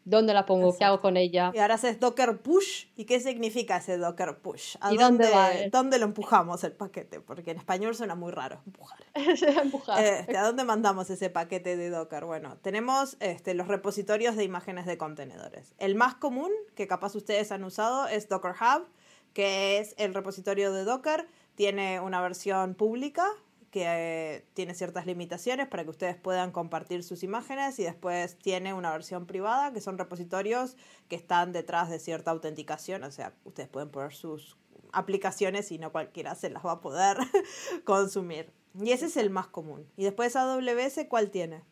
¿Dónde 0.04 0.34
la 0.34 0.44
pongo? 0.44 0.76
¿Qué 0.76 0.84
hago 0.84 1.00
con 1.00 1.16
ella? 1.16 1.50
Y 1.54 1.58
ahora 1.58 1.75
haces 1.75 1.99
Docker 1.99 2.38
Push. 2.38 2.87
¿Y 2.96 3.06
qué 3.06 3.20
significa 3.20 3.78
ese 3.78 3.96
Docker 3.96 4.38
Push? 4.38 4.76
¿A 4.80 4.92
¿Y 4.92 4.99
dónde, 4.99 5.30
va? 5.30 5.50
¿Dónde 5.70 5.99
lo 5.99 6.04
empujamos 6.04 6.62
el 6.64 6.73
paquete? 6.73 7.20
Porque 7.20 7.52
en 7.52 7.56
español 7.56 7.94
suena 7.94 8.14
muy 8.14 8.30
raro, 8.30 8.61
empujar. 8.66 8.99
empujar. 9.62 10.04
Este, 10.04 10.37
¿A 10.37 10.44
dónde 10.44 10.64
mandamos 10.64 11.08
ese 11.08 11.30
paquete 11.30 11.76
de 11.76 11.88
Docker? 11.88 12.25
Bueno, 12.26 12.58
tenemos 12.61 13.16
este, 13.20 13.54
los 13.54 13.68
repositorios 13.68 14.37
de 14.37 14.44
imágenes 14.44 14.84
de 14.84 14.99
contenedores. 14.99 15.75
El 15.78 15.94
más 15.94 16.14
común, 16.14 16.50
que 16.75 16.87
capaz 16.87 17.14
ustedes 17.14 17.50
han 17.50 17.64
usado, 17.64 18.06
es 18.06 18.28
Docker 18.28 18.52
Hub, 18.52 18.87
que 19.32 19.78
es 19.78 19.94
el 19.96 20.12
repositorio 20.12 20.73
de 20.73 20.84
Docker. 20.84 21.26
Tiene 21.54 22.00
una 22.00 22.20
versión 22.20 22.75
pública 22.75 23.26
que 23.75 24.47
tiene 24.54 24.73
ciertas 24.73 25.04
limitaciones 25.04 25.66
para 25.66 25.83
que 25.83 25.90
ustedes 25.90 26.14
puedan 26.14 26.52
compartir 26.52 27.02
sus 27.02 27.25
imágenes 27.25 27.76
y 27.81 27.83
después 27.83 28.38
tiene 28.38 28.73
una 28.73 28.93
versión 28.93 29.26
privada 29.26 29.73
que 29.73 29.81
son 29.81 29.99
repositorios 29.99 30.76
que 31.09 31.16
están 31.16 31.50
detrás 31.50 31.90
de 31.90 31.99
cierta 31.99 32.31
autenticación, 32.31 33.02
o 33.02 33.11
sea, 33.11 33.35
ustedes 33.43 33.69
pueden 33.69 33.90
poner 33.90 34.14
sus 34.14 34.57
aplicaciones 34.93 35.73
y 35.73 35.78
no 35.78 35.90
cualquiera 35.90 36.37
se 36.37 36.50
las 36.50 36.64
va 36.64 36.71
a 36.71 36.81
poder 36.81 37.16
consumir. 37.85 38.52
Y 38.81 38.93
ese 38.93 39.07
es 39.07 39.16
el 39.16 39.31
más 39.31 39.49
común. 39.49 39.90
Y 39.97 40.04
después 40.04 40.37
AWS, 40.37 41.07
¿cuál 41.09 41.33
tiene? 41.33 41.62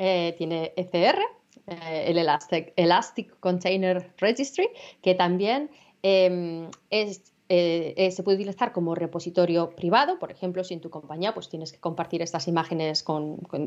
Eh, 0.00 0.34
tiene 0.38 0.72
ECR, 0.76 1.20
eh, 1.68 2.04
el 2.08 2.18
Elastic, 2.18 2.72
Elastic, 2.74 3.38
Container 3.38 4.12
Registry, 4.18 4.68
que 5.02 5.14
también 5.14 5.70
em, 6.02 6.68
es 6.90 7.31
eh, 7.54 7.92
eh, 7.98 8.10
se 8.10 8.22
puede 8.22 8.36
utilizar 8.36 8.72
como 8.72 8.94
repositorio 8.94 9.76
privado, 9.76 10.18
por 10.18 10.30
ejemplo, 10.30 10.64
si 10.64 10.72
en 10.72 10.80
tu 10.80 10.88
compañía 10.88 11.34
pues, 11.34 11.50
tienes 11.50 11.70
que 11.70 11.78
compartir 11.78 12.22
estas 12.22 12.48
imágenes 12.48 13.04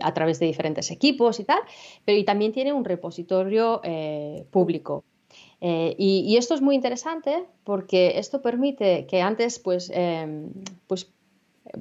a 0.01 0.13
través 0.15 0.39
de 0.39 0.47
diferentes 0.47 0.89
equipos 0.89 1.39
y 1.39 1.43
tal, 1.43 1.59
pero 2.03 2.17
y 2.17 2.23
también 2.23 2.51
tiene 2.51 2.73
un 2.73 2.83
repositorio 2.83 3.81
eh, 3.83 4.47
público. 4.49 5.03
Y, 5.61 6.35
esto 6.35 6.55
es 6.55 6.61
muy 6.61 6.73
interesante 6.73 7.45
porque 7.63 8.17
esto 8.17 8.41
permite 8.41 9.05
que 9.05 9.21
antes, 9.21 9.59
pues, 9.59 9.91
em, 9.93 10.51
pues, 10.87 11.11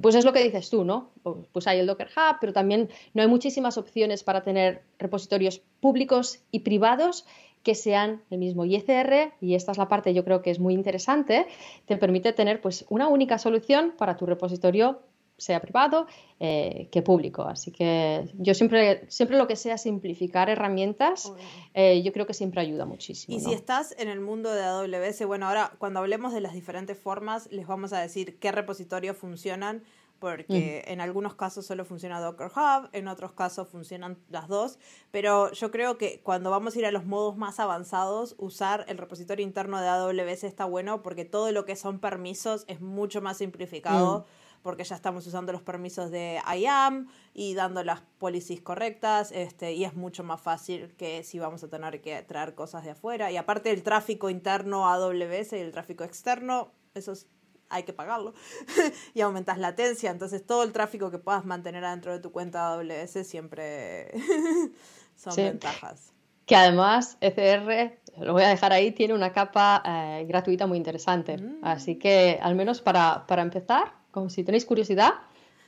pues 0.01 0.13
es 0.13 0.25
lo 0.25 0.33
que 0.33 0.43
dices 0.43 0.69
tú, 0.69 0.83
¿no? 0.83 1.09
Pues 1.51 1.65
hay 1.65 1.79
el 1.79 1.87
Docker 1.87 2.09
Hub, 2.15 2.37
pero 2.39 2.53
también 2.53 2.89
no 3.15 3.23
hay 3.23 3.27
muchísimas 3.27 3.77
opciones 3.79 4.23
para 4.23 4.43
tener 4.43 4.83
repositorios 4.99 5.61
públicos 5.79 6.39
y 6.51 6.59
privados 6.59 7.25
que 7.65 7.73
sean 7.73 8.21
el 8.29 8.37
mismo 8.37 8.63
ICR, 8.63 9.33
y 9.41 9.55
esta 9.55 9.71
es 9.71 9.77
la 9.79 9.89
parte 9.89 10.13
yo 10.13 10.23
creo 10.23 10.43
que 10.43 10.51
es 10.51 10.59
muy 10.59 10.75
interesante, 10.75 11.47
te 11.87 11.97
permite 11.97 12.31
tener 12.31 12.61
pues 12.61 12.85
una 12.89 13.07
única 13.07 13.39
solución 13.39 13.93
para 13.97 14.15
tu 14.15 14.27
repositorio 14.27 14.99
sea 15.37 15.59
privado 15.59 16.07
eh, 16.39 16.87
que 16.91 17.01
público. 17.01 17.41
Así 17.41 17.71
que 17.71 18.29
yo 18.37 18.53
siempre, 18.53 19.05
siempre 19.09 19.37
lo 19.37 19.47
que 19.47 19.55
sea 19.55 19.77
simplificar 19.77 20.47
herramientas, 20.49 21.33
eh, 21.73 22.03
yo 22.03 22.13
creo 22.13 22.27
que 22.27 22.33
siempre 22.33 22.61
ayuda 22.61 22.85
muchísimo. 22.85 23.35
Y 23.35 23.41
si 23.41 23.51
estás 23.51 23.95
en 23.97 24.09
el 24.09 24.21
mundo 24.21 24.53
de 24.53 24.63
AWS, 24.63 25.25
bueno, 25.25 25.47
ahora 25.47 25.73
cuando 25.79 25.99
hablemos 25.99 26.33
de 26.33 26.41
las 26.41 26.53
diferentes 26.53 26.97
formas, 26.97 27.51
les 27.51 27.67
vamos 27.67 27.93
a 27.93 27.99
decir 27.99 28.37
qué 28.39 28.51
repositorios 28.51 29.17
funcionan 29.17 29.83
porque 30.25 30.83
en 30.87 31.01
algunos 31.01 31.35
casos 31.35 31.67
solo 31.67 31.85
funciona 31.85 32.19
Docker 32.19 32.47
Hub, 32.47 32.89
en 32.93 33.07
otros 33.07 33.33
casos 33.33 33.67
funcionan 33.67 34.17
las 34.29 34.47
dos, 34.47 34.79
pero 35.11 35.51
yo 35.51 35.69
creo 35.69 35.99
que 35.99 36.19
cuando 36.23 36.49
vamos 36.49 36.75
a 36.75 36.79
ir 36.79 36.85
a 36.87 36.91
los 36.91 37.05
modos 37.05 37.37
más 37.37 37.59
avanzados, 37.59 38.33
usar 38.39 38.85
el 38.87 38.97
repositorio 38.97 39.45
interno 39.45 39.79
de 39.79 39.87
AWS 39.87 40.45
está 40.45 40.65
bueno 40.65 41.03
porque 41.03 41.25
todo 41.25 41.51
lo 41.51 41.63
que 41.65 41.75
son 41.75 41.99
permisos 41.99 42.65
es 42.67 42.81
mucho 42.81 43.21
más 43.21 43.37
simplificado. 43.37 44.21
Mm. 44.21 44.45
porque 44.65 44.83
ya 44.83 44.95
estamos 44.95 45.27
usando 45.27 45.51
los 45.51 45.61
permisos 45.61 46.09
de 46.09 46.41
IAM 46.57 47.07
y 47.35 47.53
dando 47.53 47.83
las 47.83 48.01
policies 48.17 48.61
correctas, 48.61 49.31
este, 49.31 49.73
y 49.73 49.85
es 49.85 49.93
mucho 49.93 50.23
más 50.23 50.41
fácil 50.41 50.95
que 50.95 51.21
si 51.21 51.37
vamos 51.37 51.63
a 51.63 51.67
tener 51.67 52.01
que 52.01 52.23
traer 52.23 52.55
cosas 52.55 52.83
de 52.83 52.89
afuera. 52.89 53.31
Y 53.31 53.37
aparte 53.37 53.69
el 53.69 53.83
tráfico 53.83 54.27
interno 54.31 54.87
AWS 54.89 55.53
y 55.53 55.57
el 55.57 55.71
tráfico 55.71 56.03
externo, 56.03 56.71
eso 56.95 57.11
es 57.11 57.27
hay 57.69 57.83
que 57.83 57.93
pagarlo, 57.93 58.33
y 59.13 59.21
aumentas 59.21 59.57
latencia, 59.57 60.11
entonces 60.11 60.45
todo 60.45 60.63
el 60.63 60.71
tráfico 60.71 61.11
que 61.11 61.17
puedas 61.17 61.45
mantener 61.45 61.83
adentro 61.83 62.11
de 62.11 62.19
tu 62.19 62.31
cuenta 62.31 62.73
AWS 62.73 63.25
siempre 63.25 64.11
son 65.15 65.35
ventajas. 65.35 66.11
Que 66.45 66.55
además 66.55 67.17
ECR, 67.21 67.97
lo 68.19 68.33
voy 68.33 68.43
a 68.43 68.49
dejar 68.49 68.71
ahí, 68.71 68.91
tiene 68.91 69.15
una 69.15 69.33
capa 69.33 69.81
eh, 69.83 70.25
gratuita 70.27 70.67
muy 70.67 70.77
interesante. 70.77 71.37
Mm. 71.37 71.59
Así 71.63 71.95
que 71.95 72.37
al 72.39 72.53
menos 72.53 72.81
para, 72.81 73.25
para 73.25 73.41
empezar, 73.41 73.93
como 74.11 74.29
si 74.29 74.43
tenéis 74.43 74.63
curiosidad, 74.63 75.15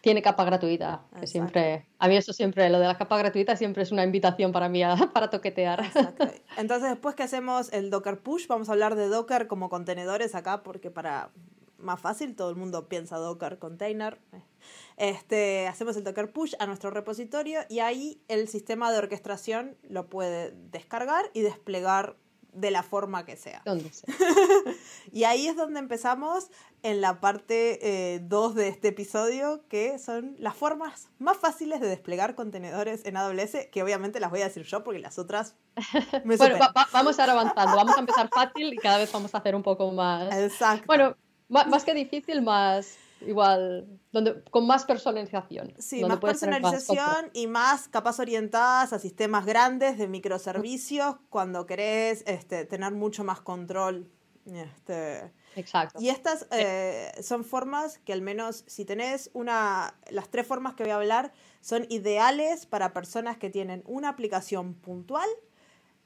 tiene 0.02 0.22
capa 0.22 0.46
gratuita. 0.46 1.02
Que 1.20 1.28
siempre, 1.28 1.88
a 2.00 2.08
mí 2.08 2.16
eso 2.16 2.32
siempre, 2.32 2.70
lo 2.70 2.80
de 2.80 2.88
la 2.88 2.98
capa 2.98 3.18
gratuita 3.18 3.56
siempre 3.56 3.84
es 3.84 3.92
una 3.92 4.04
invitación 4.04 4.52
para 4.52 4.70
mí 4.70 4.82
para 5.14 5.30
toquetear. 5.30 5.84
Entonces 6.58 6.90
después 6.90 7.16
que 7.16 7.24
hacemos 7.24 7.74
el 7.74 7.90
Docker 7.90 8.20
Push, 8.20 8.48
vamos 8.48 8.70
a 8.70 8.74
hablar 8.74 8.96
de 8.96 9.08
Docker 9.08 9.48
como 9.48 9.70
contenedores 9.70 10.36
acá, 10.36 10.64
porque 10.64 10.92
para 10.92 11.32
más 11.78 12.00
fácil, 12.00 12.36
todo 12.36 12.50
el 12.50 12.56
mundo 12.56 12.88
piensa 12.88 13.18
Docker 13.18 13.60
container. 13.60 14.20
Este, 14.98 15.68
hacemos 15.68 15.96
el 15.96 16.04
Docker 16.04 16.32
push 16.32 16.54
a 16.60 16.66
nuestro 16.66 16.90
repositorio 16.90 17.62
y 17.70 17.80
ahí 17.80 18.22
el 18.28 18.48
sistema 18.48 18.92
de 18.92 18.98
orquestación 18.98 19.78
lo 19.84 20.08
puede 20.08 20.52
descargar 20.72 21.26
y 21.34 21.42
desplegar 21.42 22.18
de 22.58 22.72
la 22.72 22.82
forma 22.82 23.24
que 23.24 23.38
sea. 23.38 23.62
¿Dónde 23.66 23.92
sea? 23.94 24.14
y 25.12 25.26
ahí 25.26 25.48
es 25.48 25.56
donde 25.56 25.80
empezamos 25.80 26.50
en 26.82 27.02
la 27.02 27.20
parte 27.20 28.20
2 28.24 28.52
eh, 28.52 28.56
de 28.60 28.68
este 28.68 28.88
episodio, 28.88 29.64
que 29.68 30.00
son 30.00 30.36
las 30.40 30.56
formas 30.56 31.10
más 31.20 31.38
fáciles 31.38 31.80
de 31.80 31.88
desplegar 31.88 32.34
contenedores 32.34 33.06
en 33.06 33.18
AWS, 33.18 33.68
que 33.72 33.84
obviamente 33.84 34.20
las 34.20 34.32
voy 34.32 34.42
a 34.42 34.46
decir 34.46 34.64
yo 34.64 34.84
porque 34.84 35.00
las 35.00 35.20
otras 35.20 35.56
me 36.26 36.36
Bueno, 36.36 36.58
vamos 36.92 37.20
a 37.20 37.24
ir 37.24 37.30
avanzando, 37.30 37.76
vamos 37.76 37.96
a 37.96 38.00
empezar 38.00 38.28
fácil 38.30 38.74
y 38.74 38.78
cada 38.78 38.98
vez 38.98 39.12
vamos 39.12 39.36
a 39.36 39.38
hacer 39.38 39.56
un 39.56 39.64
poco 39.64 39.92
más... 39.92 40.36
Exacto. 40.36 40.86
Bueno, 40.88 41.16
más 41.50 41.84
que 41.84 41.94
difícil, 41.94 42.42
más 42.42 42.98
igual, 43.22 43.88
donde, 44.12 44.44
con 44.52 44.68
más 44.68 44.86
personalización. 44.86 45.74
Sí, 45.80 46.04
más 46.04 46.20
personalización 46.20 47.32
y 47.34 47.48
más 47.48 47.88
capas 47.88 48.20
orientadas 48.20 48.94
a 48.94 49.00
sistemas 49.00 49.46
grandes 49.46 49.98
de 49.98 50.08
microservicios 50.08 51.16
cuando 51.30 51.66
querés 51.66 52.24
este, 52.28 52.66
tener 52.66 52.92
mucho 52.94 53.24
más 53.24 53.42
control. 53.42 54.10
Este, 54.46 55.32
Exacto. 55.56 56.00
Y 56.02 56.10
estas 56.10 56.48
eh, 56.52 57.12
son 57.22 57.44
formas 57.44 57.98
que 58.00 58.14
al 58.14 58.22
menos 58.22 58.64
si 58.68 58.86
tenés 58.86 59.30
una, 59.34 59.96
las 60.10 60.30
tres 60.30 60.48
formas 60.48 60.76
que 60.76 60.84
voy 60.84 60.92
a 60.92 60.96
hablar 60.96 61.34
son 61.62 61.86
ideales 61.90 62.66
para 62.66 62.94
personas 62.94 63.38
que 63.38 63.50
tienen 63.50 63.84
una 63.86 64.10
aplicación 64.10 64.74
puntual 64.76 65.28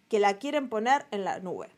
que 0.07 0.19
la 0.19 0.39
quieren 0.39 0.69
poner 0.69 1.05
en 1.11 1.23
la 1.23 1.39
nube. 1.39 1.69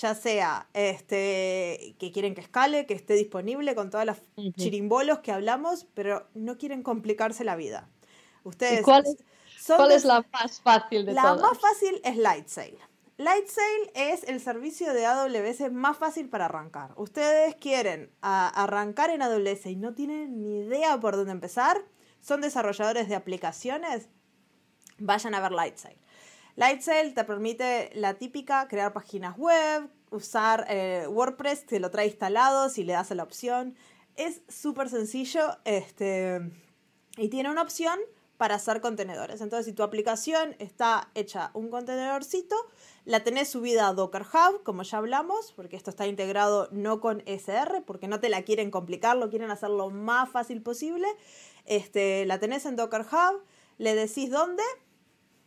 Ya 0.00 0.14
sea 0.14 0.68
este, 0.74 1.96
que 1.98 2.12
quieren 2.12 2.36
que 2.36 2.40
escale, 2.40 2.86
que 2.86 2.94
esté 2.94 3.14
disponible 3.14 3.74
con 3.74 3.90
todas 3.90 4.06
las 4.06 4.22
chirimbolos 4.56 5.18
que 5.18 5.32
hablamos, 5.32 5.88
pero 5.94 6.28
no 6.34 6.56
quieren 6.56 6.84
complicarse 6.84 7.42
la 7.42 7.56
vida. 7.56 7.88
Ustedes, 8.44 8.82
cuál, 8.82 9.04
es, 9.90 10.04
la 10.04 10.24
más 10.32 10.60
fácil 10.60 11.04
de 11.04 11.14
todas? 11.14 11.36
La 11.36 11.42
más 11.42 11.58
fácil 11.58 12.00
es 12.04 12.16
Lightsail. 12.16 12.78
Lightsail 13.16 13.90
es 13.94 14.22
el 14.22 14.40
servicio 14.40 14.94
de 14.94 15.04
AWS 15.04 15.72
más 15.72 15.96
fácil 15.96 16.28
para 16.28 16.44
arrancar. 16.44 16.92
Ustedes 16.94 17.56
quieren 17.56 18.12
arrancar 18.20 19.10
en 19.10 19.22
AWS 19.22 19.66
y 19.66 19.74
no 19.74 19.94
tienen 19.94 20.40
ni 20.40 20.60
idea 20.60 21.00
por 21.00 21.16
dónde 21.16 21.32
empezar, 21.32 21.82
son 22.20 22.40
desarrolladores 22.40 23.08
de 23.08 23.16
aplicaciones, 23.16 24.08
vayan 24.98 25.34
a 25.34 25.40
ver 25.40 25.50
Lightsail. 25.50 25.98
Lightsail 26.58 27.14
te 27.14 27.22
permite 27.22 27.88
la 27.94 28.14
típica 28.14 28.66
crear 28.66 28.92
páginas 28.92 29.38
web, 29.38 29.88
usar 30.10 30.66
eh, 30.68 31.06
WordPress, 31.08 31.66
te 31.66 31.78
lo 31.78 31.92
trae 31.92 32.06
instalado 32.06 32.68
si 32.68 32.82
le 32.82 32.94
das 32.94 33.12
la 33.12 33.22
opción. 33.22 33.76
Es 34.16 34.42
súper 34.48 34.88
sencillo 34.88 35.56
este, 35.64 36.40
y 37.16 37.28
tiene 37.28 37.48
una 37.48 37.62
opción 37.62 37.96
para 38.38 38.56
hacer 38.56 38.80
contenedores. 38.80 39.40
Entonces, 39.40 39.66
si 39.66 39.72
tu 39.72 39.84
aplicación 39.84 40.56
está 40.58 41.12
hecha 41.14 41.52
un 41.54 41.70
contenedorcito, 41.70 42.56
la 43.04 43.22
tenés 43.22 43.48
subida 43.48 43.86
a 43.86 43.92
Docker 43.92 44.22
Hub, 44.22 44.64
como 44.64 44.82
ya 44.82 44.98
hablamos, 44.98 45.52
porque 45.52 45.76
esto 45.76 45.90
está 45.90 46.08
integrado 46.08 46.68
no 46.72 47.00
con 47.00 47.22
SR, 47.26 47.82
porque 47.86 48.08
no 48.08 48.18
te 48.18 48.30
la 48.30 48.42
quieren 48.42 48.72
complicar, 48.72 49.16
lo 49.16 49.30
quieren 49.30 49.52
hacer 49.52 49.70
lo 49.70 49.90
más 49.90 50.28
fácil 50.28 50.60
posible. 50.60 51.06
Este, 51.66 52.26
la 52.26 52.40
tenés 52.40 52.66
en 52.66 52.74
Docker 52.74 53.02
Hub, 53.02 53.44
le 53.78 53.94
decís 53.94 54.28
dónde 54.32 54.64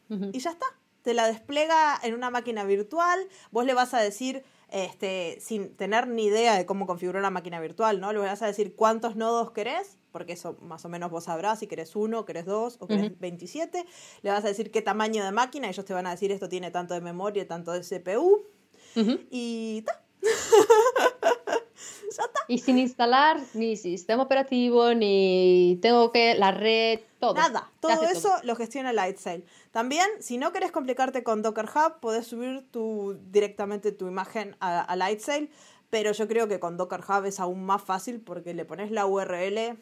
y 0.08 0.40
ya 0.40 0.52
está. 0.52 0.66
Te 1.02 1.14
la 1.14 1.28
despliega 1.28 2.00
en 2.04 2.14
una 2.14 2.30
máquina 2.30 2.64
virtual, 2.64 3.28
vos 3.52 3.66
le 3.66 3.74
vas 3.74 3.94
a 3.94 4.00
decir 4.00 4.44
este, 4.72 5.38
sin 5.42 5.76
tener 5.76 6.08
ni 6.08 6.26
idea 6.26 6.56
de 6.56 6.66
cómo 6.66 6.88
configurar 6.88 7.20
una 7.20 7.30
máquina 7.30 7.60
virtual, 7.60 8.00
¿no? 8.00 8.14
Le 8.14 8.20
vas 8.20 8.42
a 8.42 8.48
decir 8.48 8.74
cuántos 8.76 9.16
nodos 9.18 9.52
querés, 9.52 9.98
porque 10.12 10.34
eso 10.34 10.58
más 10.62 10.86
o 10.86 10.90
menos 10.90 11.12
vos 11.12 11.26
sabrás 11.26 11.60
si 11.60 11.68
querés 11.68 11.96
uno, 11.96 12.26
querés 12.26 12.46
dos 12.46 12.78
o 12.80 12.88
querés 12.88 13.20
27. 13.20 13.86
Le 14.22 14.30
vas 14.30 14.46
a 14.46 14.48
decir 14.48 14.72
qué 14.72 14.82
tamaño 14.82 15.26
de 15.26 15.32
máquina, 15.32 15.68
ellos 15.68 15.86
te 15.86 15.94
van 15.94 16.08
a 16.08 16.12
decir 16.12 16.32
esto 16.32 16.48
tiene 16.48 16.72
tanto 16.72 16.94
de 16.94 17.02
memoria, 17.02 17.46
tanto 17.48 17.74
de 17.74 17.82
CPU. 17.82 18.46
Y 19.30 19.82
ta. 19.82 20.04
Y 22.48 22.60
sin 22.60 22.78
instalar 22.78 23.40
ni 23.54 23.76
sistema 23.78 24.24
operativo, 24.24 24.94
ni 24.94 25.80
tengo 25.82 26.12
que 26.12 26.36
la 26.36 26.52
red, 26.52 27.00
todo. 27.20 27.36
Nada, 27.36 27.72
todo 27.80 28.04
eso 28.04 28.30
lo 28.44 28.56
gestiona 28.56 28.94
Lightsail. 28.94 29.46
También, 29.72 30.08
si 30.20 30.38
no 30.38 30.52
querés 30.52 30.72
complicarte 30.72 31.24
con 31.24 31.42
Docker 31.42 31.66
Hub, 31.66 32.00
podés 32.00 32.28
subir 32.28 32.70
tu, 32.72 33.18
directamente 33.32 33.92
tu 33.92 34.08
imagen 34.08 34.56
a, 34.60 34.82
a 34.82 34.96
Lightsail, 34.96 35.50
pero 35.90 36.12
yo 36.12 36.28
creo 36.28 36.48
que 36.48 36.60
con 36.60 36.78
Docker 36.78 37.02
Hub 37.02 37.26
es 37.26 37.40
aún 37.40 37.66
más 37.66 37.82
fácil 37.82 38.22
porque 38.22 38.54
le 38.54 38.66
pones 38.66 38.92
la 38.92 39.06
URL 39.06 39.78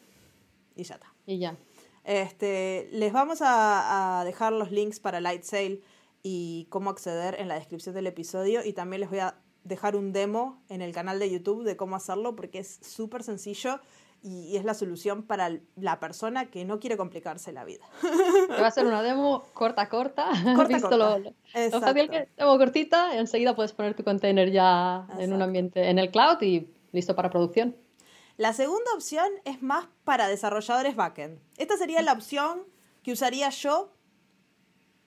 y 0.76 0.84
ya 0.84 0.94
está. 0.94 1.12
Y 1.26 1.38
ya. 1.38 1.56
Este, 2.04 2.88
les 2.92 3.12
vamos 3.12 3.42
a, 3.42 4.20
a 4.20 4.24
dejar 4.24 4.52
los 4.52 4.70
links 4.70 5.00
para 5.00 5.20
Lightsail 5.20 5.82
y 6.22 6.66
cómo 6.70 6.90
acceder 6.90 7.38
en 7.38 7.48
la 7.48 7.54
descripción 7.54 7.94
del 7.94 8.06
episodio 8.06 8.64
y 8.64 8.72
también 8.72 9.00
les 9.00 9.10
voy 9.10 9.20
a 9.20 9.36
dejar 9.64 9.96
un 9.96 10.12
demo 10.12 10.62
en 10.68 10.82
el 10.82 10.92
canal 10.92 11.18
de 11.18 11.30
YouTube 11.30 11.64
de 11.64 11.76
cómo 11.76 11.96
hacerlo 11.96 12.36
porque 12.36 12.58
es 12.58 12.78
súper 12.82 13.22
sencillo 13.22 13.80
y, 14.22 14.56
es 14.56 14.64
la 14.64 14.74
solución 14.74 15.22
para 15.22 15.58
la 15.76 15.98
persona 15.98 16.50
que 16.50 16.64
no 16.64 16.78
quiere 16.78 16.96
complicarse 16.96 17.52
la 17.52 17.64
vida. 17.64 17.84
va 18.50 18.66
a 18.66 18.70
ser 18.70 18.86
una 18.86 19.02
demo 19.02 19.44
corta, 19.54 19.88
corta. 19.88 20.30
Corta, 20.56 20.74
visto 20.74 20.96
Lo, 20.96 21.18
lo, 21.18 21.32
fácil 21.80 22.10
que 22.10 22.28
demo 22.36 22.58
cortita, 22.58 23.16
enseguida 23.16 23.56
puedes 23.56 23.72
poner 23.72 23.94
tu 23.94 24.04
container 24.04 24.50
ya 24.50 25.06
en 25.18 25.32
un 25.32 25.42
ambiente, 25.42 25.88
en 25.88 25.98
el 25.98 26.10
cloud 26.10 26.40
y 26.42 26.68
listo 26.92 27.14
para 27.14 27.30
producción. 27.30 27.76
La 28.36 28.52
segunda 28.52 28.92
opción 28.94 29.28
es 29.44 29.62
más 29.62 29.86
para 30.04 30.28
desarrolladores 30.28 30.96
backend. 30.96 31.38
Esta 31.58 31.76
sería 31.76 32.00
la 32.02 32.12
opción 32.12 32.62
que 33.02 33.12
usaría 33.12 33.50
yo 33.50 33.92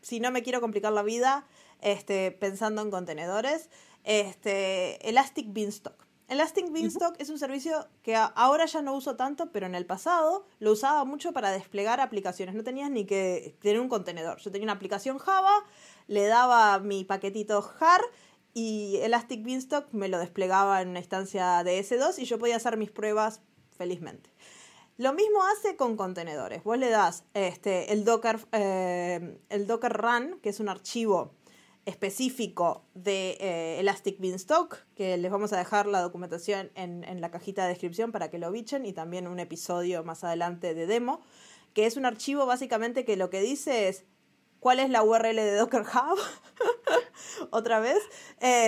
si 0.01 0.19
no 0.19 0.31
me 0.31 0.43
quiero 0.43 0.61
complicar 0.61 0.93
la 0.93 1.01
vida 1.01 1.45
este, 1.81 2.31
pensando 2.31 2.81
en 2.81 2.91
contenedores 2.91 3.69
este, 4.03 5.07
Elastic 5.07 5.51
Beanstalk. 5.51 6.03
Elastic 6.27 6.71
Beanstalk 6.71 7.15
es 7.19 7.29
un 7.29 7.37
servicio 7.37 7.87
que 8.01 8.15
ahora 8.15 8.65
ya 8.65 8.81
no 8.81 8.95
uso 8.95 9.15
tanto, 9.15 9.51
pero 9.51 9.65
en 9.65 9.75
el 9.75 9.85
pasado 9.85 10.47
lo 10.59 10.71
usaba 10.71 11.05
mucho 11.05 11.33
para 11.33 11.51
desplegar 11.51 11.99
aplicaciones. 11.99 12.55
No 12.55 12.63
tenías 12.63 12.89
ni 12.89 13.05
que 13.05 13.55
tener 13.61 13.79
un 13.79 13.89
contenedor. 13.89 14.39
Yo 14.39 14.51
tenía 14.51 14.65
una 14.65 14.73
aplicación 14.73 15.17
Java, 15.17 15.53
le 16.07 16.25
daba 16.25 16.79
mi 16.79 17.03
paquetito 17.03 17.61
JAR 17.61 18.01
y 18.53 18.97
Elastic 19.01 19.43
Beanstalk 19.43 19.93
me 19.93 20.07
lo 20.07 20.17
desplegaba 20.17 20.81
en 20.81 20.89
una 20.89 20.99
instancia 20.99 21.63
de 21.63 21.79
S2 21.79 22.19
y 22.19 22.25
yo 22.25 22.39
podía 22.39 22.55
hacer 22.55 22.77
mis 22.77 22.91
pruebas 22.91 23.41
felizmente. 23.77 24.31
Lo 24.97 25.13
mismo 25.13 25.43
hace 25.43 25.75
con 25.75 25.97
contenedores. 25.97 26.63
Vos 26.63 26.77
le 26.77 26.89
das 26.89 27.25
este, 27.33 27.91
el, 27.91 28.05
Docker, 28.05 28.39
eh, 28.51 29.39
el 29.49 29.67
Docker 29.67 29.91
Run, 29.91 30.39
que 30.41 30.49
es 30.49 30.59
un 30.59 30.69
archivo 30.69 31.33
específico 31.85 32.85
de 32.93 33.37
eh, 33.39 33.79
Elastic 33.79 34.19
Beanstalk, 34.19 34.85
que 34.95 35.17
les 35.17 35.31
vamos 35.31 35.51
a 35.53 35.57
dejar 35.57 35.85
la 35.85 36.01
documentación 36.01 36.71
en, 36.75 37.03
en, 37.03 37.19
la 37.19 37.29
cajita 37.29 37.63
de 37.63 37.69
descripción 37.69 38.11
para 38.11 38.29
que 38.29 38.37
lo 38.37 38.51
bichen 38.51 38.85
y 38.85 38.93
también 38.93 39.27
un 39.27 39.39
episodio 39.39 40.03
más 40.03 40.23
adelante 40.23 40.73
de 40.73 40.87
demo, 40.87 41.21
que 41.73 41.85
es 41.85 41.97
un 41.97 42.05
archivo 42.05 42.45
básicamente 42.45 43.03
que 43.03 43.17
lo 43.17 43.29
que 43.29 43.41
dice 43.41 43.89
es 43.89 44.05
cuál 44.59 44.79
es 44.79 44.89
la 44.89 45.03
URL 45.03 45.35
de 45.35 45.55
Docker 45.55 45.81
Hub, 45.81 46.19
otra 47.51 47.81
vez, 47.81 47.99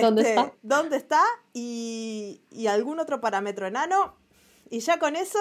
¿Dónde 0.02 0.22
este, 0.22 0.34
está? 0.34 0.52
dónde 0.62 0.96
está 0.98 1.22
y, 1.54 2.42
y 2.50 2.66
algún 2.66 3.00
otro 3.00 3.22
parámetro 3.22 3.66
enano, 3.66 4.14
y 4.68 4.80
ya 4.80 4.98
con 4.98 5.16
eso 5.16 5.38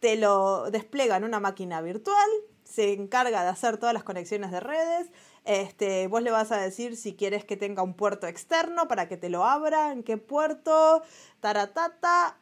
te 0.00 0.16
lo 0.16 0.68
despliega 0.72 1.16
en 1.16 1.22
una 1.22 1.38
máquina 1.38 1.80
virtual, 1.80 2.28
se 2.64 2.92
encarga 2.92 3.44
de 3.44 3.50
hacer 3.50 3.76
todas 3.76 3.94
las 3.94 4.02
conexiones 4.02 4.50
de 4.50 4.58
redes, 4.58 5.12
este, 5.44 6.06
vos 6.06 6.22
le 6.22 6.30
vas 6.30 6.52
a 6.52 6.58
decir 6.58 6.96
si 6.96 7.14
quieres 7.14 7.44
que 7.44 7.56
tenga 7.56 7.82
un 7.82 7.94
puerto 7.94 8.26
externo 8.26 8.88
para 8.88 9.08
que 9.08 9.16
te 9.16 9.28
lo 9.28 9.44
abra, 9.44 9.92
en 9.92 10.02
qué 10.02 10.16
puerto, 10.16 11.02
taratata, 11.40 12.38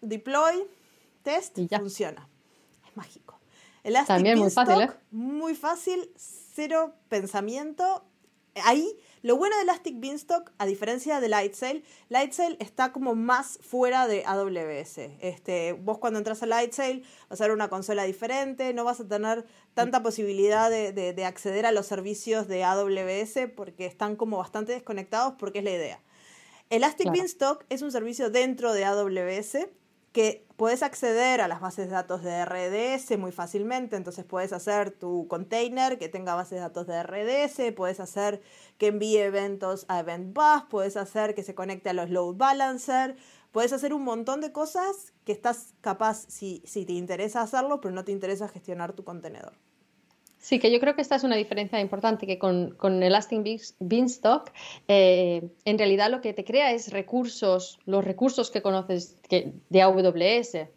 deploy, 0.00 0.64
test, 1.22 1.58
funciona. 1.76 2.28
Es 2.86 2.96
mágico. 2.96 3.38
Elastic 3.82 4.16
También 4.16 4.38
muy 4.38 4.50
fácil, 4.50 4.80
¿eh? 4.80 4.90
Muy 5.10 5.54
fácil, 5.54 6.12
cero 6.16 6.94
pensamiento. 7.08 8.04
Ahí 8.64 8.98
lo 9.22 9.36
bueno 9.36 9.56
de 9.56 9.62
Elastic 9.62 9.98
Beanstalk, 9.98 10.52
a 10.58 10.66
diferencia 10.66 11.20
de 11.20 11.28
Lightsail, 11.28 11.84
Lightsail 12.08 12.56
está 12.60 12.92
como 12.92 13.14
más 13.14 13.58
fuera 13.62 14.06
de 14.06 14.24
AWS. 14.24 14.98
Este, 15.20 15.72
vos 15.72 15.98
cuando 15.98 16.18
entras 16.18 16.42
a 16.42 16.46
Lightsail 16.46 17.04
vas 17.28 17.40
a 17.40 17.44
ver 17.44 17.52
una 17.52 17.68
consola 17.68 18.04
diferente, 18.04 18.72
no 18.74 18.84
vas 18.84 19.00
a 19.00 19.08
tener 19.08 19.44
tanta 19.74 20.02
posibilidad 20.02 20.70
de, 20.70 20.92
de, 20.92 21.24
acceder 21.24 21.66
a 21.66 21.72
los 21.72 21.86
servicios 21.86 22.48
de 22.48 22.64
AWS 22.64 23.50
porque 23.54 23.86
están 23.86 24.16
como 24.16 24.38
bastante 24.38 24.72
desconectados 24.72 25.34
porque 25.38 25.58
es 25.58 25.64
la 25.64 25.70
idea. 25.70 26.00
Elastic 26.70 27.10
Beanstalk 27.10 27.64
es 27.70 27.82
un 27.82 27.92
servicio 27.92 28.30
dentro 28.30 28.72
de 28.72 28.84
AWS 28.84 29.68
que 30.12 30.46
puedes 30.56 30.82
acceder 30.82 31.40
a 31.40 31.48
las 31.48 31.60
bases 31.60 31.86
de 31.86 31.92
datos 31.92 32.22
de 32.22 32.44
RDS 32.44 33.16
muy 33.18 33.30
fácilmente, 33.30 33.94
entonces 33.94 34.24
puedes 34.24 34.52
hacer 34.52 34.90
tu 34.90 35.28
container 35.28 35.98
que 35.98 36.08
tenga 36.08 36.34
bases 36.34 36.56
de 36.56 36.60
datos 36.60 36.86
de 36.86 37.02
RDS, 37.02 37.72
puedes 37.76 38.00
hacer 38.00 38.42
que 38.78 38.86
envíe 38.86 39.18
eventos 39.18 39.84
a 39.88 40.00
Event 40.00 40.34
Bus, 40.34 40.62
puedes 40.70 40.96
hacer 40.96 41.34
que 41.34 41.42
se 41.42 41.54
conecte 41.54 41.90
a 41.90 41.92
los 41.92 42.10
load 42.10 42.36
balancer, 42.36 43.16
puedes 43.52 43.72
hacer 43.72 43.92
un 43.92 44.04
montón 44.04 44.40
de 44.40 44.52
cosas 44.52 45.12
que 45.24 45.32
estás 45.32 45.74
capaz 45.80 46.24
si, 46.28 46.62
si 46.64 46.86
te 46.86 46.92
interesa 46.94 47.42
hacerlo, 47.42 47.80
pero 47.80 47.94
no 47.94 48.04
te 48.04 48.12
interesa 48.12 48.48
gestionar 48.48 48.92
tu 48.92 49.04
contenedor. 49.04 49.52
Sí, 50.40 50.60
que 50.60 50.70
yo 50.70 50.78
creo 50.78 50.94
que 50.94 51.02
esta 51.02 51.16
es 51.16 51.24
una 51.24 51.34
diferencia 51.34 51.80
importante, 51.80 52.26
que 52.26 52.38
con, 52.38 52.70
con 52.76 53.02
Elastic 53.02 53.44
Beanstalk 53.80 54.52
eh, 54.86 55.50
en 55.64 55.78
realidad 55.78 56.10
lo 56.10 56.20
que 56.20 56.32
te 56.32 56.44
crea 56.44 56.72
es 56.72 56.92
recursos, 56.92 57.80
los 57.86 58.04
recursos 58.04 58.50
que 58.50 58.62
conoces 58.62 59.17
que, 59.28 59.52
de 59.68 59.82
AWS, 59.82 60.68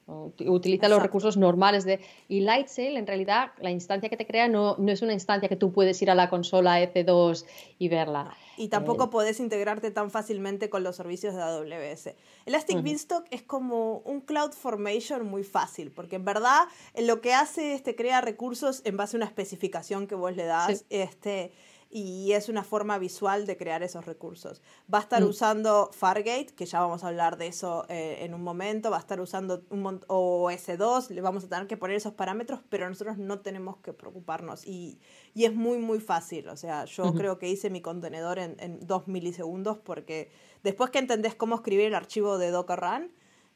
utiliza 0.46 0.90
los 0.90 1.02
recursos 1.02 1.38
normales 1.38 1.86
de... 1.86 2.02
Y 2.28 2.42
Lightsail, 2.42 2.98
en 2.98 3.08
realidad, 3.08 3.52
la 3.60 3.72
instancia 3.72 4.10
que 4.10 4.18
te 4.18 4.28
crea 4.28 4.48
no, 4.48 4.76
no 4.78 4.92
es 4.92 5.02
una 5.02 5.14
instancia 5.14 5.48
que 5.48 5.56
tú 5.56 5.72
puedes 5.72 6.02
ir 6.02 6.12
a 6.12 6.16
la 6.16 6.30
consola 6.30 6.82
F2 6.82 7.46
y 7.80 7.88
verla. 7.88 8.36
Y 8.58 8.68
tampoco 8.68 9.10
podés 9.10 9.22
puedes 9.22 9.40
integrarte 9.40 9.92
tan 9.92 10.10
fácilmente 10.10 10.72
con 10.72 10.84
los 10.84 10.96
servicios 10.96 11.36
de 11.36 11.44
AWS. 11.44 12.16
Elastic 12.48 12.82
Beanstalk 12.82 13.28
es 13.30 13.44
como 13.44 14.00
un 14.00 14.22
cloud 14.22 14.52
formation 14.52 15.28
muy 15.28 15.44
fácil, 15.44 15.92
porque 15.92 16.16
en 16.16 16.26
verdad 16.26 16.62
lo 16.98 17.22
que 17.22 17.34
hace 17.34 17.76
es 17.76 17.84
te 17.84 17.96
crea 17.96 18.20
recursos 18.20 18.82
en 18.84 18.98
base 18.98 19.16
a 19.16 19.20
una 19.20 19.28
especificación 19.28 20.08
que 20.08 20.16
vos 20.16 20.36
le 20.36 20.46
das. 20.46 20.86
Este, 20.90 21.52
y 21.92 22.32
es 22.32 22.48
una 22.48 22.64
forma 22.64 22.98
visual 22.98 23.46
de 23.46 23.58
crear 23.58 23.84
esos 23.84 24.06
recursos. 24.06 24.62
Va 24.92 25.00
a 25.00 25.02
estar 25.02 25.22
mm. 25.22 25.28
usando 25.28 25.90
Fargate, 25.92 26.54
que 26.56 26.66
ya 26.66 26.80
vamos 26.80 27.04
a 27.04 27.10
hablar 27.10 27.38
de 27.38 27.48
eso 27.48 27.86
eh, 27.90 28.20
en 28.22 28.34
un 28.34 28.42
momento, 28.42 28.90
va 28.90 28.98
a 28.98 29.02
estar 29.02 29.20
usando 29.20 29.64
un 29.70 29.84
OS2, 29.84 31.10
le 31.10 31.22
vamos 31.22 31.44
a 31.44 31.50
tener 31.50 31.68
que 31.68 31.76
poner 31.78 31.98
esos 31.98 32.14
parámetros, 32.14 32.62
pero 32.70 32.88
nosotros 32.88 33.18
no 33.18 33.42
tenemos 33.42 33.78
que 33.78 33.92
preocuparnos 33.92 34.66
y, 34.66 35.00
y 35.34 35.46
es 35.46 35.54
muy, 35.54 35.78
muy 35.80 36.00
fácil. 36.00 36.48
O 36.48 36.56
sea, 36.56 36.86
yo 36.86 37.14
creo 37.14 37.38
que 37.38 37.50
hice 37.50 37.70
mi 37.70 37.82
contenedor 37.82 38.40
en, 38.40 38.56
en 38.60 38.86
dos 38.88 39.08
milisegundos 39.08 39.78
porque 39.78 40.32
después 40.64 40.92
que 40.92 41.00
entendés 41.00 41.36
cómo 41.36 41.56
escribir 41.56 41.88
el 41.88 41.96
archivo 41.96 42.38
de 42.38 42.52
Docker 42.52 42.80
Run, 42.80 43.12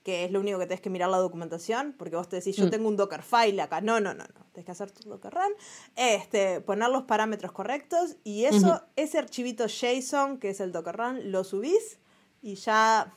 que 0.05 0.23
es 0.23 0.31
lo 0.31 0.39
único 0.39 0.59
que 0.59 0.67
tenés 0.67 0.81
que 0.81 0.91
mirar 0.91 1.09
la 1.09 1.17
documentación, 1.17 1.95
porque 1.97 2.15
vos 2.15 2.29
te 2.29 2.35
decís, 2.35 2.55
yo 2.55 2.67
mm. 2.67 2.69
tengo 2.69 2.87
un 2.87 2.95
Dockerfile 2.95 3.59
acá. 3.59 3.81
No, 3.81 3.99
no, 3.99 4.13
no, 4.13 4.23
no. 4.23 4.45
Tienes 4.53 4.65
que 4.65 4.71
hacer 4.71 4.91
tu 4.91 5.09
Docker 5.09 5.33
Run, 5.33 5.51
este, 5.95 6.61
poner 6.61 6.89
los 6.89 7.05
parámetros 7.05 7.51
correctos 7.51 8.15
y 8.23 8.45
eso, 8.45 8.83
ese 8.95 9.17
archivito 9.17 9.65
JSON, 9.65 10.37
que 10.37 10.51
es 10.51 10.59
el 10.59 10.71
Docker 10.71 10.95
Run, 10.95 11.31
lo 11.31 11.43
subís 11.43 11.97
y 12.43 12.53
ya 12.53 13.11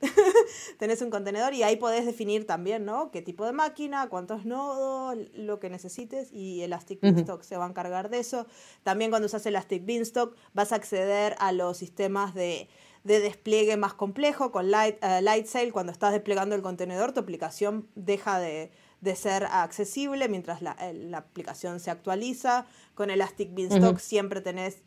tenés 0.78 1.02
un 1.02 1.10
contenedor 1.10 1.52
y 1.52 1.64
ahí 1.64 1.76
podés 1.76 2.06
definir 2.06 2.46
también, 2.46 2.86
¿no? 2.86 3.10
Qué 3.10 3.20
tipo 3.20 3.44
de 3.44 3.52
máquina, 3.52 4.08
cuántos 4.08 4.46
nodos, 4.46 5.18
lo 5.34 5.60
que 5.60 5.68
necesites 5.68 6.32
y 6.32 6.62
Elastic 6.62 7.02
Beanstalk 7.02 7.42
se 7.42 7.58
va 7.58 7.66
a 7.66 7.68
encargar 7.68 8.08
de 8.08 8.20
eso. 8.20 8.46
También 8.84 9.10
cuando 9.10 9.26
usas 9.26 9.44
Elastic 9.44 9.84
Beanstalk 9.84 10.34
vas 10.54 10.72
a 10.72 10.76
acceder 10.76 11.36
a 11.40 11.52
los 11.52 11.76
sistemas 11.76 12.34
de 12.34 12.70
de 13.04 13.20
despliegue 13.20 13.76
más 13.76 13.94
complejo. 13.94 14.52
Con 14.52 14.70
Light, 14.70 14.96
uh, 15.02 15.22
Lightsail, 15.22 15.72
cuando 15.72 15.92
estás 15.92 16.12
desplegando 16.12 16.54
el 16.54 16.62
contenedor, 16.62 17.12
tu 17.12 17.20
aplicación 17.20 17.88
deja 17.94 18.38
de, 18.38 18.70
ser 19.16 19.44
accesible 19.44 20.28
mientras 20.28 20.62
la, 20.62 20.76
la, 20.92 21.18
aplicación 21.18 21.80
se 21.80 21.90
actualiza. 21.90 22.66
Con 22.94 23.10
Elastic 23.10 23.52
Beanstalk 23.54 23.98
siempre 23.98 24.40
tenés, 24.40 24.82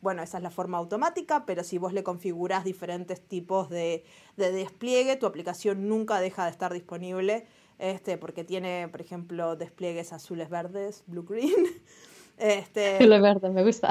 bueno, 0.00 0.22
esa 0.22 0.38
es 0.38 0.42
la 0.42 0.50
forma 0.50 0.78
automática, 0.78 1.46
pero 1.46 1.62
si 1.62 1.78
vos 1.78 1.92
le 1.92 2.02
configuras 2.02 2.64
diferentes 2.64 3.20
tipos 3.20 3.70
de, 3.70 4.04
de 4.36 4.52
despliegue, 4.52 5.16
tu 5.16 5.26
aplicación 5.26 5.88
nunca 5.88 6.20
deja 6.20 6.44
de 6.44 6.50
estar 6.50 6.72
disponible. 6.72 7.46
Este, 7.78 8.18
porque 8.18 8.44
tiene, 8.44 8.88
por 8.88 9.00
ejemplo, 9.00 9.56
despliegues 9.56 10.12
azules 10.12 10.48
verdes, 10.48 11.02
blue 11.06 11.24
green. 11.24 11.54
Este, 12.36 13.06
verde, 13.06 13.50
me 13.50 13.64
gusta. 13.64 13.90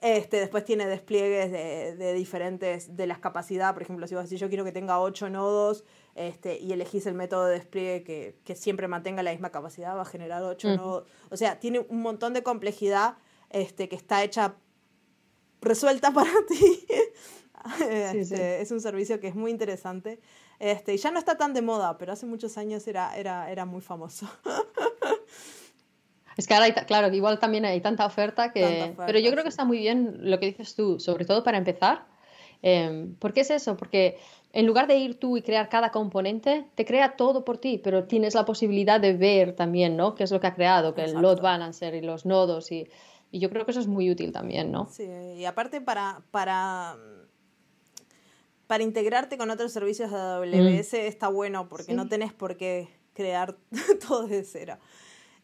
Este, 0.00 0.40
después 0.40 0.64
tiene 0.64 0.86
despliegues 0.86 1.50
de, 1.50 1.96
de, 1.96 2.12
diferentes, 2.12 2.96
de 2.96 3.06
las 3.06 3.18
capacidades, 3.18 3.72
por 3.72 3.82
ejemplo, 3.82 4.06
si 4.06 4.14
vos 4.14 4.24
decís 4.24 4.38
yo 4.38 4.48
quiero 4.48 4.64
que 4.64 4.72
tenga 4.72 5.00
8 5.00 5.30
nodos 5.30 5.84
este, 6.14 6.58
y 6.58 6.72
elegís 6.72 7.06
el 7.06 7.14
método 7.14 7.46
de 7.46 7.54
despliegue 7.54 8.02
que, 8.04 8.38
que 8.44 8.54
siempre 8.54 8.88
mantenga 8.88 9.22
la 9.22 9.32
misma 9.32 9.50
capacidad, 9.50 9.96
va 9.96 10.02
a 10.02 10.06
generar 10.06 10.42
8 10.42 10.76
nodos. 10.76 11.08
O 11.30 11.36
sea, 11.36 11.58
tiene 11.58 11.80
un 11.80 12.02
montón 12.02 12.34
de 12.34 12.42
complejidad 12.42 13.16
este, 13.50 13.88
que 13.88 13.96
está 13.96 14.22
hecha, 14.22 14.56
resuelta 15.60 16.10
para 16.14 16.30
ti. 16.48 16.86
Este, 17.80 18.60
es 18.60 18.70
un 18.70 18.80
servicio 18.80 19.18
que 19.18 19.28
es 19.28 19.34
muy 19.34 19.50
interesante. 19.50 20.20
Este, 20.58 20.94
y 20.94 20.98
ya 20.98 21.10
no 21.10 21.18
está 21.18 21.36
tan 21.36 21.52
de 21.52 21.62
moda, 21.62 21.98
pero 21.98 22.12
hace 22.12 22.26
muchos 22.26 22.56
años 22.58 22.86
era, 22.86 23.16
era, 23.16 23.50
era 23.50 23.64
muy 23.64 23.80
famoso. 23.80 24.28
Es 26.36 26.46
que 26.46 26.54
ahora, 26.54 26.66
hay, 26.66 26.72
claro, 26.72 27.12
igual 27.14 27.38
también 27.38 27.64
hay 27.64 27.80
tanta 27.80 28.04
oferta 28.04 28.52
que... 28.52 28.94
pero 29.06 29.18
yo 29.18 29.30
creo 29.30 29.42
que 29.42 29.48
está 29.48 29.64
muy 29.64 29.78
bien 29.78 30.18
lo 30.30 30.38
que 30.38 30.46
dices 30.46 30.74
tú, 30.74 31.00
sobre 31.00 31.24
todo 31.24 31.42
para 31.42 31.56
empezar. 31.56 32.04
Eh, 32.62 33.08
¿Por 33.18 33.32
qué 33.32 33.40
es 33.40 33.50
eso? 33.50 33.76
Porque 33.76 34.18
en 34.52 34.66
lugar 34.66 34.86
de 34.86 34.96
ir 34.96 35.18
tú 35.18 35.36
y 35.36 35.42
crear 35.42 35.68
cada 35.68 35.90
componente, 35.90 36.66
te 36.74 36.84
crea 36.84 37.16
todo 37.16 37.44
por 37.44 37.58
ti, 37.58 37.78
pero 37.82 38.04
tienes 38.04 38.34
la 38.34 38.44
posibilidad 38.44 39.00
de 39.00 39.12
ver 39.12 39.54
también, 39.54 39.96
¿no? 39.96 40.14
Qué 40.14 40.24
es 40.24 40.30
lo 40.30 40.40
que 40.40 40.46
ha 40.46 40.54
creado, 40.54 40.94
que 40.94 41.04
el 41.04 41.12
load 41.12 41.40
balancer 41.40 41.94
y 41.94 42.00
los 42.00 42.24
nodos 42.24 42.72
y, 42.72 42.88
y, 43.30 43.38
yo 43.38 43.50
creo 43.50 43.64
que 43.64 43.72
eso 43.72 43.80
es 43.80 43.86
muy 43.86 44.10
útil 44.10 44.32
también, 44.32 44.72
¿no? 44.72 44.88
Sí, 44.90 45.06
y 45.36 45.44
aparte 45.44 45.80
para, 45.82 46.22
para, 46.30 46.96
para 48.66 48.82
integrarte 48.82 49.36
con 49.36 49.50
otros 49.50 49.72
servicios 49.72 50.10
de 50.10 50.16
AWS 50.16 50.92
mm. 50.94 50.96
está 50.96 51.28
bueno 51.28 51.68
porque 51.68 51.92
no 51.92 52.08
tenés 52.08 52.32
por 52.32 52.56
qué 52.56 52.88
crear 53.12 53.56
todo 54.08 54.26
de 54.26 54.42
cero. 54.42 54.78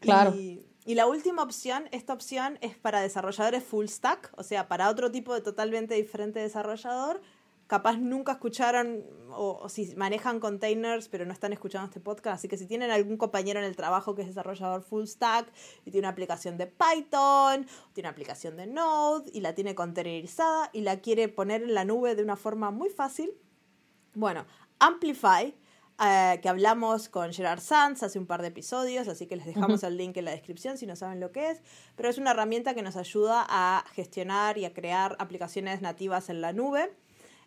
Claro. 0.00 0.34
Y 0.34 0.64
la 0.86 1.06
última 1.06 1.42
opción, 1.42 1.88
esta 1.92 2.12
opción 2.12 2.58
es 2.60 2.76
para 2.76 3.00
desarrolladores 3.00 3.62
full 3.62 3.86
stack, 3.86 4.32
o 4.36 4.42
sea, 4.42 4.68
para 4.68 4.90
otro 4.90 5.10
tipo 5.12 5.32
de 5.34 5.40
totalmente 5.40 5.94
diferente 5.94 6.40
desarrollador. 6.40 7.20
Capaz 7.68 7.96
nunca 7.96 8.32
escucharon 8.32 9.04
o, 9.30 9.68
si 9.68 9.94
manejan 9.96 10.40
containers 10.40 11.08
pero 11.08 11.24
no 11.24 11.32
están 11.32 11.52
escuchando 11.52 11.86
este 11.86 12.00
podcast. 12.00 12.34
Así 12.34 12.48
que 12.48 12.58
si 12.58 12.66
tienen 12.66 12.90
algún 12.90 13.16
compañero 13.16 13.60
en 13.60 13.64
el 13.64 13.76
trabajo 13.76 14.14
que 14.14 14.22
es 14.22 14.28
desarrollador 14.28 14.82
full 14.82 15.06
stack 15.06 15.50
y 15.86 15.90
tiene 15.90 16.06
una 16.06 16.12
aplicación 16.12 16.58
de 16.58 16.66
Python, 16.66 17.66
tiene 17.92 18.08
una 18.08 18.10
aplicación 18.10 18.56
de 18.56 18.66
Node 18.66 19.30
y 19.32 19.40
la 19.40 19.54
tiene 19.54 19.74
containerizada 19.74 20.68
y 20.72 20.82
la 20.82 21.00
quiere 21.00 21.28
poner 21.28 21.62
en 21.62 21.74
la 21.74 21.84
nube 21.84 22.14
de 22.14 22.22
una 22.24 22.36
forma 22.36 22.70
muy 22.72 22.90
fácil, 22.90 23.30
bueno, 24.14 24.44
Amplify 24.78 25.54
eh, 26.04 26.40
que 26.40 26.48
hablamos 26.48 27.08
con 27.08 27.32
Gerard 27.32 27.60
Sanz 27.60 28.02
hace 28.02 28.18
un 28.18 28.26
par 28.26 28.42
de 28.42 28.48
episodios, 28.48 29.06
así 29.08 29.26
que 29.26 29.36
les 29.36 29.46
dejamos 29.46 29.82
el 29.84 29.96
link 29.96 30.16
en 30.16 30.24
la 30.24 30.32
descripción 30.32 30.76
si 30.76 30.86
no 30.86 30.96
saben 30.96 31.20
lo 31.20 31.30
que 31.30 31.50
es, 31.50 31.60
pero 31.94 32.08
es 32.08 32.18
una 32.18 32.32
herramienta 32.32 32.74
que 32.74 32.82
nos 32.82 32.96
ayuda 32.96 33.46
a 33.48 33.84
gestionar 33.92 34.58
y 34.58 34.64
a 34.64 34.74
crear 34.74 35.16
aplicaciones 35.18 35.80
nativas 35.80 36.28
en 36.28 36.40
la 36.40 36.52
nube. 36.52 36.92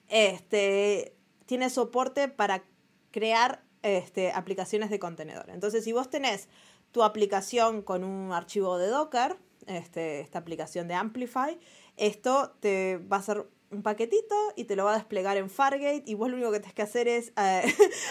Este, 0.07 1.15
tiene 1.45 1.69
soporte 1.69 2.27
para 2.27 2.63
crear 3.11 3.63
este, 3.81 4.31
aplicaciones 4.31 4.89
de 4.89 4.99
contenedor. 4.99 5.49
Entonces, 5.49 5.83
si 5.83 5.91
vos 5.91 6.09
tenés 6.09 6.47
tu 6.91 7.03
aplicación 7.03 7.81
con 7.81 8.03
un 8.03 8.31
archivo 8.31 8.77
de 8.77 8.87
Docker, 8.87 9.37
este, 9.67 10.21
esta 10.21 10.39
aplicación 10.39 10.87
de 10.87 10.93
Amplify, 10.93 11.59
esto 11.97 12.55
te 12.59 12.97
va 12.97 13.17
a 13.17 13.21
ser 13.21 13.47
un 13.71 13.81
paquetito 13.81 14.35
y 14.55 14.65
te 14.65 14.75
lo 14.75 14.85
va 14.85 14.93
a 14.93 14.97
desplegar 14.97 15.37
en 15.37 15.49
Fargate 15.49 16.03
y 16.05 16.13
vos 16.13 16.29
lo 16.29 16.35
único 16.35 16.51
que 16.51 16.59
tienes 16.59 16.75
que 16.75 16.81
hacer 16.81 17.07
es 17.07 17.33
eh, 17.37 17.63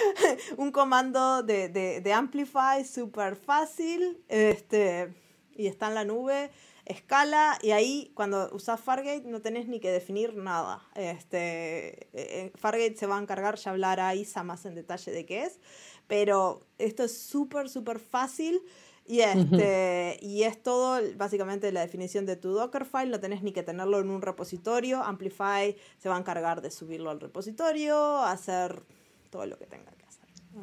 un 0.57 0.71
comando 0.73 1.43
de, 1.43 1.69
de, 1.69 2.12
Amplify 2.12 2.85
súper 2.85 3.37
fácil 3.37 4.23
este, 4.29 5.14
y 5.57 5.67
está 5.67 5.88
en 5.88 5.95
la 5.95 6.05
nube, 6.05 6.51
escala 6.85 7.59
y 7.62 7.71
ahí 7.71 8.12
cuando 8.14 8.51
usas 8.53 8.81
Fargate 8.81 9.23
no 9.27 9.40
tenés 9.40 9.69
ni 9.69 9.81
que 9.81 9.90
definir 9.90 10.35
nada. 10.35 10.83
Este, 10.95 12.09
eh, 12.12 12.53
Fargate 12.57 12.97
se 12.97 13.07
va 13.07 13.19
a 13.19 13.23
encargar, 13.23 13.57
ya 13.57 13.71
hablará 13.71 14.14
Isa 14.14 14.43
más 14.43 14.64
en 14.67 14.75
detalle 14.75 15.12
de 15.12 15.25
qué 15.25 15.45
es, 15.45 15.61
pero 16.07 16.61
esto 16.79 17.05
es 17.05 17.17
súper, 17.17 17.69
súper 17.69 17.99
fácil. 17.99 18.61
Y, 19.07 19.21
este, 19.21 20.19
y 20.23 20.45
es 20.45 20.62
todo 20.62 20.99
básicamente 21.17 21.71
la 21.73 21.81
definición 21.81 22.25
de 22.25 22.37
tu 22.37 22.53
Dockerfile, 22.53 23.11
no 23.11 23.21
tenés 23.21 23.43
ni 23.43 23.53
que 23.53 23.62
tenerlo 23.62 24.01
en 24.01 24.09
un 24.09 24.23
repositorio, 24.23 25.03
Amplify 25.03 25.77
se 25.99 26.09
va 26.09 26.17
a 26.17 26.19
encargar 26.19 26.62
de 26.62 26.71
subirlo 26.71 27.11
al 27.11 27.21
repositorio, 27.21 28.19
hacer 28.21 28.83
todo 29.31 29.45
lo 29.45 29.59
que 29.59 29.67
tenga 29.67 29.90
que 29.93 30.04
hacer. 30.04 30.04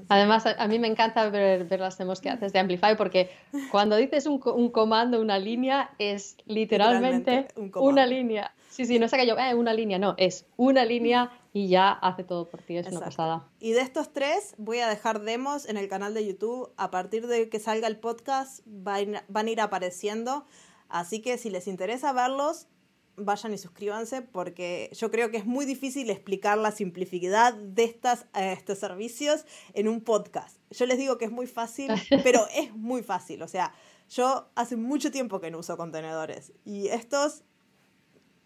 Además, 0.09 0.45
a, 0.45 0.67
mí 0.67 0.79
me 0.79 0.87
encanta 0.87 1.29
ver, 1.29 1.65
ver, 1.65 1.79
las 1.79 1.97
demos 1.97 2.21
que 2.21 2.29
haces 2.29 2.53
de 2.53 2.59
Amplify 2.59 2.95
porque 2.95 3.29
cuando 3.71 3.95
dices 3.95 4.25
un, 4.25 4.41
un 4.45 4.69
comando, 4.69 5.19
una 5.19 5.39
línea, 5.39 5.91
es 5.99 6.37
literalmente, 6.45 7.47
una 7.75 8.05
línea. 8.05 8.53
Sí, 8.69 8.85
sí, 8.85 8.99
no 8.99 9.05
es 9.05 9.11
que 9.11 9.27
yo, 9.27 9.37
eh, 9.37 9.53
una 9.53 9.73
línea, 9.73 9.99
no, 9.99 10.15
es 10.17 10.45
una 10.55 10.85
línea 10.85 11.29
y 11.53 11.67
ya 11.67 11.91
hace 11.91 12.23
todo 12.23 12.47
por 12.47 12.61
ti, 12.61 12.77
es 12.77 12.87
una 12.87 13.01
pasada. 13.01 13.45
Y 13.59 13.73
de 13.73 13.81
estos 13.81 14.13
tres 14.13 14.55
voy 14.57 14.79
a 14.79 14.87
dejar 14.87 15.21
demos 15.21 15.67
en 15.67 15.75
el 15.75 15.89
canal 15.89 16.13
de 16.13 16.25
YouTube. 16.25 16.71
A 16.77 16.89
partir 16.89 17.27
de 17.27 17.49
que 17.49 17.59
salga 17.59 17.87
el 17.87 17.97
podcast 17.97 18.61
van, 18.65 19.15
a 19.33 19.49
ir 19.49 19.59
apareciendo. 19.59 20.45
Así 20.87 21.21
que 21.21 21.37
si 21.37 21.49
les 21.49 21.67
interesa 21.67 22.13
verlos, 22.13 22.67
vayan 23.15 23.53
y 23.53 23.57
suscríbanse 23.57 24.21
porque 24.21 24.89
yo 24.93 25.11
creo 25.11 25.31
que 25.31 25.37
es 25.37 25.45
muy 25.45 25.65
difícil 25.65 26.09
explicar 26.09 26.57
la 26.57 26.71
simplicidad 26.71 27.53
de 27.53 27.83
estas, 27.83 28.25
eh, 28.35 28.53
estos 28.53 28.79
servicios 28.79 29.45
en 29.73 29.87
un 29.87 30.01
podcast. 30.01 30.57
Yo 30.71 30.85
les 30.85 30.97
digo 30.97 31.17
que 31.17 31.25
es 31.25 31.31
muy 31.31 31.47
fácil, 31.47 31.91
pero 32.23 32.47
es 32.55 32.73
muy 32.75 33.03
fácil. 33.03 33.41
O 33.41 33.47
sea, 33.47 33.73
yo 34.09 34.49
hace 34.55 34.75
mucho 34.75 35.11
tiempo 35.11 35.39
que 35.39 35.51
no 35.51 35.59
uso 35.59 35.77
contenedores 35.77 36.53
y 36.65 36.87
estos 36.87 37.43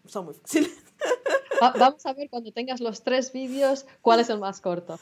son 0.04 0.26
muy 0.26 0.34
fáciles. 0.34 0.72
vamos 1.60 2.04
a 2.06 2.12
ver 2.12 2.28
cuando 2.30 2.52
tengas 2.52 2.80
los 2.80 3.02
tres 3.02 3.32
vídeos 3.32 3.86
cuál 4.02 4.20
es 4.20 4.30
el 4.30 4.38
más 4.38 4.60
corto. 4.60 4.98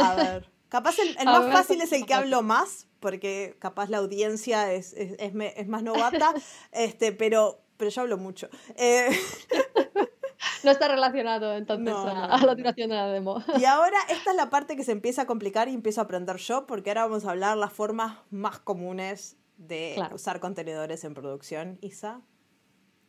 A 0.00 0.14
ver. 0.14 0.54
Capaz 0.68 0.98
el, 0.98 1.14
más 1.24 1.52
fácil 1.52 1.80
es 1.82 1.92
el 1.92 2.04
que 2.04 2.14
hablo 2.14 2.42
más, 2.42 2.88
porque 2.98 3.56
capaz 3.60 3.88
la 3.90 3.98
audiencia 3.98 4.72
es, 4.72 4.92
es, 4.94 5.14
es, 5.18 5.68
más 5.68 5.82
novata, 5.84 6.34
este, 6.72 7.12
pero, 7.12 7.63
pero 7.84 7.92
yo 7.92 8.00
hablo 8.00 8.16
mucho. 8.16 8.48
Eh, 8.76 9.10
no 10.64 10.70
está 10.70 10.88
relacionado 10.88 11.54
entonces 11.54 11.94
a, 11.94 12.38
la 12.42 12.54
duración 12.54 12.88
de 12.88 12.96
la 12.96 13.08
demo. 13.08 13.44
Y 13.58 13.64
ahora 13.66 13.98
esta 14.08 14.30
es 14.30 14.36
la 14.36 14.48
parte 14.48 14.74
que 14.74 14.84
se 14.84 14.92
empieza 14.92 15.22
a 15.22 15.26
complicar 15.26 15.68
y 15.68 15.74
empiezo 15.74 16.00
a 16.00 16.04
aprender 16.04 16.38
yo, 16.38 16.66
porque 16.66 16.88
ahora 16.88 17.04
vamos 17.04 17.26
a 17.26 17.32
hablar 17.32 17.58
las 17.58 17.74
formas 17.74 18.16
más 18.30 18.58
comunes 18.58 19.36
de 19.58 20.02
usar 20.14 20.40
contenedores 20.40 21.04
en 21.04 21.12
producción, 21.12 21.78
Isa 21.82 22.22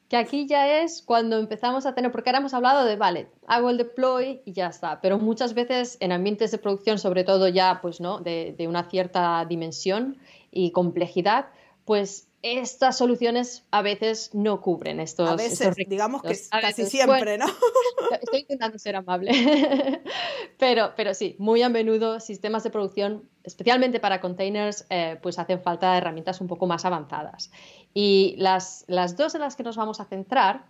que 0.09 0.17
aquí 0.17 0.45
ya 0.45 0.83
es 0.83 1.01
cuando 1.01 1.39
empezamos 1.39 1.87
a 1.87 1.95
tener, 1.95 2.11
porque 2.11 2.29
ahora 2.29 2.37
hemos 2.37 2.53
hablado 2.53 2.85
de, 2.85 2.95
vale, 2.95 3.27
hago 3.47 3.71
el 3.71 3.77
deploy 3.77 4.41
y 4.45 4.53
ya 4.53 4.67
está, 4.67 5.01
pero 5.01 5.17
muchas 5.17 5.55
veces 5.55 5.97
en 5.99 6.11
ambientes 6.11 6.51
de 6.51 6.59
producción, 6.59 6.99
sobre 6.99 7.23
todo 7.23 7.47
ya, 7.47 7.79
pues, 7.81 7.99
¿no? 7.99 8.19
De, 8.19 8.55
una 8.69 8.83
cierta 8.83 9.43
dimensión 9.45 10.17
y 10.51 10.69
complejidad, 10.69 11.47
pues 11.85 12.27
estas 12.45 12.99
soluciones 12.99 13.65
a 13.71 13.81
veces 13.81 14.29
no 14.33 14.61
cubren 14.61 14.99
estos. 14.99 15.27
A 15.27 15.35
veces, 15.35 15.75
digamos 15.87 16.21
que 16.21 16.37
casi 16.61 16.85
siempre, 16.85 17.39
¿no? 17.39 17.47
Estoy 18.21 18.41
intentando 18.41 18.77
ser 18.77 18.95
amable. 18.95 19.31
pero, 20.59 20.93
pero 20.95 21.15
sí, 21.15 21.35
muy 21.39 21.63
a 21.63 21.69
menudo 21.69 22.19
sistemas 22.19 22.63
de 22.63 22.69
producción, 22.69 23.27
especialmente 23.43 23.99
para 23.99 24.21
containers, 24.21 24.85
eh, 24.91 25.17
pues 25.23 25.39
hacen 25.39 25.59
falta 25.59 25.97
herramientas 25.97 26.39
un 26.39 26.47
poco 26.47 26.67
más 26.67 26.85
avanzadas. 26.85 27.49
Y 27.95 28.35
las, 28.37 28.85
las 28.87 29.17
dos 29.17 29.33
en 29.33 29.41
las 29.41 29.55
que 29.55 29.63
nos 29.63 29.75
vamos 29.75 29.99
a 29.99 30.05
centrar 30.05 30.67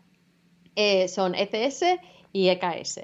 eh, 0.78 1.10
son 1.10 1.36
ECS 1.36 1.84
y 2.32 2.48
EKS. 2.48 3.02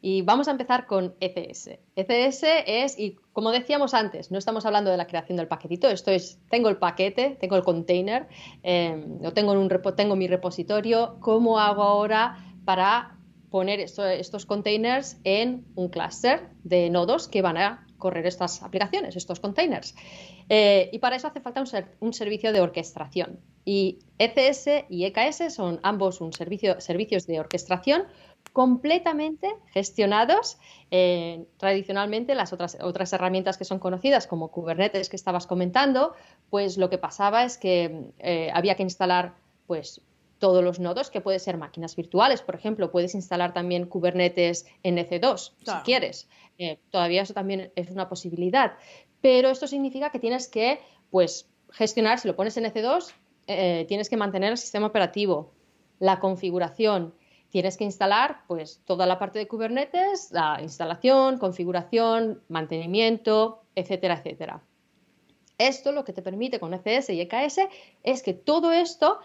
Y 0.00 0.22
vamos 0.22 0.48
a 0.48 0.52
empezar 0.52 0.86
con 0.86 1.14
ECS. 1.20 1.78
ECS 1.94 2.42
es, 2.66 2.98
y 2.98 3.16
como 3.32 3.50
decíamos 3.50 3.92
antes, 3.92 4.30
no 4.30 4.38
estamos 4.38 4.64
hablando 4.64 4.90
de 4.90 4.96
la 4.96 5.06
creación 5.06 5.36
del 5.36 5.48
paquetito, 5.48 5.88
esto 5.88 6.10
es, 6.10 6.38
tengo 6.48 6.68
el 6.68 6.78
paquete, 6.78 7.36
tengo 7.38 7.56
el 7.56 7.62
container, 7.62 8.26
eh, 8.62 9.04
tengo, 9.34 9.52
un 9.52 9.68
tengo 9.96 10.16
mi 10.16 10.26
repositorio, 10.26 11.16
¿cómo 11.20 11.58
hago 11.58 11.82
ahora 11.82 12.38
para 12.64 13.18
poner 13.50 13.80
estos 13.80 14.46
containers 14.46 15.18
en 15.24 15.66
un 15.74 15.88
clúster 15.88 16.48
de 16.62 16.88
nodos 16.88 17.28
que 17.28 17.42
van 17.42 17.56
a 17.56 17.86
correr 18.00 18.26
estas 18.26 18.64
aplicaciones, 18.64 19.14
estos 19.14 19.38
containers? 19.38 19.94
Eh, 20.48 20.90
y 20.92 20.98
para 20.98 21.14
eso 21.14 21.28
hace 21.28 21.40
falta 21.40 21.62
un, 22.00 22.12
servicio 22.12 22.52
de 22.52 22.60
orquestación. 22.60 23.38
Y 23.64 24.00
ECS 24.18 24.86
y 24.88 25.04
EKS 25.04 25.54
son 25.54 25.78
ambos 25.84 26.20
un 26.20 26.32
servicio, 26.32 26.80
servicios 26.80 27.28
de 27.28 27.38
orquestación 27.38 28.02
completamente 28.52 29.54
gestionados. 29.72 30.58
Eh, 30.90 31.44
tradicionalmente, 31.58 32.34
las 32.34 32.52
otras, 32.52 32.76
otras 32.80 33.12
herramientas 33.12 33.56
que 33.56 33.64
son 33.64 33.78
conocidas, 33.78 34.26
como 34.26 34.48
Kubernetes 34.50 35.08
que 35.08 35.14
estabas 35.14 35.46
comentando, 35.46 36.14
pues 36.48 36.76
lo 36.76 36.90
que 36.90 36.98
pasaba 36.98 37.44
es 37.44 37.58
que 37.58 38.10
eh, 38.18 38.50
había 38.52 38.74
que 38.74 38.82
instalar 38.82 39.34
pues, 39.68 40.00
todos 40.40 40.64
los 40.64 40.80
nodos, 40.80 41.10
que 41.10 41.20
pueden 41.20 41.38
ser 41.38 41.56
máquinas 41.58 41.94
virtuales, 41.94 42.42
por 42.42 42.56
ejemplo, 42.56 42.90
puedes 42.90 43.14
instalar 43.14 43.52
también 43.52 43.86
Kubernetes 43.86 44.66
en 44.82 44.96
EC2 44.96 45.52
si 45.64 45.72
quieres. 45.84 46.28
Eh, 46.60 46.78
todavía 46.90 47.22
eso 47.22 47.32
también 47.32 47.72
es 47.74 47.90
una 47.90 48.08
posibilidad. 48.08 48.74
Pero 49.20 49.48
esto 49.48 49.66
significa 49.66 50.10
que 50.10 50.18
tienes 50.18 50.46
que 50.46 50.78
pues, 51.10 51.48
gestionar, 51.70 52.18
si 52.18 52.28
lo 52.28 52.36
pones 52.36 52.56
en 52.56 52.64
EC2, 52.64 53.12
tienes 53.86 54.08
que 54.08 54.16
mantener 54.16 54.52
el 54.52 54.58
sistema 54.58 54.86
operativo, 54.86 55.52
la 55.98 56.20
configuración, 56.20 57.14
tienes 57.50 57.76
que 57.76 57.84
instalar 57.84 58.42
pues 58.46 58.80
toda 58.84 59.06
la 59.06 59.18
parte 59.18 59.38
de 59.38 59.48
Kubernetes, 59.48 60.30
la 60.30 60.58
instalación, 60.62 61.38
configuración, 61.38 62.42
mantenimiento, 62.48 63.62
etcétera, 63.74 64.14
etcétera. 64.14 64.62
Esto 65.58 65.92
lo 65.92 66.04
que 66.04 66.14
te 66.14 66.22
permite 66.22 66.58
con 66.58 66.72
ECS 66.72 67.10
y 67.10 67.20
EKS 67.20 67.60
es 68.02 68.22
que 68.22 68.32
todo 68.32 68.72
esto 68.72 69.18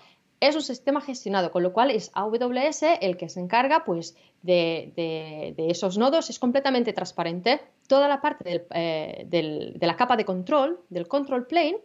es 0.47 0.55
un 0.55 0.61
sistema 0.61 1.01
gestionado, 1.01 1.51
con 1.51 1.63
lo 1.63 1.73
cual 1.73 1.91
es 1.91 2.11
AWS 2.13 2.83
el 3.01 3.17
que 3.17 3.29
se 3.29 3.39
encarga 3.39 3.83
pues, 3.85 4.15
de, 4.41 5.53
esos 5.57 5.97
nodos, 5.97 6.29
es 6.29 6.39
completamente 6.39 6.93
transparente. 6.93 7.61
Toda 7.87 8.07
la 8.07 8.21
parte 8.21 8.65
eh, 8.71 9.25
de 9.27 9.87
la 9.87 9.95
capa 9.95 10.15
de 10.17 10.25
control, 10.25 10.79
del 10.89 11.07
control 11.07 11.47
plane, 11.47 11.77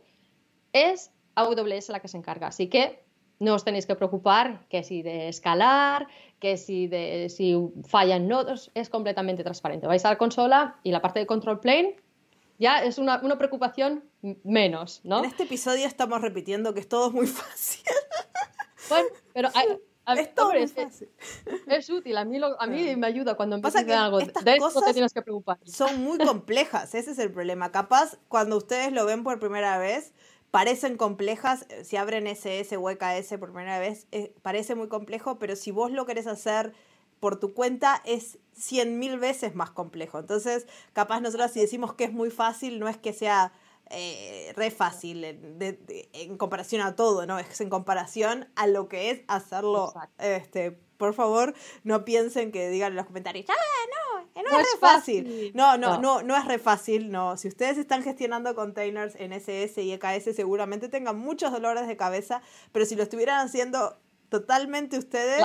es 0.73 1.11
AWS 1.35 1.90
la 1.90 2.01
que 2.01 2.09
se 2.09 2.16
encarga. 2.16 2.49
Así 2.49 2.68
que 2.68 3.03
no 3.38 3.55
os 3.55 3.64
tenéis 3.64 3.87
que 3.87 3.96
preocupar 3.96 4.66
que 4.68 4.83
si 4.83 5.03
de 5.03 5.29
escalar, 5.29 6.07
que 6.38 6.57
si, 6.57 6.87
de, 6.87 7.29
si 7.29 7.57
fallan 7.88 8.29
nodos, 8.29 8.70
es 8.75 8.90
completamente 8.90 9.42
transparente. 9.42 9.87
Vais 9.87 10.05
a 10.05 10.11
la 10.11 10.18
consola 10.18 10.77
y 10.83 10.90
la 10.92 11.01
parte 11.01 11.20
de 11.20 11.27
control 11.27 11.61
plane 11.61 11.96
ya 12.61 12.85
es 12.85 12.99
una, 12.99 13.18
preocupación 13.38 14.05
menos, 14.44 15.01
¿no? 15.03 15.20
En 15.20 15.25
este 15.25 15.44
episodio 15.44 15.87
estamos 15.87 16.20
repitiendo 16.20 16.75
que 16.75 16.81
es 16.81 16.88
todo 16.88 17.11
muy 17.11 17.27
fácil. 17.42 17.83
Bueno, 18.90 19.09
pero 19.33 19.48
es 20.18 20.35
todo 20.35 20.53
muy 20.53 20.68
fácil. 20.68 21.09
Es, 21.66 21.88
útil, 21.90 22.16
a 22.16 22.24
mí, 22.24 22.40
a 22.59 22.66
mí 22.66 22.96
me 22.96 23.07
ayuda 23.07 23.35
cuando 23.35 23.57
empiezas 23.57 23.88
a 23.88 24.05
algo. 24.05 24.18
De 24.18 24.24
esto 24.24 24.81
te 24.85 24.92
tienes 24.92 25.12
que 25.12 25.22
preocupar. 25.22 25.59
Son 25.64 26.03
muy 26.03 26.18
complejas, 26.18 26.94
ese 26.94 27.12
es 27.12 27.18
el 27.18 27.33
problema. 27.33 27.72
Capaz, 27.72 28.18
cuando 28.29 28.57
ustedes 28.57 28.92
lo 28.92 29.07
ven 29.07 29.22
por 29.22 29.38
primera 29.38 29.79
vez, 29.79 30.12
parecen 30.50 30.96
complejas, 30.96 31.66
eh, 31.68 31.85
si 31.85 31.96
abren 31.96 32.26
SS 32.26 32.76
o 32.76 32.90
EKS 32.90 33.38
por 33.38 33.53
primera 33.53 33.79
vez, 33.79 34.07
eh, 34.11 34.35
parece 34.42 34.74
muy 34.74 34.88
complejo, 34.88 35.38
pero 35.38 35.57
si 35.57 35.70
vos 35.70 35.92
lo 35.92 36.07
querés 36.07 36.26
hacer 36.26 36.72
por 37.20 37.38
tu 37.38 37.53
cuenta 37.53 38.03
es 38.07 38.38
cien 38.55 38.98
mil 38.98 39.18
veces 39.18 39.55
más 39.55 39.70
complejo. 39.70 40.18
Entonces, 40.18 40.66
capaz 40.92 41.20
nosotros 41.20 41.53
si 41.53 41.61
decimos 41.61 41.94
que 41.94 42.05
es 42.05 42.12
muy 42.12 42.31
fácil, 42.31 42.81
no 42.81 42.88
es 42.88 42.96
que 42.96 43.12
sea 43.12 43.53
eh, 43.90 44.53
re 44.57 44.70
fácil 44.70 45.24
en, 45.24 46.37
comparación 46.38 46.81
a 46.83 46.96
todo, 46.96 47.26
¿no? 47.26 47.38
Es 47.38 47.61
en 47.61 47.68
comparación 47.68 48.48
a 48.55 48.66
lo 48.66 48.88
que 48.88 49.11
es 49.11 49.22
hacerlo 49.26 49.92
este, 50.18 50.79
por 50.96 51.14
favor, 51.14 51.55
no 51.83 52.05
piensen 52.05 52.53
que 52.53 52.68
digan 52.68 52.92
en 52.92 52.96
los 52.96 53.07
comentarios, 53.07 53.46
ah, 53.48 53.55
no, 54.35 54.42
no, 54.42 54.59
es, 54.61 54.66
re 54.74 54.79
fácil. 54.79 55.50
No, 55.55 55.79
no, 55.79 55.98
no, 55.98 56.22
no, 56.22 56.37
es 56.37 56.44
re 56.44 56.59
fácil, 56.59 57.11
no. 57.11 57.37
Si 57.37 57.48
ustedes 57.48 57.79
están 57.79 58.03
gestionando 58.03 58.55
containers 58.55 59.16
en 59.16 59.33
SS 59.33 59.83
y 59.83 59.92
EKS, 59.92 60.37
seguramente 60.37 60.88
tengan 60.88 61.18
muchos 61.18 61.50
dolores 61.53 61.88
de 61.88 61.96
cabeza, 61.96 62.42
pero 62.70 62.85
si 62.85 62.96
lo 62.96 63.03
estuvieran 63.03 63.46
haciendo 63.46 63.98
totalmente 64.29 64.98
ustedes, 64.98 65.42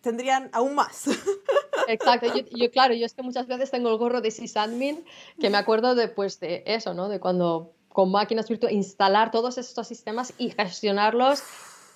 tendrían 0.00 0.50
aún 0.52 0.74
más. 0.74 1.04
Exacto, 1.88 2.28
yo, 2.54 2.70
claro, 2.70 2.94
yo 2.94 3.06
es 3.06 3.14
que 3.14 3.22
muchas 3.22 3.46
veces 3.46 3.70
tengo 3.70 3.90
el 3.90 3.96
gorro 3.96 4.20
de 4.20 4.30
sysadmin, 4.30 5.04
que 5.38 5.50
me 5.50 5.58
acuerdo 5.58 5.94
después 5.94 6.40
de 6.40 6.62
eso, 6.66 6.94
¿no? 6.94 7.08
De 7.08 7.20
cuando 7.20 7.72
con 7.92 8.10
máquinas 8.10 8.48
virtuales 8.48 8.76
instalar 8.76 9.30
todos 9.30 9.58
estos 9.58 9.88
sistemas 9.88 10.32
y 10.38 10.50
gestionarlos 10.50 11.42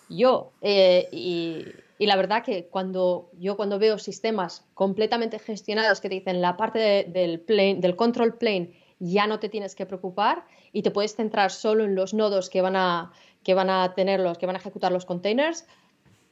yo. 0.09 0.53
Eh, 0.61 1.09
y, 1.13 1.67
la 1.99 2.17
verdad 2.17 2.45
que 2.45 2.67
cuando 2.67 3.31
yo 3.39 3.57
cuando 3.57 3.79
veo 3.79 3.97
sistemas 3.97 4.67
completamente 4.75 5.39
gestionados 5.39 6.03
que 6.03 6.11
te 6.11 6.17
dicen 6.17 6.43
la 6.43 6.55
parte 6.55 7.05
del, 7.05 7.97
control 7.97 8.37
plane 8.37 8.79
ya 8.99 9.27
no 9.27 9.39
te 9.39 9.49
tienes 9.49 9.75
que 9.75 9.87
preocupar 9.87 10.45
y 10.71 10.83
te 10.83 10.91
puedes 10.91 11.17
centrar 11.17 11.51
solo 11.51 11.85
en 11.85 11.95
los 11.95 12.13
nodos 12.13 12.51
que 12.51 12.61
van 12.61 12.77
a, 12.77 13.13
que 13.43 13.55
van 13.55 13.71
a 13.71 13.95
tener 13.95 14.21
que 14.37 14.45
van 14.45 14.57
a 14.57 14.59
ejecutar 14.59 14.93
los 14.93 15.07
containers, 15.07 15.65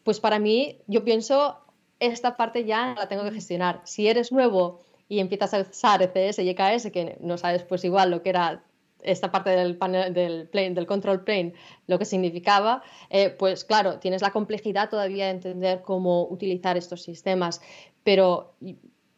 pues 0.05 0.20
para 0.20 0.38
mí 0.38 0.78
yo 0.88 1.05
pienso 1.05 1.57
esta 2.02 2.36
parte 2.36 2.64
ya 2.64 2.94
la 2.96 3.08
tengo 3.08 3.22
que 3.24 3.30
gestionar. 3.30 3.80
Si 3.84 4.08
eres 4.08 4.32
nuevo 4.32 4.80
y 5.08 5.20
empiezas 5.20 5.54
a 5.54 5.60
usar 5.60 6.02
ECS 6.02 6.40
y 6.40 6.50
EKS, 6.50 6.90
que 6.90 7.16
no 7.20 7.38
sabes 7.38 7.62
pues 7.62 7.84
igual 7.84 8.10
lo 8.10 8.22
que 8.22 8.30
era 8.30 8.64
esta 9.02 9.30
parte 9.30 9.50
del, 9.50 9.76
panel, 9.76 10.12
del, 10.14 10.86
control 10.86 11.24
plane, 11.24 11.54
lo 11.86 11.98
que 11.98 12.04
significaba, 12.04 12.82
eh, 13.10 13.30
pues 13.30 13.64
claro, 13.64 13.98
tienes 13.98 14.22
la 14.22 14.30
complejidad 14.30 14.90
todavía 14.90 15.26
de 15.26 15.32
entender 15.32 15.82
cómo 15.82 16.26
utilizar 16.28 16.76
estos 16.76 17.02
sistemas, 17.02 17.60
pero 18.04 18.54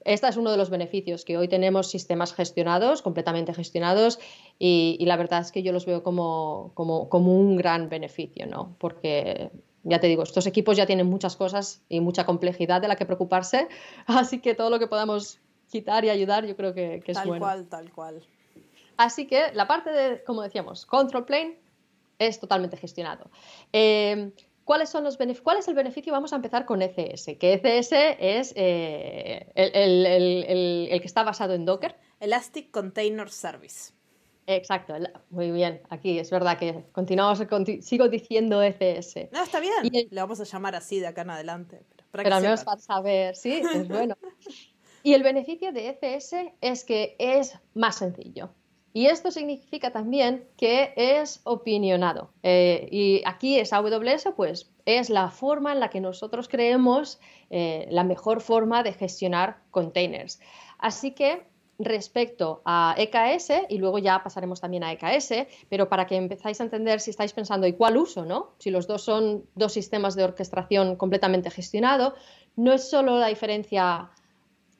este 0.04 0.28
es 0.28 0.36
uno 0.36 0.50
de 0.50 0.56
los 0.56 0.70
beneficios, 0.70 1.24
que 1.24 1.36
hoy 1.38 1.48
tenemos 1.48 1.90
sistemas 1.90 2.34
gestionados, 2.34 3.02
completamente 3.02 3.54
gestionados, 3.54 4.18
y, 4.58 4.98
la 5.00 5.16
verdad 5.16 5.40
es 5.40 5.52
que 5.52 5.62
yo 5.62 5.72
los 5.72 5.86
veo 5.86 6.02
como, 6.02 6.72
como, 6.74 7.08
como, 7.08 7.34
un 7.38 7.56
gran 7.56 7.88
beneficio, 7.88 8.46
¿no? 8.46 8.76
Porque, 8.78 9.50
ya 9.84 10.00
te 10.00 10.06
digo, 10.06 10.22
estos 10.22 10.46
equipos 10.46 10.76
ya 10.76 10.86
tienen 10.86 11.06
muchas 11.06 11.36
cosas 11.36 11.82
y 11.88 12.00
mucha 12.00 12.26
complejidad 12.26 12.80
de 12.80 12.88
la 12.88 12.96
que 12.96 13.06
preocuparse, 13.06 13.68
así 14.06 14.40
que 14.40 14.54
todo 14.54 14.70
lo 14.70 14.78
que 14.78 14.86
podamos 14.86 15.40
quitar 15.70 16.04
y 16.04 16.10
ayudar 16.10 16.46
yo 16.46 16.56
creo 16.56 16.74
que, 16.74 17.00
que 17.04 17.12
es 17.12 17.24
bueno. 17.24 17.46
Tal 17.46 17.66
cual, 17.66 17.68
tal 17.68 17.92
cual. 17.92 18.26
Así 18.96 19.26
que 19.26 19.52
la 19.54 19.66
parte 19.66 19.90
de, 19.90 20.22
como 20.24 20.42
decíamos, 20.42 20.86
control 20.86 21.24
plane 21.24 21.58
es 22.18 22.38
totalmente 22.38 22.76
gestionado. 22.76 23.30
Eh, 23.72 24.32
¿Cuáles 24.64 24.88
son 24.88 25.04
los 25.04 25.18
¿Cuál 25.42 25.58
es 25.58 25.68
el 25.68 25.74
beneficio? 25.74 26.12
Vamos 26.12 26.32
a 26.32 26.36
empezar 26.36 26.64
con 26.64 26.80
ECS, 26.80 27.36
que 27.38 27.52
ECS 27.52 27.92
es 28.18 28.52
eh, 28.56 29.46
el, 29.54 31.00
que 31.00 31.06
está 31.06 31.22
basado 31.22 31.52
en 31.52 31.66
Docker. 31.66 31.96
Elastic 32.18 32.70
Container 32.70 33.28
Service. 33.28 33.92
Exacto, 34.46 34.94
muy 35.30 35.50
bien. 35.50 35.80
Aquí 35.88 36.18
es 36.18 36.30
verdad 36.30 36.58
que 36.58 36.84
continuamos, 36.92 37.42
sigo 37.80 38.08
diciendo 38.08 38.62
ECS. 38.62 39.30
No, 39.32 39.42
está 39.42 39.60
bien. 39.60 40.08
Le 40.10 40.20
vamos 40.20 40.40
a 40.40 40.44
llamar 40.44 40.74
así 40.74 41.00
de 41.00 41.06
acá 41.06 41.22
en 41.22 41.30
adelante. 41.30 41.82
Pero, 42.10 42.34
al 42.34 42.42
menos 42.42 42.64
para 42.64 42.80
saber, 42.80 43.36
sí, 43.36 43.62
es 43.74 43.88
bueno. 43.88 44.16
y 45.02 45.14
el 45.14 45.22
beneficio 45.22 45.72
de 45.72 45.88
ECS 45.88 46.34
es 46.60 46.84
que 46.84 47.16
es 47.18 47.58
más 47.74 47.96
sencillo. 47.96 48.50
Y 48.96 49.06
esto 49.06 49.32
significa 49.32 49.90
también 49.90 50.46
que 50.56 50.94
es 50.96 51.40
opinionado. 51.42 52.30
Eh, 52.44 52.86
y 52.92 53.22
aquí 53.26 53.58
es 53.58 53.72
AWS, 53.72 54.28
pues 54.36 54.70
es 54.86 55.10
la 55.10 55.30
forma 55.30 55.72
en 55.72 55.80
la 55.80 55.90
que 55.90 56.00
nosotros 56.00 56.48
creemos 56.48 57.18
eh, 57.50 57.88
la 57.90 58.04
mejor 58.04 58.40
forma 58.40 58.84
de 58.84 58.92
gestionar 58.92 59.58
containers. 59.72 60.38
Así 60.78 61.10
que 61.10 61.44
respecto 61.78 62.62
a 62.64 62.94
EKS, 62.96 63.66
y 63.68 63.78
luego 63.78 63.98
ya 63.98 64.22
pasaremos 64.22 64.60
también 64.60 64.84
a 64.84 64.92
EKS, 64.92 65.46
pero 65.68 65.88
para 65.88 66.06
que 66.06 66.16
empezáis 66.16 66.60
a 66.60 66.64
entender 66.64 67.00
si 67.00 67.10
estáis 67.10 67.32
pensando, 67.32 67.66
¿y 67.66 67.72
cuál 67.72 67.96
uso? 67.96 68.24
¿no? 68.24 68.52
Si 68.58 68.70
los 68.70 68.86
dos 68.86 69.02
son 69.02 69.44
dos 69.54 69.72
sistemas 69.72 70.14
de 70.14 70.24
orquestación 70.24 70.96
completamente 70.96 71.50
gestionados, 71.50 72.14
no 72.56 72.72
es 72.72 72.88
solo 72.88 73.18
la 73.18 73.28
diferencia 73.28 74.10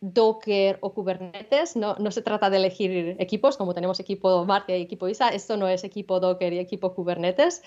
Docker 0.01 0.79
o 0.83 0.93
Kubernetes. 0.93 1.77
No, 1.77 1.97
se 2.11 2.23
trata 2.23 2.51
de 2.51 2.59
elegir 2.59 3.17
equipos, 3.19 3.57
como 3.57 3.73
tenemos 3.73 4.01
equipo 4.01 4.45
Marcia 4.45 4.77
y 4.77 4.83
equipo 4.83 5.09
ISA. 5.09 5.31
Esto 5.31 5.57
no 5.57 5.67
es 5.67 5.83
equipo 5.83 6.21
Docker 6.21 6.53
y 6.53 6.59
equipo 6.59 6.95
Kubernetes. 6.95 7.63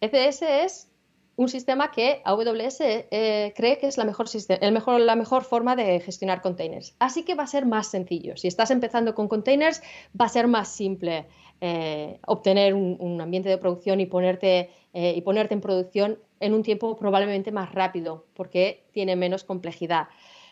ECS 0.00 0.42
es 0.42 0.88
un 1.36 1.48
sistema 1.48 1.90
que 1.90 2.22
AWS 2.24 2.80
eh, 2.80 3.52
cree 3.54 3.78
que 3.78 3.86
es 3.86 3.98
la 3.98 4.04
mejor, 4.04 4.26
el 4.48 4.72
mejor, 4.72 5.00
la 5.00 5.16
mejor 5.16 5.44
forma 5.44 5.76
de 5.76 6.00
gestionar 6.00 6.40
containers. 6.40 6.94
Así 6.98 7.24
que 7.24 7.34
va 7.34 7.44
a 7.44 7.46
ser 7.46 7.66
más 7.66 7.88
sencillo. 7.88 8.36
Si 8.36 8.48
estás 8.48 8.70
empezando 8.70 9.14
con 9.14 9.28
containers, 9.28 9.82
va 10.18 10.24
a 10.24 10.30
ser 10.30 10.48
más 10.48 10.68
simple 10.68 11.26
eh, 11.60 12.18
obtener 12.26 12.74
un, 12.74 13.20
ambiente 13.20 13.50
de 13.50 13.58
producción 13.58 14.00
y 14.00 14.06
ponerte, 14.06 14.70
eh, 14.94 15.14
y 15.14 15.20
ponerte 15.20 15.54
en 15.54 15.60
producción 15.60 16.18
en 16.40 16.54
un 16.54 16.62
tiempo 16.62 16.96
probablemente 16.96 17.52
más 17.52 17.72
rápido, 17.72 18.24
porque 18.34 18.84
tiene 18.92 19.14
menos 19.14 19.44
complejidad. 19.44 20.08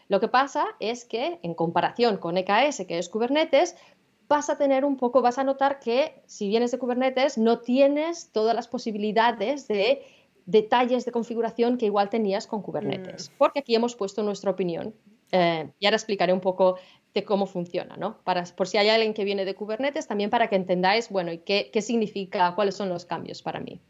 Lo 0.08 0.20
que 0.20 0.28
pasa 0.28 0.66
es 0.80 1.06
que 1.06 1.38
en 1.42 1.54
comparación 1.54 2.18
con 2.18 2.36
EKS, 2.36 2.84
que 2.86 2.98
es 2.98 3.08
Kubernetes, 3.08 3.74
vas 4.28 4.50
a 4.50 4.58
tener 4.58 4.84
un 4.84 4.96
poco, 4.96 5.22
vas 5.22 5.38
a 5.38 5.44
notar 5.44 5.78
que 5.78 6.22
si 6.26 6.48
vienes 6.48 6.70
de 6.70 6.78
Kubernetes 6.78 7.38
no 7.38 7.60
tienes 7.60 8.30
todas 8.32 8.54
las 8.54 8.68
posibilidades 8.68 9.68
de 9.68 10.02
detalles 10.46 11.04
de 11.04 11.12
configuración 11.12 11.78
que 11.78 11.86
igual 11.86 12.10
tenías 12.10 12.46
con 12.46 12.62
Kubernetes, 12.62 13.30
mm. 13.30 13.34
porque 13.38 13.60
aquí 13.60 13.74
hemos 13.74 13.96
puesto 13.96 14.22
nuestra 14.22 14.50
opinión. 14.50 14.94
Eh, 15.32 15.70
y 15.80 15.86
ahora 15.86 15.96
explicaré 15.96 16.32
un 16.32 16.40
poco 16.40 16.76
de 17.12 17.24
cómo 17.24 17.46
funciona, 17.46 17.96
¿no? 17.96 18.18
Para, 18.24 18.44
por 18.56 18.68
si 18.68 18.76
hay 18.76 18.88
alguien 18.88 19.14
que 19.14 19.24
viene 19.24 19.44
de 19.44 19.54
Kubernetes, 19.54 20.06
también 20.06 20.30
para 20.30 20.48
que 20.48 20.56
entendáis, 20.56 21.08
bueno, 21.08 21.32
y 21.32 21.38
qué, 21.38 21.70
qué 21.72 21.82
significa, 21.82 22.54
cuáles 22.54 22.76
son 22.76 22.88
los 22.88 23.04
cambios 23.04 23.42
para 23.42 23.60
mí. 23.60 23.80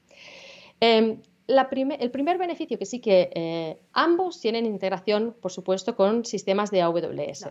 Em, 0.80 1.20
el 1.46 2.10
primer 2.10 2.38
beneficio 2.38 2.78
que 2.78 2.86
sí 2.86 3.00
que 3.00 3.30
eh, 3.34 3.78
ambos 3.92 4.40
tienen 4.40 4.64
integración, 4.64 5.36
por 5.40 5.52
supuesto, 5.52 5.96
con 5.96 6.24
sistemas 6.24 6.70
de 6.70 6.82
AWS. 6.82 7.50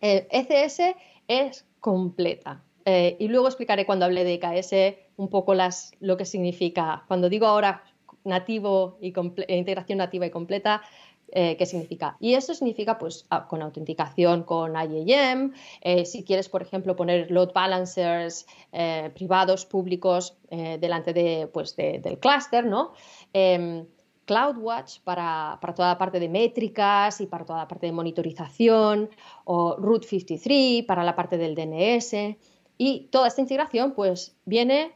ECS 0.00 0.80
e 0.80 0.96
es 1.28 1.64
completa. 1.80 2.62
Eh, 2.84 3.16
y 3.18 3.28
luego 3.28 3.46
explicaré 3.46 3.86
cuando 3.86 4.04
hable 4.04 4.24
de 4.24 4.34
EKS 4.34 4.98
un 5.16 5.28
poco 5.28 5.54
las, 5.54 5.92
lo 6.00 6.16
que 6.16 6.26
significa. 6.26 7.04
Cuando 7.08 7.28
digo 7.28 7.46
ahora 7.46 7.82
nativo 8.24 8.98
y 9.00 9.08
eh, 9.08 9.56
integración 9.56 9.98
nativa 9.98 10.26
y 10.26 10.30
completa, 10.30 10.82
eh, 11.28 11.56
qué 11.56 11.66
significa. 11.66 12.16
Y 12.20 12.34
eso 12.34 12.54
significa 12.54 12.98
pues 12.98 13.26
ah, 13.30 13.46
con 13.48 13.62
autenticación 13.62 14.42
con 14.44 14.74
IAM, 14.74 15.52
eh, 15.80 16.04
si 16.04 16.24
quieres 16.24 16.48
por 16.48 16.62
ejemplo 16.62 16.96
poner 16.96 17.30
load 17.30 17.52
balancers 17.52 18.46
privados, 19.14 19.66
públicos 19.66 20.36
delante 20.50 21.12
de, 21.12 21.48
pues, 21.52 21.76
del 21.76 22.18
clúster, 22.18 22.66
¿no? 22.66 22.92
Em, 23.32 23.86
CloudWatch 24.24 25.00
para, 25.00 25.58
para, 25.60 25.74
toda 25.74 25.88
la 25.88 25.98
parte 25.98 26.18
de 26.18 26.28
métricas 26.28 27.20
y 27.20 27.26
para 27.26 27.44
toda 27.44 27.60
la 27.60 27.68
parte 27.68 27.86
de 27.86 27.92
monitorización, 27.92 29.10
o 29.44 29.76
Route 29.76 30.08
53 30.08 30.84
para 30.86 31.04
la 31.04 31.14
parte 31.14 31.36
del 31.36 31.54
DNS. 31.54 32.36
Y 32.78 33.08
toda 33.10 33.28
esta 33.28 33.40
integración 33.40 33.92
pues 33.92 34.36
viene 34.44 34.92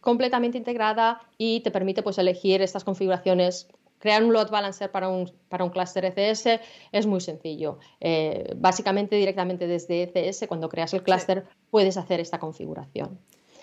completamente 0.00 0.58
integrada 0.58 1.20
y 1.38 1.60
te 1.60 1.70
permite 1.70 2.02
pues, 2.02 2.18
elegir 2.18 2.62
estas 2.62 2.84
configuraciones. 2.84 3.68
Crear 3.98 4.24
un 4.24 4.32
load 4.32 4.50
balancer 4.50 4.90
para 4.90 5.10
un, 5.10 5.30
para 5.50 5.62
un 5.62 5.70
cluster 5.70 6.06
ECS 6.06 6.60
es 6.90 7.06
muy 7.06 7.20
sencillo. 7.20 7.78
Eh, 8.00 8.54
básicamente, 8.56 9.16
directamente 9.16 9.66
desde 9.66 10.02
ECS, 10.04 10.46
cuando 10.48 10.70
creas 10.70 10.94
el 10.94 11.02
cluster, 11.02 11.46
puedes 11.70 11.98
hacer 11.98 12.18
esta 12.18 12.38
configuración. 12.38 13.18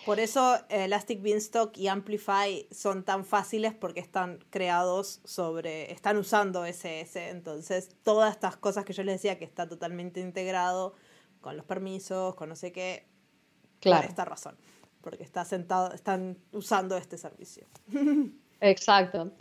Por 0.05 0.19
eso 0.19 0.57
Elastic 0.69 1.21
Beanstalk 1.21 1.75
y 1.75 1.87
Amplify 1.87 2.67
son 2.71 3.03
tan 3.03 3.25
fáciles 3.25 3.73
porque 3.73 3.99
están 3.99 4.39
creados 4.51 5.21
sobre, 5.25 5.91
están 5.91 6.17
usando 6.17 6.63
ECS. 6.65 7.15
Entonces, 7.15 7.89
todas 8.03 8.31
estas 8.31 8.55
cosas 8.55 8.85
que 8.85 8.93
yo 8.93 9.03
les 9.03 9.15
decía 9.15 9.39
que 9.39 9.43
está 9.43 9.67
totalmente 9.67 10.21
integrado 10.21 10.93
con 11.41 11.57
los 11.57 11.65
permisos, 11.65 12.35
con 12.35 12.47
no 12.47 12.55
sé 12.55 12.71
qué, 12.71 13.07
claro. 13.79 14.03
por 14.03 14.09
esta 14.11 14.23
razón 14.23 14.55
porque 15.07 15.23
está 15.23 15.45
sentado, 15.45 15.93
están 15.93 16.35
usando 16.51 16.97
este 16.97 17.17
servicio. 17.17 17.65
Exacto. 18.59 19.31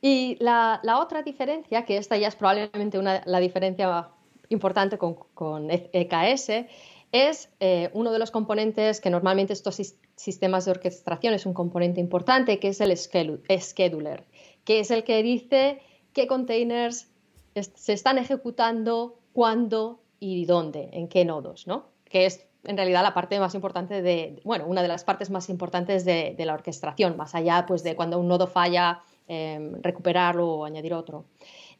Y 0.00 0.38
la, 0.40 0.80
otra 0.98 1.22
diferencia, 1.22 1.84
que 1.84 1.98
esta 1.98 2.16
ya 2.16 2.28
es 2.28 2.36
probablemente 2.36 2.98
una, 2.98 3.20
la 3.26 3.38
diferencia 3.38 4.08
importante 4.48 4.96
con, 4.96 5.16
con 5.34 5.68
EKS, 5.70 6.64
es 7.12 7.50
eh, 7.60 7.90
uno 7.92 8.12
de 8.12 8.18
los 8.18 8.30
componentes 8.30 9.02
que 9.02 9.10
normalmente 9.10 9.52
estos 9.52 9.78
sistemas 10.16 10.64
de 10.64 10.70
orquestación 10.70 11.34
es 11.34 11.44
un 11.44 11.52
componente 11.52 12.00
importante, 12.00 12.58
que 12.58 12.68
es 12.68 12.80
el 12.80 12.96
scheduler, 12.96 14.24
que 14.64 14.80
es 14.80 14.90
el 14.90 15.04
que 15.04 15.22
dice 15.22 15.82
qué 16.14 16.26
containers 16.26 17.08
se 17.54 17.92
están 17.92 18.16
ejecutando, 18.16 19.18
cuándo 19.34 20.00
y 20.18 20.46
dónde, 20.46 20.88
en 20.92 21.08
qué 21.08 21.26
nodos, 21.26 21.66
¿no? 21.66 21.90
Que 22.06 22.24
es 22.24 22.46
en 22.64 22.76
realidad 22.76 23.02
la 23.02 23.14
parte 23.14 23.38
más 23.40 23.54
importante 23.54 24.02
de, 24.02 24.40
bueno, 24.44 24.66
una 24.66 24.82
de 24.82 24.88
las 24.88 25.04
partes 25.04 25.30
más 25.30 25.48
importantes 25.48 26.04
de, 26.04 26.34
la 26.38 26.54
orquestación, 26.54 27.16
más 27.16 27.34
allá 27.34 27.64
pues 27.66 27.82
de 27.82 27.96
cuando 27.96 28.18
un 28.18 28.28
nodo 28.28 28.46
falla, 28.46 29.02
em, 29.28 29.80
recuperarlo 29.82 30.48
o 30.48 30.64
añadir 30.64 30.94
otro. 30.94 31.24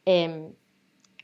Em, 0.05 0.53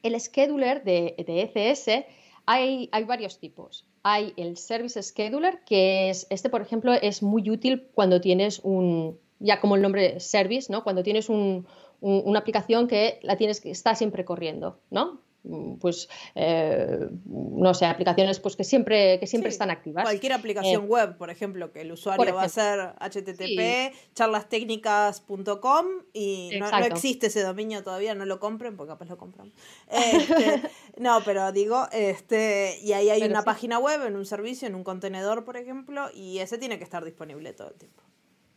el 0.03 0.21
scheduler 0.21 0.85
de, 0.85 1.15
ECS 1.19 2.07
hay, 2.47 2.89
hay, 2.93 3.05
varios 3.05 3.39
tipos. 3.39 3.87
Hay 4.03 4.33
el 4.37 4.57
Service 4.57 5.03
Scheduler, 5.03 5.61
que 5.65 6.11
es, 6.11 6.27
este 6.31 6.49
por 6.49 6.63
ejemplo 6.63 6.93
es 6.93 7.23
muy 7.23 7.51
útil 7.51 7.89
cuando 7.95 8.21
tienes 8.21 8.61
un, 8.63 9.19
ya 9.39 9.61
como 9.61 9.77
el 9.77 9.83
nombre 9.83 10.21
Service, 10.21 10.71
¿no? 10.71 10.85
Cuando 10.85 11.03
tienes 11.03 11.29
una 11.29 12.39
aplicación 12.39 12.87
que 12.89 13.19
la 13.23 13.37
tienes 13.37 13.61
que 13.61 13.71
está 13.71 13.95
siempre 13.95 14.25
corriendo, 14.25 14.79
¿no? 14.91 15.21
Mm, 15.47 15.77
pues 15.77 16.09
eh, 16.35 17.09
no 17.25 17.73
sé, 17.73 17.87
aplicaciones 17.87 18.41
pues 18.41 18.57
que 18.57 18.65
siempre, 18.65 19.21
que 19.21 19.27
siempre 19.29 19.51
están 19.51 19.71
activas. 19.71 20.05
Cualquier 20.05 20.33
aplicación 20.33 20.85
eh, 20.85 20.87
web, 20.87 21.17
por 21.17 21.31
ejemplo, 21.31 21.73
que 21.73 21.83
el 21.83 21.93
usuario 21.93 22.35
va 22.35 22.43
a 22.43 22.49
ser 22.49 22.95
http 22.99 23.95
charlastechnicas.com 24.15 25.87
y 26.13 26.51
no, 26.59 26.69
existe 26.85 27.29
ese 27.29 27.43
dominio 27.43 27.85
todavía, 27.85 28.15
no 28.15 28.27
lo 28.27 28.41
compren 28.41 28.77
porque 28.77 28.93
capaz 28.93 29.09
lo 29.09 29.19
compran. 29.19 29.53
Este, 29.89 30.63
no, 30.99 31.21
pero 31.25 31.53
digo, 31.53 31.87
este, 31.93 32.79
y 32.83 32.93
ahí 32.93 33.11
hay 33.11 33.23
una 33.23 33.43
página 33.43 33.79
web 33.79 34.05
en 34.05 34.17
un 34.17 34.27
servicio, 34.27 34.67
en 34.67 34.75
un 34.75 34.83
contenedor, 34.83 35.45
por 35.45 35.57
ejemplo, 35.57 36.09
y 36.13 36.39
ese 36.39 36.59
tiene 36.59 36.79
que 36.79 36.85
estar 36.85 37.05
disponible 37.05 37.53
todo 37.53 37.69
el 37.69 37.77
tiempo. 37.77 38.03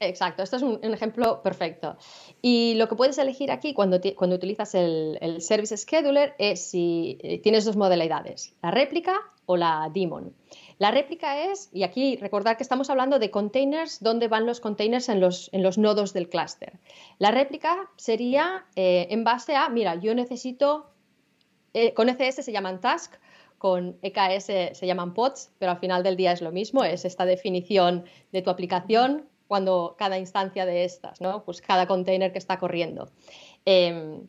Exacto, 0.01 0.43
esto 0.43 0.55
es 0.55 0.61
un, 0.61 0.79
ejemplo 0.81 1.43
perfecto. 1.43 1.97
Y 2.41 2.75
lo 2.75 2.87
que 2.87 2.95
puedes 2.95 3.17
elegir 3.17 3.51
aquí 3.51 3.73
cuando, 3.73 3.99
cuando 4.15 4.37
utilizas 4.37 4.73
el, 4.73 5.41
Service 5.41 5.75
Scheduler 5.75 6.35
es 6.37 6.61
si 6.69 7.17
eh, 7.21 7.39
tienes 7.39 7.65
dos 7.65 7.75
modalidades, 7.75 8.55
la 8.61 8.71
réplica 8.71 9.19
o 9.45 9.57
la 9.57 9.91
daemon. 9.93 10.33
La 10.77 10.91
réplica 10.91 11.43
es, 11.43 11.69
y 11.73 11.83
aquí 11.83 12.15
recordar 12.15 12.55
que 12.55 12.63
estamos 12.63 12.89
hablando 12.89 13.19
de 13.19 13.29
containers, 13.29 14.01
dónde 14.01 14.29
van 14.29 14.45
los 14.45 14.61
containers 14.61 15.09
en 15.09 15.19
los, 15.19 15.49
en 15.51 15.63
los 15.63 15.77
nodos 15.77 16.13
del 16.13 16.29
clúster. 16.29 16.79
La 17.17 17.31
réplica 17.31 17.89
sería 17.97 18.65
eh, 18.77 19.07
en 19.09 19.25
base 19.25 19.57
a, 19.57 19.67
mira, 19.67 19.95
yo 19.95 20.15
necesito, 20.15 20.91
eh, 21.73 21.93
con 21.93 22.07
ECS 22.07 22.45
se 22.45 22.53
llaman 22.53 22.79
task, 22.79 23.15
con 23.57 23.97
EKS 24.01 24.77
se 24.77 24.87
llaman 24.87 25.13
pods, 25.13 25.51
pero 25.59 25.73
al 25.73 25.79
final 25.79 26.03
del 26.03 26.15
día 26.15 26.31
es 26.31 26.41
lo 26.41 26.53
mismo, 26.53 26.85
es 26.85 27.03
esta 27.03 27.25
definición 27.25 28.05
de 28.31 28.41
tu 28.41 28.49
aplicación 28.49 29.27
cuando 29.49 29.95
cada 29.97 30.19
instancia 30.19 30.67
de 30.67 30.83
estas, 30.85 31.21
¿no? 31.21 31.43
Pues 31.43 31.59
cada 31.59 31.87
container 31.87 32.31
que 32.31 32.37
está 32.37 32.59
corriendo. 32.59 33.09
Em, 33.65 34.27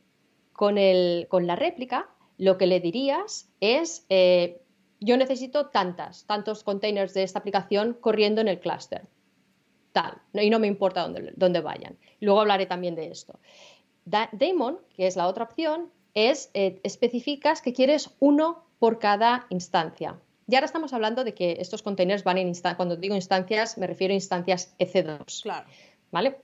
con, 0.54 0.78
el, 0.78 1.26
con, 1.28 1.46
la 1.46 1.56
réplica, 1.56 2.08
lo 2.38 2.56
que 2.56 2.66
le 2.66 2.80
dirías 2.80 3.52
es, 3.60 4.06
eh, 4.08 4.62
yo 4.98 5.18
necesito 5.18 5.66
tantas, 5.66 6.24
tantos 6.24 6.64
containers 6.64 7.12
de 7.12 7.22
esta 7.22 7.38
aplicación 7.38 7.98
corriendo 8.00 8.40
en 8.40 8.48
el 8.48 8.60
clúster. 8.60 9.08
Tal, 9.92 10.22
y 10.32 10.48
no 10.48 10.58
me 10.58 10.68
importa 10.68 11.02
dónde, 11.02 11.34
dónde 11.36 11.60
vayan. 11.60 11.98
Luego 12.20 12.40
hablaré 12.40 12.64
también 12.64 12.94
de 12.94 13.08
esto. 13.10 13.38
Daemon, 14.06 14.78
que 14.96 15.06
es 15.06 15.16
la 15.16 15.28
otra 15.28 15.44
opción, 15.44 15.92
es 16.14 16.50
eh, 16.54 16.80
especificas 16.82 17.60
que 17.60 17.74
quieres 17.74 18.16
uno 18.20 18.64
por 18.78 18.98
cada 18.98 19.44
instancia. 19.50 20.18
Y 20.50 20.54
ahora 20.56 20.66
estamos 20.66 20.92
hablando 20.92 21.22
de 21.22 21.32
que 21.32 21.58
estos 21.60 21.82
containers 21.82 22.24
van 22.24 22.38
en 22.38 22.48
instancias, 22.48 22.76
cuando 22.76 22.96
digo 22.96 23.14
instancias 23.14 23.78
me 23.78 23.86
refiero 23.86 24.12
a 24.12 24.16
instancias 24.16 24.74
EC2. 24.78 25.42
Claro. 25.42 25.68
¿Vale? 26.10 26.38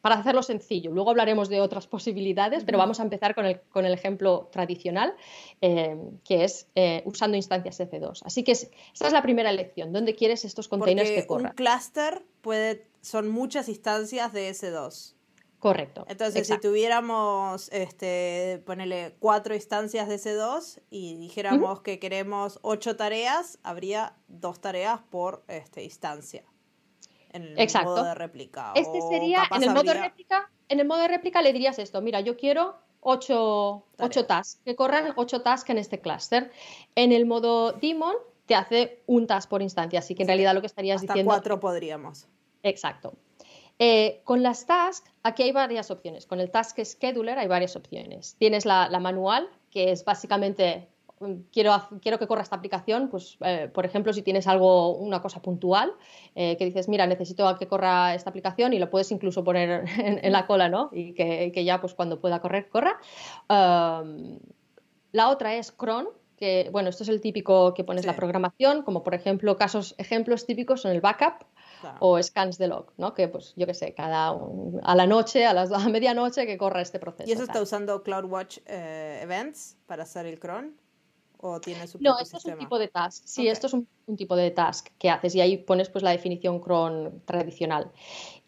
Para 0.00 0.14
hacerlo 0.14 0.42
sencillo, 0.42 0.92
luego 0.92 1.10
hablaremos 1.10 1.48
de 1.48 1.60
otras 1.60 1.86
posibilidades, 1.86 2.64
pero 2.64 2.78
vamos 2.78 3.00
a 3.00 3.02
empezar 3.02 3.34
con 3.34 3.44
el, 3.44 3.60
con 3.60 3.84
el 3.84 3.92
ejemplo 3.92 4.48
tradicional, 4.50 5.14
eh, 5.60 5.94
que 6.24 6.44
es 6.44 6.68
eh, 6.74 7.02
usando 7.04 7.36
instancias 7.36 7.80
EC2. 7.80 8.22
Así 8.24 8.42
que 8.42 8.52
esta 8.52 8.70
es 9.06 9.12
la 9.12 9.20
primera 9.20 9.50
elección, 9.50 9.92
¿dónde 9.92 10.14
quieres 10.14 10.44
estos 10.46 10.68
containers 10.68 11.10
que 11.10 11.26
corran? 11.26 11.50
Un 11.50 11.56
cluster 11.56 12.22
puede, 12.40 12.86
son 13.02 13.28
muchas 13.28 13.68
instancias 13.68 14.32
de 14.32 14.50
EC2. 14.50 15.14
Correcto. 15.60 16.06
Entonces, 16.08 16.46
si 16.46 16.58
tuviéramos, 16.58 17.68
este, 17.70 18.62
ponele 18.64 19.14
cuatro 19.18 19.54
instancias 19.54 20.08
de 20.08 20.16
C2 20.16 20.80
y 20.88 21.16
dijéramos 21.16 21.82
que 21.82 21.98
queremos 21.98 22.58
ocho 22.62 22.96
tareas, 22.96 23.58
habría 23.62 24.14
dos 24.26 24.60
tareas 24.60 25.00
por 25.10 25.44
este, 25.48 25.84
instancia. 25.84 26.44
En 27.32 27.58
el 27.58 27.68
modo 27.84 28.04
de 28.04 28.14
réplica. 28.14 28.72
Este 28.74 29.02
sería, 29.02 29.44
en 29.54 29.62
el 29.62 29.70
modo 29.70 29.82
de 29.82 29.94
réplica, 29.94 30.50
en 30.68 30.80
el 30.80 30.86
modo 30.86 31.02
de 31.02 31.08
réplica 31.08 31.42
le 31.42 31.52
dirías 31.52 31.78
esto, 31.78 32.00
mira, 32.00 32.20
yo 32.20 32.38
quiero 32.38 32.76
ocho, 33.00 33.84
ocho 33.98 34.24
tasks, 34.24 34.62
que 34.64 34.74
corran 34.74 35.12
ocho 35.16 35.42
tasks 35.42 35.68
en 35.68 35.78
este 35.78 36.00
clúster. 36.00 36.50
En 36.94 37.12
el 37.12 37.26
modo 37.26 37.72
daemon 37.72 38.16
te 38.46 38.54
hace 38.54 39.02
un 39.06 39.26
task 39.26 39.48
por 39.50 39.60
instancia, 39.60 39.98
así 39.98 40.14
que 40.14 40.22
en 40.22 40.28
realidad 40.28 40.54
lo 40.54 40.62
que 40.62 40.68
estarías 40.68 41.02
hasta 41.02 41.12
diciendo... 41.12 41.30
cuatro 41.30 41.60
podríamos. 41.60 42.26
Exacto. 42.62 43.12
Eh, 43.82 44.20
con 44.24 44.42
las 44.42 44.66
tasks, 44.66 45.10
aquí 45.22 45.42
hay 45.42 45.52
varias 45.52 45.90
opciones. 45.90 46.26
Con 46.26 46.38
el 46.38 46.50
Task 46.50 46.78
Scheduler 46.84 47.38
hay 47.38 47.48
varias 47.48 47.76
opciones. 47.76 48.36
Tienes 48.38 48.66
la, 48.66 48.90
manual, 49.00 49.48
que 49.70 49.90
es 49.90 50.04
básicamente 50.04 50.86
mm, 51.18 51.32
quiero, 51.50 51.72
quiero 52.02 52.18
que 52.18 52.26
corra 52.26 52.42
esta 52.42 52.56
aplicación, 52.56 53.08
pues 53.08 53.38
eh, 53.40 53.70
por 53.72 53.86
ejemplo, 53.86 54.12
si 54.12 54.20
tienes 54.20 54.46
algo, 54.46 54.98
una 54.98 55.22
cosa 55.22 55.40
puntual, 55.40 55.94
eh, 56.34 56.58
que 56.58 56.66
dices, 56.66 56.90
mira, 56.90 57.06
necesito 57.06 57.56
que 57.58 57.68
corra 57.68 58.14
esta 58.14 58.28
aplicación 58.28 58.74
y 58.74 58.78
lo 58.78 58.90
puedes 58.90 59.10
incluso 59.12 59.42
poner 59.44 59.84
en, 59.98 60.30
la 60.30 60.46
cola, 60.46 60.68
¿no? 60.68 60.90
Y 60.92 61.14
que, 61.14 61.64
ya 61.64 61.80
pues 61.80 61.94
cuando 61.94 62.20
pueda 62.20 62.40
correr, 62.40 62.68
corra. 62.68 63.00
la 63.48 65.30
otra 65.30 65.54
es 65.54 65.72
Cron, 65.72 66.06
que 66.40 66.68
bueno, 66.72 66.88
esto 66.88 67.02
es 67.02 67.08
el 67.08 67.20
típico 67.20 67.74
que 67.74 67.84
pones 67.84 68.06
la 68.06 68.16
programación, 68.16 68.82
como 68.82 69.02
por 69.02 69.14
ejemplo, 69.14 69.56
casos, 69.56 69.94
ejemplos 69.98 70.46
típicos 70.46 70.80
son 70.80 70.92
el 70.92 71.02
backup, 71.02 71.44
o 71.98 72.22
scans 72.22 72.58
de 72.58 72.68
log, 72.68 72.92
¿no? 72.96 73.14
Que 73.14 73.28
pues 73.28 73.54
yo 73.56 73.66
qué 73.66 73.74
sé, 73.74 73.94
cada 73.94 74.36
a 74.82 74.94
la 74.94 75.06
noche, 75.06 75.46
a 75.46 75.54
las 75.54 75.72
a 75.72 75.88
medianoche 75.88 76.46
que 76.46 76.58
corra 76.58 76.80
este 76.80 76.98
proceso. 76.98 77.28
¿Y 77.28 77.32
eso 77.32 77.42
está 77.42 77.60
usando 77.60 78.02
CloudWatch 78.02 78.58
eh, 78.66 79.20
Events 79.22 79.76
para 79.86 80.04
hacer 80.04 80.26
el 80.26 80.38
cron? 80.38 80.76
¿O 81.42 81.60
tiene 81.60 81.86
su 81.86 81.98
No, 82.00 82.18
esto 82.18 82.36
es 82.36 82.44
un 82.44 82.58
tipo 82.58 82.78
de 82.78 82.88
task. 82.88 83.24
Sí, 83.24 83.48
esto 83.48 83.66
es 83.66 83.72
un, 83.72 83.88
tipo 84.16 84.36
de 84.36 84.50
task 84.50 84.88
que 84.98 85.08
haces 85.08 85.34
y 85.34 85.40
ahí 85.40 85.56
pones 85.56 85.88
pues 85.88 86.04
la 86.04 86.10
definición 86.10 86.60
cron 86.60 87.22
tradicional. 87.24 87.90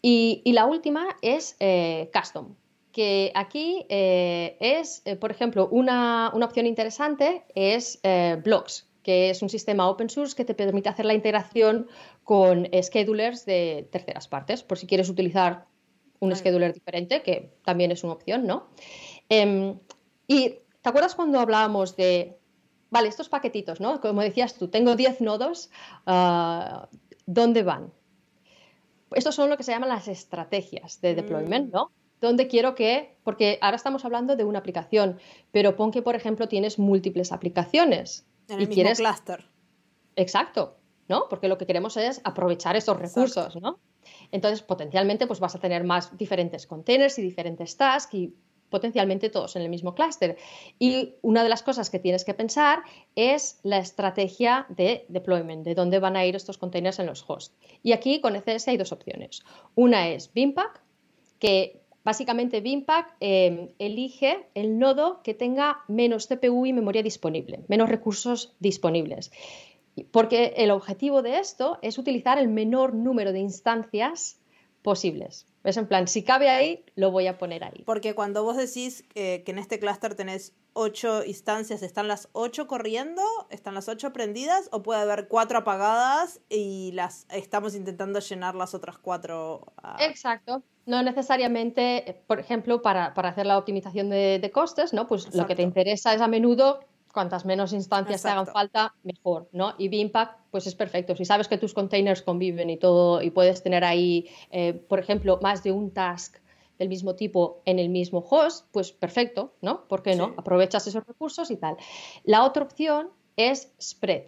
Y, 0.03 0.43
la 0.53 0.67
última 0.67 1.17
es 1.23 1.57
eh, 1.61 2.11
custom, 2.13 2.55
que 2.91 3.33
aquí 3.35 3.87
eh, 3.89 4.59
es, 4.61 5.03
por 5.21 5.31
ejemplo, 5.31 5.69
una, 5.71 6.31
una, 6.35 6.45
opción 6.45 6.67
interesante 6.67 7.45
es 7.55 7.99
blocks, 8.45 8.87
que 9.03 9.31
es 9.31 9.43
un 9.43 9.49
sistema 9.49 9.89
open 9.89 10.09
source 10.09 10.35
que 10.35 10.45
te 10.45 10.55
permite 10.55 10.89
hacer 10.89 11.05
la 11.05 11.15
integración 11.15 11.89
con 12.25 12.69
schedulers 12.83 13.45
de 13.45 13.89
terceras 13.91 14.29
partes, 14.29 14.63
por 14.63 14.79
si 14.79 14.87
quieres 14.87 15.09
utilizar 15.09 15.67
un 16.21 16.35
scheduler 16.37 16.73
diferente, 16.73 17.23
que 17.23 17.53
también 17.65 17.91
es 17.91 18.05
una 18.05 18.13
opción, 18.13 18.47
¿no? 18.47 18.69
Em, 19.29 19.79
y 20.29 20.61
¿te 20.81 20.89
acuerdas 20.89 21.17
cuando 21.17 21.41
hablábamos 21.41 21.97
de, 21.97 22.39
vale, 22.91 23.09
estos 23.09 23.29
paquetitos, 23.29 23.81
¿no? 23.81 24.01
Como 24.01 24.23
decías 24.23 24.55
tú, 24.55 24.69
tengo 24.69 24.95
10 24.95 25.21
nodos, 25.21 25.71
uh, 26.07 26.87
¿dónde 27.27 27.65
van? 27.65 27.93
Estos 29.15 29.35
son 29.35 29.51
lo 29.51 29.57
que 29.57 29.65
se 29.65 29.73
llaman 29.73 29.89
las 29.89 30.07
estrategias 30.07 31.01
de 31.01 31.15
deployment, 31.15 31.69
mm. 31.69 31.73
¿no? 31.73 31.91
Donde 32.21 32.47
quiero 32.47 32.77
que, 32.77 33.17
porque 33.25 33.59
ahora 33.61 33.77
estamos 33.77 34.05
hablando 34.05 34.37
de 34.37 34.45
una 34.45 34.61
aplicación, 34.61 35.19
pero 35.51 35.75
pon 35.75 35.91
que, 35.91 36.03
por 36.03 36.15
ejemplo, 36.15 36.47
tienes 36.47 36.79
múltiples 36.79 37.33
aplicaciones. 37.33 38.27
En 38.49 38.59
el 38.59 38.65
y 38.65 38.67
mismo 38.69 38.95
cluster. 38.95 39.45
Exacto. 40.15 40.77
¿No? 41.09 41.27
Porque 41.29 41.49
lo 41.49 41.59
que 41.59 41.67
queremos 41.67 41.97
es 41.97 42.21
aprovechar 42.25 42.77
esos 42.77 42.99
recursos, 42.99 43.57
¿no? 43.57 43.79
Entonces, 44.31 44.63
potencialmente, 44.63 45.27
pues 45.27 45.41
vas 45.41 45.55
a 45.55 45.61
tener 45.61 45.85
más 45.85 46.17
diferentes 46.17 46.67
containers 46.67 47.19
y 47.19 47.23
diferentes 47.23 47.77
tasks 47.77 48.15
y 48.15 48.35
potencialmente 48.73 49.29
todos 49.29 49.55
en 49.55 49.63
el 49.63 49.69
mismo 49.69 49.95
clúster. 49.95 50.37
Y 50.81 51.15
una 51.21 51.45
de 51.45 51.49
las 51.49 51.63
cosas 51.63 51.91
que 51.91 52.01
tienes 52.01 52.25
que 52.25 52.35
pensar 52.35 52.83
es 53.15 53.61
la 53.63 53.79
estrategia 53.79 54.67
de 54.71 55.05
deployment, 55.09 55.65
de 55.65 55.75
dónde 55.75 56.01
van 56.01 56.17
a 56.17 56.25
ir 56.25 56.35
estos 56.35 56.59
containers 56.59 56.99
en 56.99 57.07
los 57.07 57.25
hosts. 57.29 57.55
Y 57.83 57.93
aquí 57.93 58.21
con 58.21 58.35
ECS 58.35 58.69
hay 58.69 58.79
dos 58.79 58.91
opciones. 58.91 59.43
Una 59.77 60.09
es 60.09 60.33
Bimpack, 60.33 60.83
que 61.39 61.83
básicamente 62.03 62.61
Bimpack 62.61 63.15
eh, 63.21 63.75
elige 63.79 64.47
el 64.55 64.79
nodo 64.79 65.23
que 65.23 65.35
tenga 65.35 65.85
menos 65.87 66.27
CPU 66.27 66.67
y 66.67 66.73
memoria 66.73 67.03
disponible, 67.03 67.61
menos 67.69 67.89
recursos 67.89 68.55
disponibles. 68.59 69.31
Porque 70.11 70.55
el 70.57 70.71
objetivo 70.71 71.23
de 71.23 71.39
esto 71.39 71.79
es 71.83 71.99
utilizar 71.99 72.39
el 72.39 72.49
menor 72.49 72.95
número 72.95 73.33
de 73.33 73.41
instancias 73.41 74.39
posibles. 74.83 75.47
Es 75.65 75.77
en 75.77 75.87
plan, 75.87 76.09
si 76.09 76.25
cabe 76.25 76.51
ahí, 76.51 76.85
lo 76.97 77.11
voy 77.11 77.29
a 77.29 77.39
poner 77.39 77.63
ahí. 77.63 77.83
Porque 77.87 78.15
cuando 78.15 78.43
vos 78.43 78.57
decís 78.57 79.05
que 79.15 79.45
en 79.47 79.59
este 79.59 79.79
clúster 79.79 80.15
tenés 80.15 80.55
ocho 80.73 81.25
instancias, 81.25 81.83
¿están 81.83 82.09
las 82.09 82.29
ocho 82.33 82.67
corriendo? 82.67 83.23
¿Están 83.51 83.75
las 83.75 83.89
ocho 83.89 84.13
prendidas? 84.13 84.69
¿O 84.73 84.83
puede 84.83 85.03
haber 85.03 85.29
cuatro 85.29 85.59
apagadas 85.59 86.41
y 86.49 86.91
las 86.93 87.27
estamos 87.31 87.77
intentando 87.77 88.19
llenar 88.19 88.57
las 88.57 88.75
otras 88.75 88.99
cuatro? 88.99 89.73
Exacto. 90.01 90.63
No 90.85 91.03
necesariamente, 91.05 92.23
por 92.27 92.41
ejemplo, 92.41 92.83
para, 92.83 93.07
hacer 93.07 93.47
la 93.47 93.57
optimización 93.57 94.11
de, 94.11 94.51
costes, 94.53 94.93
¿no? 94.93 95.07
Pues 95.07 95.33
lo 95.33 95.47
que 95.47 95.55
te 95.55 95.63
interesa 95.63 96.13
es 96.13 96.21
a 96.21 96.27
menudo 96.27 96.81
cuantas 97.13 97.45
menos 97.45 97.73
instancias 97.73 98.23
te 98.23 98.29
hagan 98.29 98.47
falta, 98.47 98.95
mejor, 99.03 99.49
¿no? 99.53 99.75
Y 99.79 99.89
Bimpact, 99.89 100.41
pues 100.51 100.67
es 100.67 100.75
perfecto. 100.75 101.15
Si 101.15 101.25
sabes 101.25 101.47
que 101.47 101.59
tus 101.59 101.75
containers 101.75 102.23
conviven 102.23 102.71
y 102.71 102.77
todo, 102.77 103.23
y 103.23 103.31
puedes 103.31 103.63
tener 103.63 103.85
ahí, 103.85 104.29
eh, 104.51 104.73
por 104.73 104.99
ejemplo, 104.99 105.39
más 105.43 105.63
de 105.63 105.73
un 105.73 105.93
task 105.93 106.39
del 106.79 106.89
mismo 106.89 107.15
tipo 107.15 107.63
en 107.65 107.79
el 107.79 107.91
mismo 107.91 108.25
host, 108.29 108.67
pues 108.73 108.93
perfecto, 108.93 109.55
¿no? 109.61 109.87
¿Por 109.87 110.03
qué 110.03 110.17
no? 110.17 110.35
Aprovechas 110.37 110.87
esos 110.87 111.07
recursos 111.07 111.51
y 111.51 111.57
tal. 111.57 111.77
La 112.25 112.45
otra 112.45 112.65
opción 112.65 113.11
es 113.37 113.73
spread, 113.81 114.25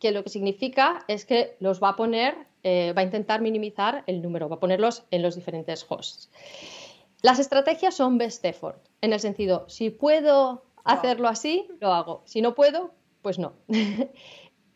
que 0.00 0.10
lo 0.10 0.24
que 0.24 0.30
significa 0.30 1.04
es 1.06 1.24
que 1.24 1.56
los 1.60 1.82
va 1.82 1.90
a 1.90 1.96
poner, 1.96 2.34
eh, 2.64 2.92
va 2.96 3.02
a 3.02 3.04
intentar 3.04 3.40
minimizar 3.40 4.02
el 4.06 4.20
número, 4.20 4.48
va 4.48 4.56
a 4.56 4.60
ponerlos 4.60 5.04
en 5.10 5.22
los 5.22 5.36
diferentes 5.36 5.86
hosts. 5.88 6.30
Las 7.22 7.38
estrategias 7.38 7.94
son 7.94 8.18
best 8.18 8.44
effort, 8.44 8.84
en 9.00 9.12
el 9.12 9.20
sentido, 9.20 9.64
si 9.68 9.90
puedo 9.90 10.65
hacerlo 10.86 11.28
así, 11.28 11.68
lo 11.80 11.92
hago. 11.92 12.22
Si 12.24 12.40
no 12.40 12.54
puedo, 12.54 12.92
pues 13.22 13.38
no. 13.38 13.54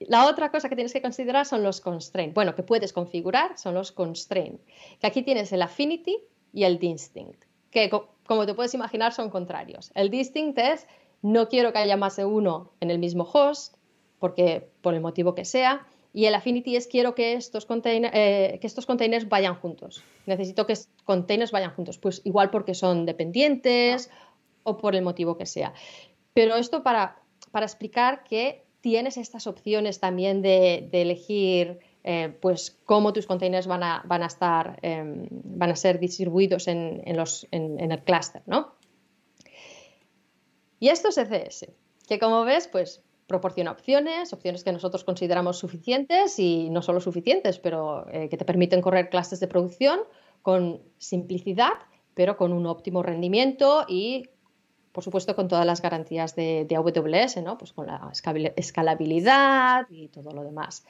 La 0.01 0.27
otra 0.27 0.51
cosa 0.51 0.69
que 0.69 0.77
tienes 0.77 0.95
que 0.95 1.03
considerar 1.03 1.45
son 1.45 1.63
los 1.63 1.81
constraints. 1.81 2.35
Bueno, 2.35 2.55
que 2.55 2.63
puedes 2.63 2.93
configurar 2.93 3.59
son 3.59 3.75
los 3.75 3.93
constraints. 3.93 4.65
Que 4.99 5.07
aquí 5.07 5.23
tienes 5.23 5.53
el 5.53 5.61
affinity 5.61 6.17
y 6.53 6.65
el 6.65 6.79
distinct, 6.79 7.45
que 7.71 7.91
como 8.27 8.47
te 8.47 8.55
puedes 8.55 8.73
imaginar 8.75 9.13
son 9.13 9.29
contrarios. 9.29 9.93
El 9.95 10.11
distinct 10.11 10.59
es 10.59 10.87
no 11.23 11.49
quiero 11.49 11.73
que 11.73 11.79
haya 11.79 11.97
más 11.97 12.17
de 12.17 12.25
uno 12.25 12.73
en 12.81 12.91
el 12.91 12.99
mismo 12.99 13.25
host, 13.31 13.77
porque 14.19 14.71
por 14.81 14.95
el 14.95 15.01
motivo 15.01 15.35
que 15.35 15.45
sea. 15.45 15.87
Y 16.13 16.25
el 16.25 16.35
affinity 16.35 16.77
es 16.77 16.87
quiero 16.89 17.15
que 17.15 17.35
estos, 17.35 17.69
eh, 17.85 18.59
que 18.61 18.67
estos 18.67 18.87
containers 18.87 19.29
vayan 19.29 19.55
juntos. 19.55 20.03
Necesito 20.27 20.67
que 20.67 20.75
containers 21.05 21.53
vayan 21.53 21.73
juntos. 21.73 21.99
Pues 21.99 22.23
igual 22.25 22.51
porque 22.51 22.75
son 22.75 23.07
dependientes 23.07 24.11
o 24.63 24.77
por 24.77 24.95
el 24.95 25.03
motivo 25.03 25.37
que 25.37 25.47
sea. 25.47 25.73
Pero 26.35 26.57
esto 26.57 26.83
para, 26.83 27.23
para 27.51 27.67
explicar 27.67 28.25
que 28.25 28.65
tienes 28.81 29.17
estas 29.17 29.47
opciones 29.47 30.01
también 30.01 30.43
de, 30.43 30.89
elegir 30.93 31.81
eh, 32.03 32.35
pues 32.41 32.79
cómo 32.85 33.13
tus 33.13 33.27
containers 33.27 33.67
van 33.67 33.83
a, 33.83 34.03
van 34.07 34.23
a 34.23 34.27
estar, 34.27 34.79
em, 34.83 35.29
van 35.31 35.71
a 35.71 35.77
ser 35.77 35.99
distribuidos 35.99 36.67
en, 36.69 37.03
los, 37.17 37.47
en, 37.51 37.93
el 37.93 38.03
clúster, 38.03 38.43
¿no? 38.47 38.75
Y 40.79 40.89
esto 40.89 41.09
es 41.09 41.19
ECS, 41.19 41.67
que 42.09 42.19
como 42.19 42.45
ves, 42.45 42.69
pues 42.69 43.03
proporciona 43.27 43.71
opciones, 43.71 44.33
opciones 44.33 44.65
que 44.65 44.73
nosotros 44.73 45.05
consideramos 45.05 45.59
suficientes 45.59 46.39
y 46.39 46.71
no 46.71 46.81
solo 46.81 47.01
suficientes, 47.01 47.59
pero 47.59 48.09
eh, 48.11 48.29
que 48.29 48.37
te 48.39 48.47
permiten 48.47 48.81
correr 48.81 49.11
clases 49.11 49.41
de 49.41 49.47
producción 49.47 50.01
con 50.43 50.83
simplicidad, 50.99 51.75
pero 52.15 52.37
con 52.37 52.53
un 52.53 52.67
óptimo 52.67 53.03
rendimiento 53.03 53.85
y 53.87 54.31
por 55.01 55.05
supuesto, 55.05 55.35
con 55.35 55.49
todas 55.49 55.65
las 55.65 55.81
garantías 55.81 56.37
de, 56.37 56.69
AWS, 56.77 57.39
¿no? 57.39 57.57
Pues 57.57 57.73
con 57.73 57.87
la 57.87 58.13
escalabilidad 58.55 59.87
y 59.89 60.09
todo 60.09 60.33
lo 60.33 60.45
demás. 60.45 60.85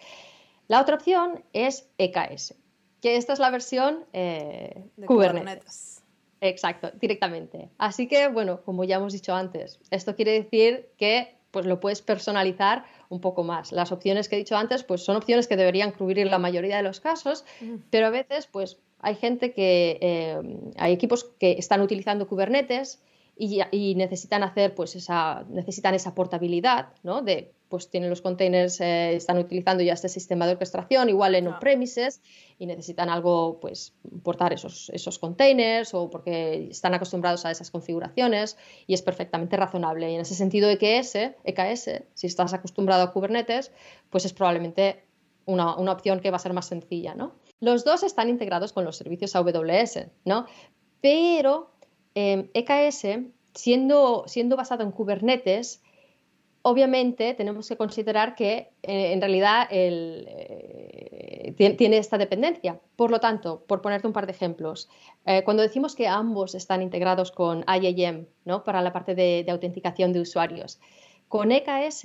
La 0.66 0.80
otra 0.80 0.96
opción 0.96 1.44
es 1.52 1.88
EKS, 1.96 2.56
que 3.00 3.14
esta 3.14 3.34
es 3.34 3.38
la 3.38 3.50
versión 3.50 4.04
eh, 4.12 4.82
Kubernetes. 5.06 6.02
Exacto, 6.40 6.90
directamente. 7.00 7.68
Así 7.78 8.08
que, 8.08 8.26
bueno, 8.26 8.62
como 8.64 8.82
ya 8.82 8.96
hemos 8.96 9.12
dicho 9.12 9.32
antes, 9.32 9.78
esto 9.92 10.16
quiere 10.16 10.32
decir 10.32 10.88
que 10.98 11.36
pues 11.52 11.66
lo 11.66 11.78
puedes 11.78 12.02
personalizar 12.02 12.84
un 13.10 13.20
poco 13.20 13.44
más. 13.44 13.70
Las 13.70 13.92
opciones 13.92 14.28
que 14.28 14.34
he 14.34 14.38
dicho 14.40 14.56
antes, 14.56 14.82
pues 14.82 15.04
son 15.04 15.14
opciones 15.14 15.46
que 15.46 15.56
deberían 15.56 15.92
cubrir 15.92 16.26
la 16.26 16.38
mayoría 16.38 16.76
de 16.78 16.82
los 16.82 16.98
casos, 16.98 17.44
pero 17.90 18.08
a 18.08 18.10
veces, 18.10 18.48
pues 18.48 18.78
hay 18.98 19.14
gente 19.14 19.52
que, 19.52 19.98
eh, 20.00 20.40
hay 20.78 20.92
equipos 20.92 21.30
que 21.38 21.52
están 21.52 21.80
utilizando 21.80 22.26
Kubernetes 22.26 23.00
y, 23.40 23.94
necesitan 23.94 24.42
hacer 24.42 24.74
pues 24.74 24.94
esa 24.96 25.46
necesitan 25.48 25.94
esa 25.94 26.14
portabilidad 26.14 26.88
no 27.02 27.22
de 27.22 27.54
pues 27.70 27.88
tienen 27.88 28.10
los 28.10 28.20
containers 28.20 28.80
eh, 28.80 29.14
están 29.14 29.38
utilizando 29.38 29.82
ya 29.82 29.94
este 29.94 30.10
sistema 30.10 30.46
de 30.46 30.52
orquestación 30.52 31.08
igual 31.08 31.34
en 31.34 31.46
on-premises 31.48 32.20
y 32.58 32.66
necesitan 32.66 33.08
algo 33.08 33.58
pues 33.58 33.94
portar 34.22 34.52
esos 34.52 34.90
esos 34.90 35.18
containers 35.18 35.94
o 35.94 36.10
porque 36.10 36.68
están 36.70 36.92
acostumbrados 36.92 37.46
a 37.46 37.50
esas 37.50 37.70
configuraciones 37.70 38.58
y 38.86 38.92
es 38.92 39.02
perfectamente 39.02 39.56
razonable. 39.56 40.10
Y 40.10 40.16
en 40.16 40.20
ese 40.20 40.34
sentido 40.34 40.68
EKS 40.68 41.16
EKS 41.44 42.02
si 42.12 42.26
estás 42.26 42.52
acostumbrado 42.52 43.04
a 43.04 43.12
Kubernetes 43.12 43.72
pues 44.10 44.26
es 44.26 44.34
probablemente 44.34 45.04
una, 45.46 45.76
una 45.76 45.92
opción 45.92 46.20
que 46.20 46.30
va 46.30 46.36
a 46.36 46.40
ser 46.40 46.52
más 46.52 46.66
sencilla 46.66 47.14
no 47.14 47.36
los 47.60 47.84
dos 47.84 48.02
están 48.02 48.28
integrados 48.28 48.74
con 48.74 48.84
los 48.84 48.98
servicios 48.98 49.34
AWS 49.34 50.08
no 50.26 50.46
pero 51.00 51.70
EKS, 52.14 53.04
em, 53.04 53.32
siendo, 53.54 54.24
siendo 54.26 54.56
basado 54.56 54.82
en 54.82 54.92
Kubernetes, 54.92 55.82
obviamente 56.62 57.34
tenemos 57.34 57.68
que 57.68 57.76
considerar 57.76 58.34
que 58.34 58.72
eh, 58.82 59.12
en 59.12 59.20
realidad 59.20 59.66
el, 59.70 60.26
eh, 60.28 61.74
tiene 61.76 61.98
esta 61.98 62.18
dependencia. 62.18 62.80
Por 62.96 63.10
lo 63.10 63.20
tanto, 63.20 63.64
por 63.66 63.80
ponerte 63.80 64.06
un 64.06 64.12
par 64.12 64.26
de 64.26 64.32
ejemplos, 64.32 64.88
eh, 65.24 65.42
cuando 65.44 65.62
decimos 65.62 65.94
que 65.94 66.08
ambos 66.08 66.54
están 66.54 66.82
integrados 66.82 67.32
con 67.32 67.64
IAM 67.66 68.26
¿no? 68.44 68.64
para 68.64 68.82
la 68.82 68.92
parte 68.92 69.14
de, 69.14 69.46
autenticación 69.50 70.12
de 70.12 70.20
usuarios, 70.20 70.80
con 71.28 71.52
EKS, 71.52 72.04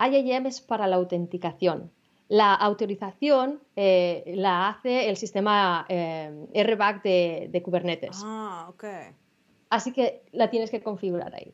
IAM 0.00 0.46
es 0.46 0.60
para 0.60 0.86
la 0.86 0.96
autenticación. 0.96 1.92
La 2.28 2.54
autorización 2.54 3.60
la 3.76 4.68
hace 4.68 5.10
el 5.10 5.18
sistema 5.18 5.86
RBAC 5.86 7.02
de, 7.02 7.62
Kubernetes. 7.62 8.22
Ah, 8.24 8.66
ok. 8.70 8.84
Así 9.74 9.92
que 9.92 10.22
la 10.30 10.50
tienes 10.50 10.70
que 10.70 10.82
configurar 10.82 11.34
ahí. 11.34 11.52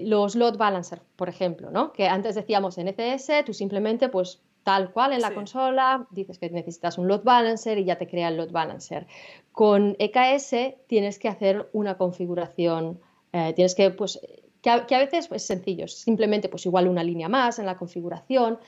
los 0.00 0.34
load 0.34 0.56
balancer, 0.56 1.00
por 1.14 1.28
ejemplo, 1.28 1.70
¿no? 1.70 1.92
que 1.92 2.08
antes 2.08 2.34
decíamos 2.34 2.78
en 2.78 2.88
ECS, 2.88 3.44
tú 3.46 3.52
simplemente 3.52 4.08
pues 4.08 4.40
tal 4.64 4.92
cual 4.92 5.12
en 5.12 5.20
la 5.20 5.32
consola, 5.32 6.06
dices 6.10 6.38
que 6.38 6.50
necesitas 6.50 6.98
un 6.98 7.06
load 7.06 7.22
balancer 7.22 7.78
y 7.78 7.84
ya 7.84 7.96
te 7.96 8.08
crea 8.08 8.28
el 8.28 8.38
load 8.38 8.50
balancer. 8.50 9.06
Con 9.52 9.94
EKS 9.98 10.54
tienes 10.88 11.18
que 11.18 11.28
hacer 11.28 11.68
una 11.72 11.96
configuración, 11.96 12.98
eh, 13.32 13.52
tienes 13.54 13.74
que, 13.74 13.90
pues, 13.90 14.20
que 14.62 14.70
a, 14.70 14.98
veces 14.98 15.28
es 15.30 15.46
sencillo, 15.46 15.86
simplemente 15.86 16.48
pues 16.48 16.64
igual 16.64 16.88
una 16.88 17.04
línea 17.04 17.28
más 17.28 17.58
en 17.58 17.66
la 17.66 17.76
configuración, 17.76 18.58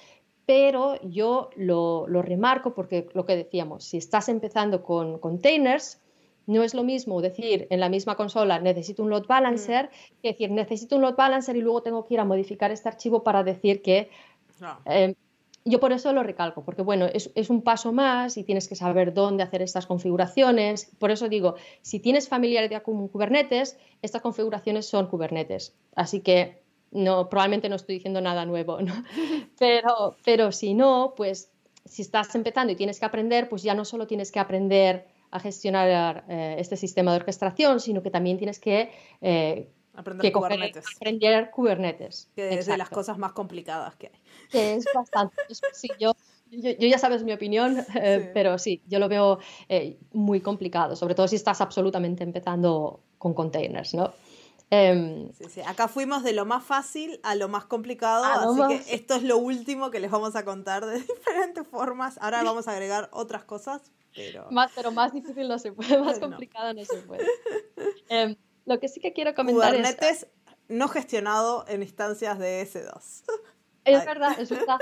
pero 0.45 1.01
yo 1.03 1.51
lo, 1.57 2.07
remarco 2.07 2.75
porque 2.75 3.09
lo 3.15 3.25
que 3.25 3.35
decíamos, 3.35 3.85
si 3.85 3.97
estás 3.97 4.29
empezando 4.29 4.83
con 4.83 5.19
containers, 5.19 6.01
no 6.47 6.63
es 6.63 6.75
lo 6.75 6.85
mismo 6.85 7.21
decir 7.21 7.67
en 7.71 7.81
la 7.81 7.89
misma 7.89 8.17
consola 8.17 8.59
necesito 8.61 9.03
un 9.03 9.11
load 9.11 9.27
balancer 9.27 9.87
mm. 9.87 10.21
que 10.23 10.29
decir 10.29 10.51
necesito 10.51 10.97
un 10.97 11.03
load 11.03 11.17
balancer 11.17 11.57
y 11.57 11.61
luego 11.61 11.83
tengo 11.83 12.05
que 12.05 12.15
ir 12.15 12.21
a 12.21 12.25
modificar 12.25 12.71
este 12.71 12.89
archivo 12.89 13.23
para 13.23 13.43
decir 13.43 13.83
que 13.83 14.11
eh, 14.87 15.15
yo 15.69 15.81
por 15.81 15.93
eso 15.93 16.13
lo 16.13 16.23
recalco, 16.23 16.65
porque 16.65 16.83
bueno, 16.83 17.07
es, 17.07 17.51
un 17.51 17.61
paso 17.61 17.93
más 17.93 18.37
y 18.37 18.45
tienes 18.45 18.69
que 18.69 18.77
saber 18.77 19.13
dónde 19.13 19.43
hacer 19.43 19.63
estas 19.63 19.85
configuraciones. 19.85 20.93
Por 21.01 21.11
eso 21.11 21.29
digo, 21.29 21.57
si 21.83 21.99
tienes 21.99 22.29
familiaridad 22.29 22.85
con 22.85 23.09
Kubernetes, 23.09 23.77
estas 24.01 24.23
configuraciones 24.23 24.87
son 24.87 25.09
Kubernetes. 25.09 25.75
Así 25.97 26.21
que 26.21 26.63
no, 26.93 27.29
probablemente 27.29 27.69
no 27.69 27.75
estoy 27.75 27.97
diciendo 27.97 28.21
nada 28.21 28.47
nuevo, 28.47 28.81
¿no? 28.81 28.95
Pero, 29.59 30.17
pero 30.25 30.53
si 30.53 30.75
no, 30.75 31.15
pues 31.17 31.51
si 31.85 32.03
estás 32.03 32.33
empezando 32.35 32.73
y 32.73 32.77
tienes 32.77 33.01
que 33.01 33.07
aprender, 33.07 33.49
pues 33.49 33.63
ya 33.63 33.75
no 33.75 33.85
solo 33.85 34.07
tienes 34.07 34.31
que 34.31 34.39
aprender 34.39 35.09
a 35.31 35.41
gestionar 35.41 36.25
eh, 36.29 36.57
este 36.59 36.77
sistema 36.77 37.13
de 37.13 37.19
orquestación, 37.19 37.81
sino 37.81 38.03
que 38.03 38.11
también 38.11 38.39
tienes 38.39 38.59
que 38.59 38.91
eh, 39.21 39.71
Aprender 39.95 40.31
Kubernetes. 40.31 40.85
aprender 40.95 41.51
Kubernetes. 41.51 42.29
Que 42.35 42.59
es 42.59 42.67
de 42.67 42.77
las 42.77 42.91
cosas 42.91 43.17
más 43.17 43.33
complicadas 43.33 43.97
que 43.97 44.09
hay. 44.09 44.21
Que 44.51 44.75
es 44.75 44.85
bastante. 44.95 45.37
sí, 45.73 45.89
yo, 45.99 46.13
yo, 46.51 46.87
ya 46.87 46.99
sabes 46.99 47.25
mi 47.25 47.33
opinión, 47.33 47.79
eh, 47.95 48.31
pero 48.35 48.59
sí, 48.59 48.83
yo 48.87 48.99
lo 48.99 49.09
veo 49.09 49.39
muy 50.13 50.41
complicado, 50.41 50.97
sobre 50.97 51.15
todo 51.15 51.27
si 51.29 51.37
estás 51.37 51.63
absolutamente 51.63 52.25
empezando 52.25 53.01
con 53.17 53.33
containers, 53.33 53.95
¿no? 53.95 54.13
Em, 54.71 55.33
sí, 55.33 55.45
sí. 55.49 55.61
Acá 55.61 55.87
fuimos 55.87 56.25
de 56.25 56.33
lo 56.33 56.45
más 56.45 56.65
fácil 56.65 57.21
a 57.23 57.37
lo 57.37 57.49
más 57.49 57.67
complicado, 57.67 58.25
así 58.25 58.85
que 58.85 58.95
esto 58.95 59.15
es 59.15 59.23
lo 59.23 59.39
último 59.39 59.91
que 59.91 60.01
les 60.01 60.11
vamos 60.11 60.35
a 60.35 60.45
contar 60.45 60.85
de 60.87 61.01
diferentes 61.01 61.67
formas. 61.67 62.19
Ahora 62.21 62.43
vamos 62.43 62.67
a 62.67 62.73
agregar 62.73 63.09
otras 63.13 63.45
cosas, 63.45 63.93
pero... 64.17 64.51
Más, 64.51 64.73
pero 64.75 64.91
más 64.91 65.13
difícil 65.13 65.47
no 65.47 65.59
se 65.59 65.73
puede, 65.73 65.99
más 65.99 66.19
complicado 66.19 66.73
no 66.75 66.85
se 66.85 66.97
puede. 66.99 67.25
Em, 68.09 68.37
lo 68.65 68.81
que 68.81 68.89
sí 68.89 69.01
que 69.01 69.13
quiero 69.13 69.35
comentar 69.35 69.71
Kubernetes 69.71 70.27
no 70.69 70.89
gestionado 70.89 71.65
en 71.69 71.83
instancias 71.83 72.39
de 72.39 72.63
S2. 72.63 73.23
Es 73.87 74.05
verdad, 74.05 74.41
es 74.41 74.51
verdad, 74.51 74.79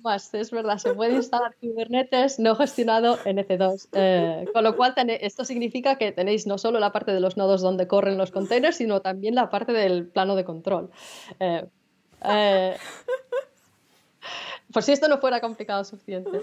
más, 0.00 0.32
es 0.32 0.52
verdad, 0.52 0.78
se 0.78 0.94
puede 0.94 1.16
instalar 1.16 1.56
Kubernetes 1.60 2.38
no 2.38 2.54
gestionado 2.54 3.18
en 3.24 3.38
EC2, 3.38 3.88
eh, 3.94 4.44
con 4.52 4.62
lo 4.62 4.76
cual 4.76 4.94
esto 5.20 5.44
significa 5.44 5.98
que 5.98 6.12
tenéis 6.12 6.46
no 6.46 6.56
solo 6.56 6.78
la 6.78 6.92
parte 6.92 7.12
de 7.12 7.18
los 7.18 7.36
nodos 7.36 7.62
donde 7.62 7.88
corren 7.88 8.16
los 8.16 8.30
containers, 8.30 8.76
sino 8.76 9.02
también 9.02 9.34
la 9.34 9.50
parte 9.50 9.72
del 9.72 10.06
plano 10.06 10.36
de 10.36 10.44
control. 10.44 10.90
Eh, 11.40 11.66
eh, 12.22 12.76
por 14.72 14.84
si 14.84 14.92
esto 14.92 15.08
no 15.08 15.18
fuera 15.18 15.40
complicado 15.40 15.82
suficiente. 15.82 16.42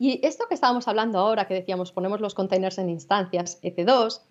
Y 0.00 0.18
esto 0.26 0.46
que 0.48 0.54
estábamos 0.54 0.88
hablando 0.88 1.18
ahora, 1.18 1.46
que 1.46 1.52
decíamos 1.52 1.92
ponemos 1.92 2.22
los 2.22 2.34
containers 2.34 2.78
en 2.78 2.88
instancias 2.88 3.60
EC2, 3.62 4.22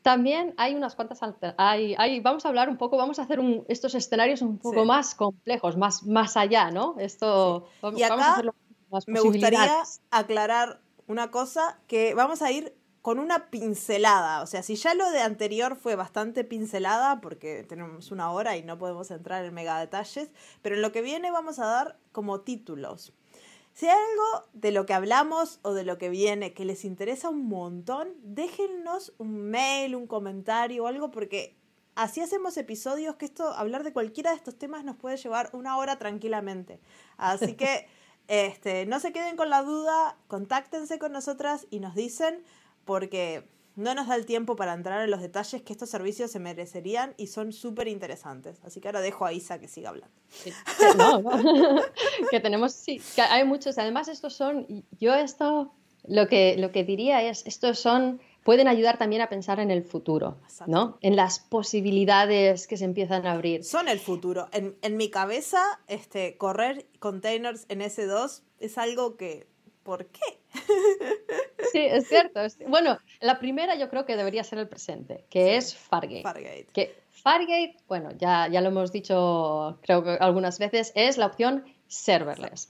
también 0.00 0.54
hay 0.56 0.74
unas 0.74 0.94
cuantas 0.94 1.20
hay, 1.58 1.94
hay, 1.98 2.20
vamos 2.20 2.46
a 2.46 2.48
hablar 2.48 2.70
un 2.70 2.78
poco, 2.78 2.96
vamos 2.96 3.18
a 3.18 3.24
hacer 3.24 3.38
estos 3.68 3.94
escenarios 3.94 4.40
un 4.40 4.56
poco 4.56 4.86
más 4.86 5.14
complejos, 5.14 5.76
más, 5.76 6.04
más 6.04 6.38
allá, 6.38 6.70
¿no? 6.70 6.94
Esto 6.98 7.68
y 7.94 8.02
acá 8.02 8.42
me 9.06 9.20
gustaría 9.20 9.82
aclarar 10.10 10.80
una 11.06 11.30
cosa 11.30 11.78
que 11.86 12.14
vamos 12.14 12.40
a 12.40 12.50
ir 12.50 12.74
con 13.02 13.18
una 13.18 13.50
pincelada, 13.50 14.40
o 14.40 14.46
sea, 14.46 14.62
si 14.62 14.76
ya 14.76 14.94
lo 14.94 15.10
de 15.10 15.20
anterior 15.20 15.76
fue 15.76 15.96
bastante 15.96 16.44
pincelada 16.44 17.20
porque 17.20 17.62
tenemos 17.64 18.10
una 18.10 18.30
hora 18.30 18.56
y 18.56 18.62
no 18.62 18.78
podemos 18.78 19.10
entrar 19.10 19.44
en 19.44 19.52
mega 19.52 19.78
detalles, 19.78 20.30
pero 20.62 20.76
en 20.76 20.82
lo 20.82 20.92
que 20.92 21.02
viene 21.02 21.30
vamos 21.30 21.58
a 21.58 21.66
dar 21.66 21.98
como 22.12 22.40
títulos. 22.40 23.12
Si 23.72 23.86
hay 23.86 23.92
algo 23.92 24.48
de 24.52 24.72
lo 24.72 24.84
que 24.84 24.94
hablamos 24.94 25.60
o 25.62 25.72
de 25.72 25.84
lo 25.84 25.96
que 25.96 26.08
viene 26.08 26.52
que 26.52 26.64
les 26.64 26.84
interesa 26.84 27.30
un 27.30 27.46
montón, 27.46 28.08
déjennos 28.22 29.14
un 29.18 29.50
mail, 29.50 29.94
un 29.94 30.06
comentario 30.06 30.84
o 30.84 30.86
algo, 30.86 31.10
porque 31.10 31.56
así 31.94 32.20
hacemos 32.20 32.56
episodios 32.56 33.16
que 33.16 33.26
esto, 33.26 33.48
hablar 33.54 33.84
de 33.84 33.92
cualquiera 33.92 34.30
de 34.30 34.36
estos 34.36 34.58
temas 34.58 34.84
nos 34.84 34.96
puede 34.96 35.16
llevar 35.16 35.50
una 35.52 35.76
hora 35.76 35.98
tranquilamente. 35.98 36.80
Así 37.16 37.54
que 37.54 37.86
este, 38.28 38.86
no 38.86 39.00
se 39.00 39.12
queden 39.12 39.36
con 39.36 39.50
la 39.50 39.62
duda, 39.62 40.16
contáctense 40.26 40.98
con 40.98 41.12
nosotras 41.12 41.66
y 41.70 41.80
nos 41.80 41.94
dicen, 41.94 42.42
porque 42.84 43.48
no 43.80 43.94
nos 43.94 44.08
da 44.08 44.14
el 44.14 44.26
tiempo 44.26 44.56
para 44.56 44.74
entrar 44.74 45.02
en 45.02 45.10
los 45.10 45.20
detalles 45.20 45.62
que 45.62 45.72
estos 45.72 45.90
servicios 45.90 46.30
se 46.30 46.38
merecerían 46.38 47.14
y 47.16 47.28
son 47.28 47.52
súper 47.52 47.88
interesantes. 47.88 48.60
Así 48.64 48.80
que 48.80 48.88
ahora 48.88 49.00
dejo 49.00 49.24
a 49.24 49.32
Isa 49.32 49.58
que 49.58 49.68
siga 49.68 49.88
hablando. 49.88 50.14
No, 50.96 51.20
no. 51.20 51.82
que 52.30 52.40
tenemos, 52.40 52.72
sí, 52.72 53.00
que 53.14 53.22
hay 53.22 53.44
muchos. 53.44 53.78
Además, 53.78 54.08
estos 54.08 54.34
son, 54.34 54.84
yo 55.00 55.14
esto, 55.14 55.72
lo 56.06 56.28
que, 56.28 56.56
lo 56.58 56.70
que 56.72 56.84
diría 56.84 57.22
es, 57.22 57.46
estos 57.46 57.78
son, 57.78 58.20
pueden 58.44 58.68
ayudar 58.68 58.98
también 58.98 59.22
a 59.22 59.28
pensar 59.28 59.60
en 59.60 59.70
el 59.70 59.82
futuro, 59.82 60.36
¿no? 60.66 60.98
En 61.00 61.16
las 61.16 61.38
posibilidades 61.38 62.66
que 62.66 62.76
se 62.76 62.84
empiezan 62.84 63.26
a 63.26 63.32
abrir. 63.32 63.64
Son 63.64 63.88
el 63.88 63.98
futuro. 63.98 64.48
En, 64.52 64.76
en 64.82 64.96
mi 64.96 65.10
cabeza, 65.10 65.62
este, 65.86 66.36
correr 66.36 66.86
containers 66.98 67.64
en 67.68 67.80
S2 67.80 68.42
es 68.58 68.78
algo 68.78 69.16
que 69.16 69.48
¿Por 69.82 70.06
qué? 70.06 70.38
Sí, 71.72 71.78
es 71.78 72.08
cierto. 72.08 72.40
Bueno, 72.66 72.98
la 73.20 73.38
primera 73.38 73.76
yo 73.76 73.88
creo 73.88 74.04
que 74.04 74.16
debería 74.16 74.44
ser 74.44 74.58
el 74.58 74.68
presente, 74.68 75.24
que 75.30 75.56
es 75.56 75.74
Fargate. 75.74 76.22
Fargate. 76.22 76.66
Que 76.72 77.00
Fargate, 77.10 77.76
bueno, 77.86 78.10
ya, 78.18 78.48
ya 78.48 78.60
lo 78.60 78.68
hemos 78.68 78.92
dicho 78.92 79.78
creo 79.82 80.02
que 80.02 80.10
algunas 80.20 80.58
veces, 80.58 80.92
es 80.94 81.18
la 81.18 81.26
opción 81.26 81.64
serverless. 81.86 82.68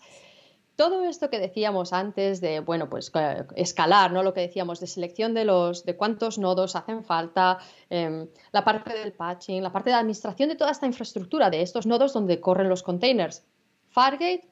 Todo 0.76 1.04
esto 1.04 1.28
que 1.28 1.38
decíamos 1.38 1.92
antes 1.92 2.40
de, 2.40 2.60
bueno, 2.60 2.88
pues 2.88 3.12
escalar, 3.54 4.12
¿no? 4.12 4.22
Lo 4.22 4.32
que 4.32 4.40
decíamos 4.40 4.80
de 4.80 4.86
selección 4.86 5.34
de 5.34 5.44
los, 5.44 5.84
de 5.84 5.96
cuántos 5.96 6.38
nodos 6.38 6.74
hacen 6.74 7.04
falta, 7.04 7.58
em, 7.90 8.28
la 8.50 8.64
parte 8.64 8.94
del 8.94 9.12
patching, 9.12 9.62
la 9.62 9.72
parte 9.72 9.90
de 9.90 9.96
administración 9.96 10.48
de 10.48 10.56
toda 10.56 10.70
esta 10.70 10.86
infraestructura 10.86 11.50
de 11.50 11.60
estos 11.60 11.86
nodos 11.86 12.14
donde 12.14 12.40
corren 12.40 12.70
los 12.70 12.82
containers. 12.82 13.44
Fargate 13.88 14.48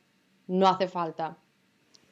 no 0.48 0.68
hace 0.68 0.86
falta 0.86 1.38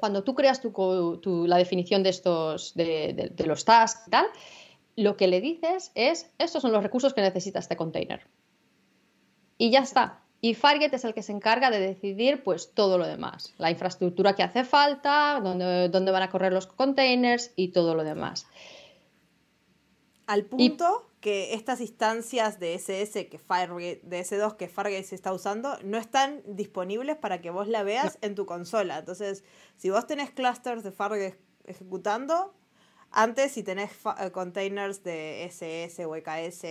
cuando 0.06 0.22
tú 0.22 0.36
creas 0.36 0.60
tu, 0.60 1.46
la 1.48 1.56
definición 1.56 2.04
de 2.04 2.10
estos, 2.10 2.74
de, 2.74 3.34
los 3.44 3.64
tasks 3.64 4.06
y 4.06 4.10
tal, 4.10 4.26
lo 4.94 5.16
que 5.16 5.26
le 5.26 5.40
dices 5.40 5.90
es, 5.96 6.30
estos 6.38 6.62
son 6.62 6.70
los 6.70 6.80
recursos 6.84 7.12
que 7.12 7.22
necesita 7.22 7.58
este 7.58 7.74
container. 7.74 8.24
Y 9.58 9.70
ya 9.70 9.80
está. 9.80 10.20
Y 10.40 10.54
Fargate 10.54 10.94
es 10.94 11.04
el 11.04 11.12
que 11.12 11.24
se 11.24 11.32
encarga 11.32 11.70
de 11.70 11.80
decidir 11.80 12.44
pues 12.44 12.72
todo 12.72 12.98
lo 12.98 13.06
demás, 13.08 13.52
la 13.58 13.72
infraestructura 13.72 14.36
que 14.36 14.44
hace 14.44 14.62
falta, 14.62 15.40
dónde, 15.42 15.88
dónde 15.88 16.12
van 16.12 16.22
a 16.22 16.30
correr 16.30 16.52
los 16.52 16.68
containers 16.68 17.50
y 17.56 17.72
todo 17.72 17.96
lo 17.96 18.04
demás. 18.04 18.46
Al 20.28 20.44
punto 20.44 21.10
que 21.26 21.54
estas 21.54 21.80
instancias 21.80 22.60
de 22.60 22.74
SS 22.74 23.28
que 23.28 23.36
Fargate, 23.36 24.00
de 24.04 24.20
S2 24.20 24.54
que 24.54 24.68
Fargate 24.68 25.02
se 25.02 25.16
está 25.16 25.32
usando, 25.32 25.76
no 25.82 25.98
están 25.98 26.40
disponibles 26.46 27.16
para 27.16 27.40
que 27.40 27.50
vos 27.50 27.66
la 27.66 27.82
veas 27.82 28.16
en 28.20 28.36
tu 28.36 28.46
consola. 28.46 28.98
Entonces, 28.98 29.42
si 29.76 29.90
vos 29.90 30.06
tenés 30.06 30.30
clusters 30.30 30.84
de 30.84 30.92
Fargate 30.92 31.36
ejecutando, 31.64 32.54
antes 33.10 33.50
si 33.50 33.64
tenés 33.64 33.90
eh, 34.20 34.30
containers 34.30 35.02
de 35.02 35.46
SS 35.46 36.06
o 36.06 36.14
EKS 36.14 36.64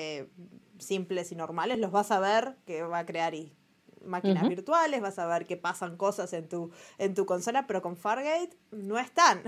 simples 0.79 1.33
y 1.33 1.35
normales, 1.35 1.77
los 1.77 1.91
vas 1.91 2.11
a 2.11 2.21
ver 2.21 2.55
que 2.65 2.81
va 2.83 2.99
a 2.99 3.05
crear 3.05 3.35
y 3.35 3.53
máquinas 4.05 4.47
virtuales, 4.47 5.01
vas 5.01 5.19
a 5.19 5.27
ver 5.27 5.45
que 5.45 5.57
pasan 5.57 5.97
cosas 5.97 6.31
en 6.31 6.47
tu, 6.47 6.71
en 6.97 7.13
tu 7.13 7.25
consola, 7.25 7.67
pero 7.67 7.81
con 7.81 7.97
Fargate 7.97 8.55
no 8.71 8.97
están. 8.99 9.43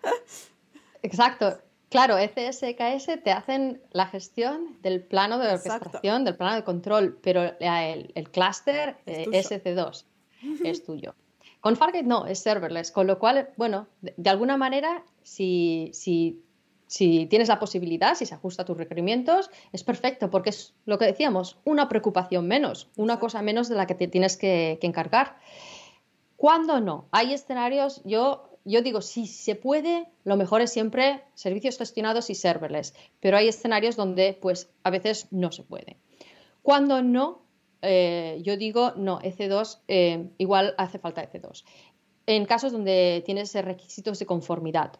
Exacto. 1.02 1.60
Claro, 1.92 2.16
ECS, 2.18 2.62
EKS 2.62 3.22
te 3.22 3.30
hacen 3.30 3.82
la 3.90 4.06
gestión 4.06 4.78
del 4.80 5.02
plano 5.02 5.38
de 5.38 5.52
orquestación, 5.52 6.24
del 6.24 6.36
plano 6.36 6.56
de 6.56 6.64
control, 6.64 7.18
pero 7.22 7.42
el, 7.60 8.10
el 8.14 8.30
clúster 8.30 8.96
SC2 9.06 10.04
es 10.64 10.84
tuyo. 10.84 11.14
Con 11.60 11.76
Fargate 11.76 12.02
no, 12.02 12.26
es 12.26 12.40
serverless, 12.40 12.90
con 12.90 13.06
lo 13.06 13.18
cual, 13.18 13.50
bueno, 13.56 13.86
de, 14.00 14.14
de 14.16 14.30
alguna 14.30 14.56
manera, 14.56 15.04
si, 15.22 15.90
si 15.92 16.42
si 16.92 17.24
tienes 17.24 17.48
la 17.48 17.58
posibilidad, 17.58 18.14
si 18.14 18.26
se 18.26 18.34
ajusta 18.34 18.62
a 18.62 18.64
tus 18.66 18.76
requerimientos, 18.76 19.50
es 19.72 19.82
perfecto, 19.82 20.28
porque 20.28 20.50
es 20.50 20.74
lo 20.84 20.98
que 20.98 21.06
decíamos, 21.06 21.56
una 21.64 21.88
preocupación 21.88 22.46
menos, 22.46 22.90
una 22.96 23.18
cosa 23.18 23.40
menos 23.40 23.70
de 23.70 23.76
la 23.76 23.86
que 23.86 23.94
te 23.94 24.08
tienes 24.08 24.36
que, 24.36 24.76
que 24.78 24.86
encargar. 24.86 25.38
¿Cuándo 26.36 26.80
no? 26.80 27.06
Hay 27.10 27.32
escenarios, 27.32 28.02
yo, 28.04 28.51
yo 28.64 28.82
digo, 28.82 29.00
si 29.00 29.26
se 29.26 29.54
puede, 29.54 30.08
lo 30.24 30.36
mejor 30.36 30.60
es 30.60 30.72
siempre 30.72 31.22
servicios 31.34 31.78
gestionados 31.78 32.30
y 32.30 32.34
serverless, 32.34 32.94
pero 33.20 33.36
hay 33.36 33.48
escenarios 33.48 33.96
donde 33.96 34.38
pues 34.40 34.70
a 34.82 34.90
veces 34.90 35.28
no 35.30 35.52
se 35.52 35.62
puede. 35.62 35.98
Cuando 36.62 37.02
no, 37.02 37.42
eh, 37.82 38.40
yo 38.42 38.56
digo, 38.56 38.92
no, 38.96 39.20
EC2, 39.20 39.80
eh, 39.88 40.30
igual 40.38 40.74
hace 40.78 40.98
falta 40.98 41.28
EC2. 41.28 41.64
En 42.26 42.44
casos 42.44 42.72
donde 42.72 43.22
tienes 43.26 43.52
requisitos 43.54 44.18
de 44.18 44.26
conformidad, 44.26 44.92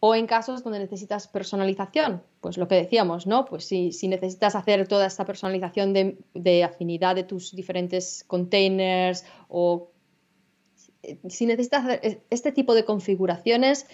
o 0.00 0.14
en 0.14 0.26
casos 0.26 0.62
donde 0.62 0.78
necesitas 0.78 1.26
personalización, 1.26 2.22
pues 2.40 2.56
lo 2.56 2.68
que 2.68 2.76
decíamos, 2.76 3.26
¿no? 3.26 3.44
Pues 3.44 3.64
si, 3.64 3.92
si 3.92 4.06
necesitas 4.06 4.54
hacer 4.54 4.86
toda 4.86 5.06
esta 5.06 5.24
personalización 5.24 5.92
de, 5.92 6.18
de, 6.34 6.62
afinidad 6.62 7.16
de 7.16 7.24
tus 7.24 7.54
diferentes 7.54 8.24
containers 8.26 9.24
o 9.48 9.90
si 11.28 11.46
necesitas 11.46 11.84
hacer 11.84 12.22
este 12.30 12.52
tipo 12.52 12.74
de 12.74 12.84
configuraciones, 12.84 13.86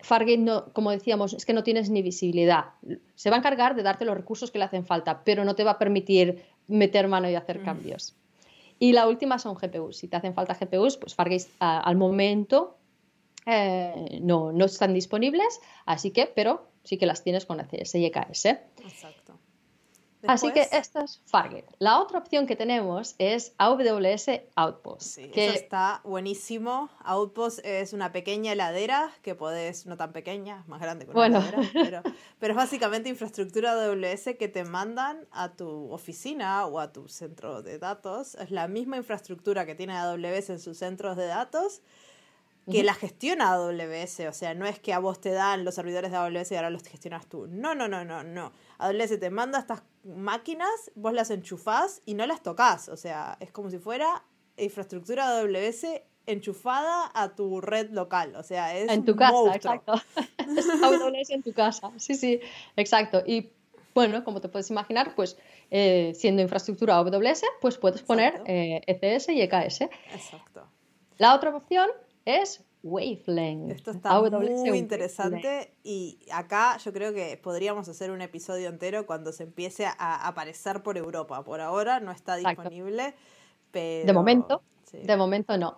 Fargate, 0.00 0.38
no, 0.38 0.72
como 0.72 0.90
decíamos, 0.90 1.32
es 1.32 1.46
que 1.46 1.54
no 1.54 1.62
tienes 1.62 1.88
ni 1.90 2.02
visibilidad. 2.02 2.66
Se 3.14 3.30
va 3.30 3.36
a 3.36 3.38
encargar 3.38 3.74
de 3.74 3.82
darte 3.82 4.04
los 4.04 4.16
recursos 4.16 4.50
que 4.50 4.58
le 4.58 4.64
hacen 4.64 4.84
falta, 4.84 5.24
pero 5.24 5.44
no 5.44 5.54
te 5.54 5.64
va 5.64 5.72
a 5.72 5.78
permitir 5.78 6.44
meter 6.66 7.08
mano 7.08 7.28
y 7.30 7.34
hacer 7.34 7.60
mm. 7.60 7.64
cambios. 7.64 8.14
Y 8.78 8.92
la 8.92 9.06
última 9.06 9.38
son 9.38 9.54
GPUs. 9.54 9.96
Si 9.96 10.08
te 10.08 10.16
hacen 10.16 10.34
falta 10.34 10.54
GPUs, 10.54 10.98
pues 10.98 11.14
Fargate 11.14 11.46
a, 11.58 11.80
al 11.80 11.96
momento 11.96 12.76
eh, 13.46 14.18
no, 14.20 14.52
no 14.52 14.64
están 14.64 14.94
disponibles, 14.94 15.60
así 15.86 16.10
que, 16.10 16.26
pero 16.26 16.68
sí 16.82 16.98
que 16.98 17.06
las 17.06 17.22
tienes 17.22 17.46
con 17.46 17.60
ACS 17.60 17.94
y 17.94 18.06
EKS. 18.06 18.46
Exacto. 18.46 19.38
Así 20.28 20.52
que 20.52 20.68
esto 20.72 21.00
es 21.00 21.20
Fargate. 21.26 21.66
La 21.78 22.00
otra 22.00 22.18
opción 22.18 22.46
que 22.46 22.56
tenemos 22.56 23.14
es 23.18 23.54
AWS 23.58 24.30
Outpost. 24.54 25.02
Sí, 25.02 25.28
que... 25.30 25.46
eso 25.46 25.54
está 25.54 26.00
buenísimo. 26.04 26.90
Outpost 27.04 27.60
es 27.64 27.92
una 27.92 28.12
pequeña 28.12 28.52
heladera 28.52 29.10
que 29.22 29.34
podés, 29.34 29.86
no 29.86 29.96
tan 29.96 30.12
pequeña, 30.12 30.64
más 30.66 30.80
grande 30.80 31.04
que 31.04 31.10
una 31.10 31.20
bueno. 31.20 31.38
heladera, 31.38 32.02
pero, 32.02 32.02
pero, 32.38 32.52
es 32.52 32.56
básicamente 32.56 33.08
infraestructura 33.08 33.72
AWS 33.72 34.36
que 34.38 34.48
te 34.48 34.64
mandan 34.64 35.26
a 35.30 35.52
tu 35.52 35.92
oficina 35.92 36.66
o 36.66 36.80
a 36.80 36.92
tu 36.92 37.08
centro 37.08 37.62
de 37.62 37.78
datos. 37.78 38.34
Es 38.36 38.50
la 38.50 38.68
misma 38.68 38.96
infraestructura 38.96 39.66
que 39.66 39.74
tiene 39.74 39.96
AWS 39.96 40.50
en 40.50 40.60
sus 40.60 40.78
centros 40.78 41.16
de 41.16 41.26
datos 41.26 41.82
que 42.70 42.82
la 42.82 42.94
gestiona 42.94 43.52
AWS, 43.52 44.20
o 44.28 44.32
sea, 44.32 44.54
no 44.54 44.66
es 44.66 44.78
que 44.78 44.92
a 44.92 44.98
vos 44.98 45.20
te 45.20 45.30
dan 45.30 45.64
los 45.64 45.74
servidores 45.74 46.10
de 46.10 46.16
AWS 46.16 46.52
y 46.52 46.56
ahora 46.56 46.70
los 46.70 46.82
gestionas 46.84 47.26
tú. 47.26 47.46
No, 47.48 47.74
no, 47.74 47.88
no, 47.88 48.04
no, 48.04 48.24
no. 48.24 48.52
AWS 48.78 49.20
te 49.20 49.30
manda 49.30 49.58
estas 49.58 49.82
máquinas, 50.04 50.90
vos 50.94 51.12
las 51.12 51.30
enchufás 51.30 52.02
y 52.04 52.14
no 52.14 52.26
las 52.26 52.42
tocas, 52.42 52.88
o 52.88 52.96
sea, 52.96 53.36
es 53.40 53.50
como 53.50 53.70
si 53.70 53.78
fuera 53.78 54.24
infraestructura 54.56 55.38
AWS 55.38 55.86
enchufada 56.26 57.10
a 57.14 57.34
tu 57.34 57.60
red 57.60 57.90
local, 57.90 58.34
o 58.36 58.42
sea, 58.42 58.76
es 58.76 58.90
en 58.90 59.04
tu 59.04 59.16
casa, 59.16 59.54
exacto. 59.54 59.92
AWS 60.82 61.30
en 61.30 61.42
tu 61.42 61.52
casa, 61.52 61.90
sí, 61.96 62.14
sí, 62.14 62.40
exacto. 62.76 63.22
Y 63.26 63.50
bueno, 63.94 64.24
como 64.24 64.40
te 64.40 64.48
puedes 64.48 64.70
imaginar, 64.70 65.14
pues 65.14 65.36
eh, 65.70 66.12
siendo 66.14 66.42
infraestructura 66.42 66.96
AWS, 66.96 67.42
pues 67.60 67.78
puedes 67.78 68.02
poner 68.02 68.42
eh, 68.46 68.82
ECS 68.86 69.28
y 69.30 69.40
EKS. 69.42 69.82
Exacto. 70.12 70.66
La 71.18 71.34
otra 71.34 71.54
opción 71.54 71.88
es 72.24 72.64
Wavelength. 72.84 73.70
Esto 73.70 73.90
está 73.92 74.20
muy 74.20 74.78
interesante 74.78 75.74
y 75.82 76.18
acá 76.30 76.76
yo 76.76 76.92
creo 76.92 77.14
que 77.14 77.40
podríamos 77.42 77.88
hacer 77.88 78.10
un 78.10 78.20
episodio 78.20 78.68
entero 78.68 79.06
cuando 79.06 79.32
se 79.32 79.44
empiece 79.44 79.86
a 79.86 80.28
aparecer 80.28 80.82
por 80.82 80.98
Europa. 80.98 81.42
Por 81.42 81.62
ahora 81.62 81.98
no 82.00 82.12
está 82.12 82.36
disponible, 82.36 83.14
pero... 83.70 84.06
De 84.06 84.12
momento, 84.12 84.62
de 84.92 85.16
momento 85.16 85.56
no. 85.56 85.76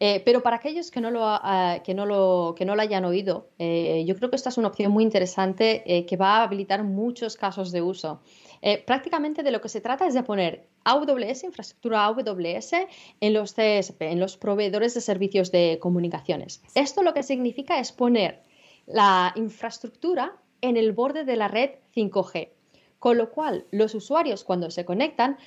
Eh, 0.00 0.22
pero 0.24 0.42
para 0.42 0.56
aquellos 0.56 0.90
que 0.90 1.00
no 1.00 1.10
lo, 1.10 1.34
uh, 1.34 1.82
que 1.84 1.94
no 1.94 2.06
lo, 2.06 2.54
que 2.56 2.64
no 2.64 2.76
lo 2.76 2.82
hayan 2.82 3.04
oído, 3.04 3.48
eh, 3.58 4.04
yo 4.06 4.16
creo 4.16 4.30
que 4.30 4.36
esta 4.36 4.48
es 4.48 4.58
una 4.58 4.68
opción 4.68 4.92
muy 4.92 5.02
interesante 5.04 5.82
eh, 5.86 6.06
que 6.06 6.16
va 6.16 6.38
a 6.38 6.42
habilitar 6.44 6.84
muchos 6.84 7.36
casos 7.36 7.72
de 7.72 7.82
uso. 7.82 8.20
Eh, 8.62 8.82
prácticamente 8.84 9.42
de 9.42 9.50
lo 9.50 9.60
que 9.60 9.68
se 9.68 9.80
trata 9.80 10.06
es 10.06 10.14
de 10.14 10.22
poner 10.22 10.66
AWS, 10.84 11.44
infraestructura 11.44 12.06
AWS, 12.06 12.72
en 13.20 13.34
los 13.34 13.52
CSP, 13.52 14.02
en 14.02 14.20
los 14.20 14.36
proveedores 14.36 14.94
de 14.94 15.00
servicios 15.00 15.52
de 15.52 15.78
comunicaciones. 15.80 16.62
Esto 16.74 17.02
lo 17.02 17.14
que 17.14 17.22
significa 17.22 17.78
es 17.78 17.92
poner 17.92 18.42
la 18.86 19.32
infraestructura 19.36 20.36
en 20.60 20.76
el 20.76 20.92
borde 20.92 21.24
de 21.24 21.36
la 21.36 21.48
red 21.48 21.70
5G, 21.94 22.50
con 22.98 23.18
lo 23.18 23.30
cual 23.30 23.66
los 23.70 23.94
usuarios 23.94 24.44
cuando 24.44 24.70
se 24.70 24.84
conectan 24.84 25.38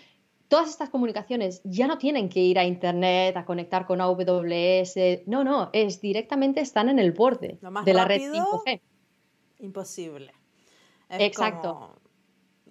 todas 0.52 0.70
estas 0.70 0.90
comunicaciones 0.90 1.62
ya 1.64 1.88
no 1.88 1.98
tienen 1.98 2.28
que 2.28 2.42
ir 2.42 2.60
a 2.60 2.66
Internet 2.66 3.38
a 3.38 3.46
conectar 3.46 3.86
con 3.86 4.02
AWS. 4.02 5.26
No, 5.26 5.46
no, 5.46 5.70
es 5.72 6.02
directamente 6.02 6.60
están 6.60 6.90
en 6.90 7.00
el 7.00 7.14
borde 7.14 7.58
de 7.86 7.94
la 7.94 8.04
red 8.04 8.20
5G. 8.20 8.82
Imposible. 9.60 10.34
Exacto. 11.10 12.01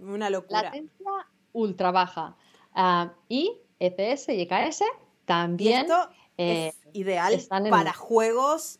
Una 0.01 0.31
locura. 0.31 0.63
Latencia 0.63 1.11
ultra 1.53 1.91
baja. 1.91 2.37
Uh, 2.75 3.11
y 3.29 3.59
ECS 3.79 4.29
y 4.29 4.43
EKS 4.43 4.83
también. 5.25 5.83
esto 5.83 6.11
eh, 6.39 6.69
es 6.69 6.95
ideal 6.95 7.41
para 7.71 7.93
juegos 7.93 8.79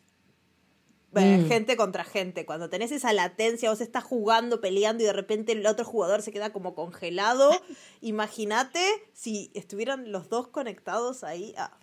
eh, 1.15 1.39
mm. 1.39 1.47
gente 1.47 1.75
contra 1.75 2.03
gente. 2.03 2.45
Cuando 2.45 2.69
tenés 2.69 2.91
esa 2.91 3.11
latencia, 3.11 3.69
vos 3.69 3.81
estás 3.81 4.03
jugando, 4.03 4.61
peleando 4.61 5.03
y 5.03 5.07
de 5.07 5.13
repente 5.13 5.51
el 5.51 5.65
otro 5.65 5.83
jugador 5.85 6.21
se 6.21 6.31
queda 6.31 6.53
como 6.53 6.73
congelado. 6.73 7.51
Imagínate 8.01 8.81
si 9.13 9.51
estuvieran 9.53 10.11
los 10.11 10.29
dos 10.29 10.47
conectados 10.47 11.23
ahí. 11.23 11.53
Ah, 11.57 11.77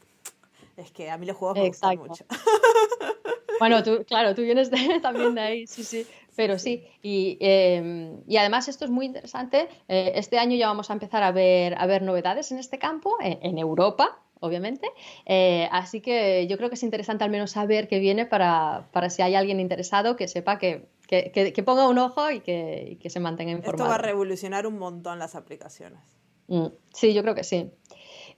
es 0.77 0.91
que 0.93 1.11
a 1.11 1.19
mí 1.19 1.27
los 1.27 1.37
juegos 1.37 1.59
me 1.59 1.69
gustan 1.69 1.99
mucho. 1.99 2.25
Bueno, 3.59 3.83
tú, 3.83 4.05
claro, 4.07 4.35
tú 4.35 4.43
vienes 4.43 4.71
también 5.03 5.35
de 5.35 5.41
ahí, 5.41 5.67
sí, 5.67 5.85
sí. 5.85 6.07
Pero 6.39 6.57
sí, 6.57 6.87
y, 7.03 7.37
eh, 7.41 8.17
y, 8.29 8.37
además 8.37 8.69
esto 8.69 8.85
es 8.85 8.93
muy 8.93 9.07
interesante. 9.07 9.69
Eh, 9.89 10.13
este 10.15 10.39
año 10.39 10.57
ya 10.57 10.69
vamos 10.69 10.89
a 10.89 10.93
empezar 10.93 11.25
a 11.25 11.33
ver, 11.33 11.75
a 11.77 11.85
ver 11.87 12.03
novedades 12.03 12.53
en 12.53 12.59
este 12.59 12.79
campo, 12.79 13.17
en, 13.21 13.41
en 13.43 13.59
Europa, 13.59 14.21
obviamente. 14.39 14.89
Eh, 15.27 15.69
así 15.73 16.01
que 16.01 16.47
yo 16.47 16.57
creo 16.57 16.69
que 16.69 16.77
es 16.77 16.85
interesante 16.85 17.25
al 17.25 17.31
menos 17.31 17.51
saber 17.51 17.89
qué 17.89 17.99
viene 17.99 18.25
para, 18.25 18.87
para 18.93 19.11
si 19.11 19.21
hay 19.21 19.35
alguien 19.35 19.59
interesado 19.59 20.15
que 20.15 20.29
sepa 20.29 20.59
que, 20.59 20.87
que, 21.09 21.33
que, 21.33 21.63
ponga 21.65 21.89
un 21.89 21.99
ojo 21.99 22.31
y 22.31 22.39
que, 22.39 22.99
que, 23.03 23.11
se 23.11 23.19
mantenga 23.19 23.51
informado. 23.51 23.83
Esto 23.83 23.89
va 23.89 23.97
a 23.97 24.07
revolucionar 24.07 24.65
un 24.69 24.79
montón 24.79 25.19
las 25.19 25.35
aplicaciones. 25.35 25.99
Mm, 26.47 26.67
sí, 26.95 27.15
yo 27.15 27.23
creo 27.23 27.35
que 27.35 27.43
sí. 27.43 27.73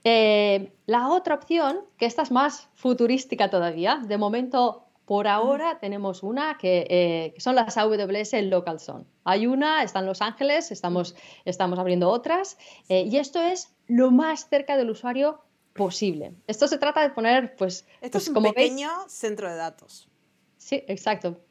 Eh, 0.03 0.73
la 0.87 1.09
otra 1.09 1.35
opción, 1.35 1.81
que 1.97 2.07
esta 2.07 2.23
es 2.23 2.31
más 2.31 2.67
futurística 2.73 3.51
todavía, 3.51 4.01
de 4.03 4.17
momento 4.17 4.87
por 5.11 5.27
ahora 5.27 5.77
tenemos 5.77 6.23
una 6.23 6.57
que, 6.57 6.87
eh, 6.89 7.33
son 7.37 7.55
las 7.55 7.75
AWS 7.75 8.31
Local 8.43 8.79
Zone. 8.79 9.03
Hay 9.25 9.45
una, 9.45 9.83
está 9.83 9.99
en 9.99 10.05
Los 10.05 10.21
Ángeles, 10.21 10.71
estamos, 10.71 11.17
estamos 11.43 11.77
abriendo 11.79 12.09
otras, 12.09 12.57
eh, 12.87 13.03
y 13.11 13.17
esto 13.17 13.41
es 13.41 13.75
lo 13.87 14.09
más 14.09 14.47
cerca 14.47 14.77
del 14.77 14.89
usuario 14.89 15.41
posible. 15.73 16.33
Esto 16.47 16.65
se 16.65 16.77
trata 16.77 17.01
de 17.01 17.09
poner, 17.09 17.57
pues, 17.57 17.85
esto 17.99 18.11
pues, 18.11 18.23
es 18.23 18.27
un 18.29 18.35
como 18.35 18.53
pequeño 18.53 18.87
veis, 18.99 19.11
centro 19.11 19.49
de 19.49 19.57
datos. 19.57 20.07
Sí, 20.55 20.81
exacto. 20.87 21.41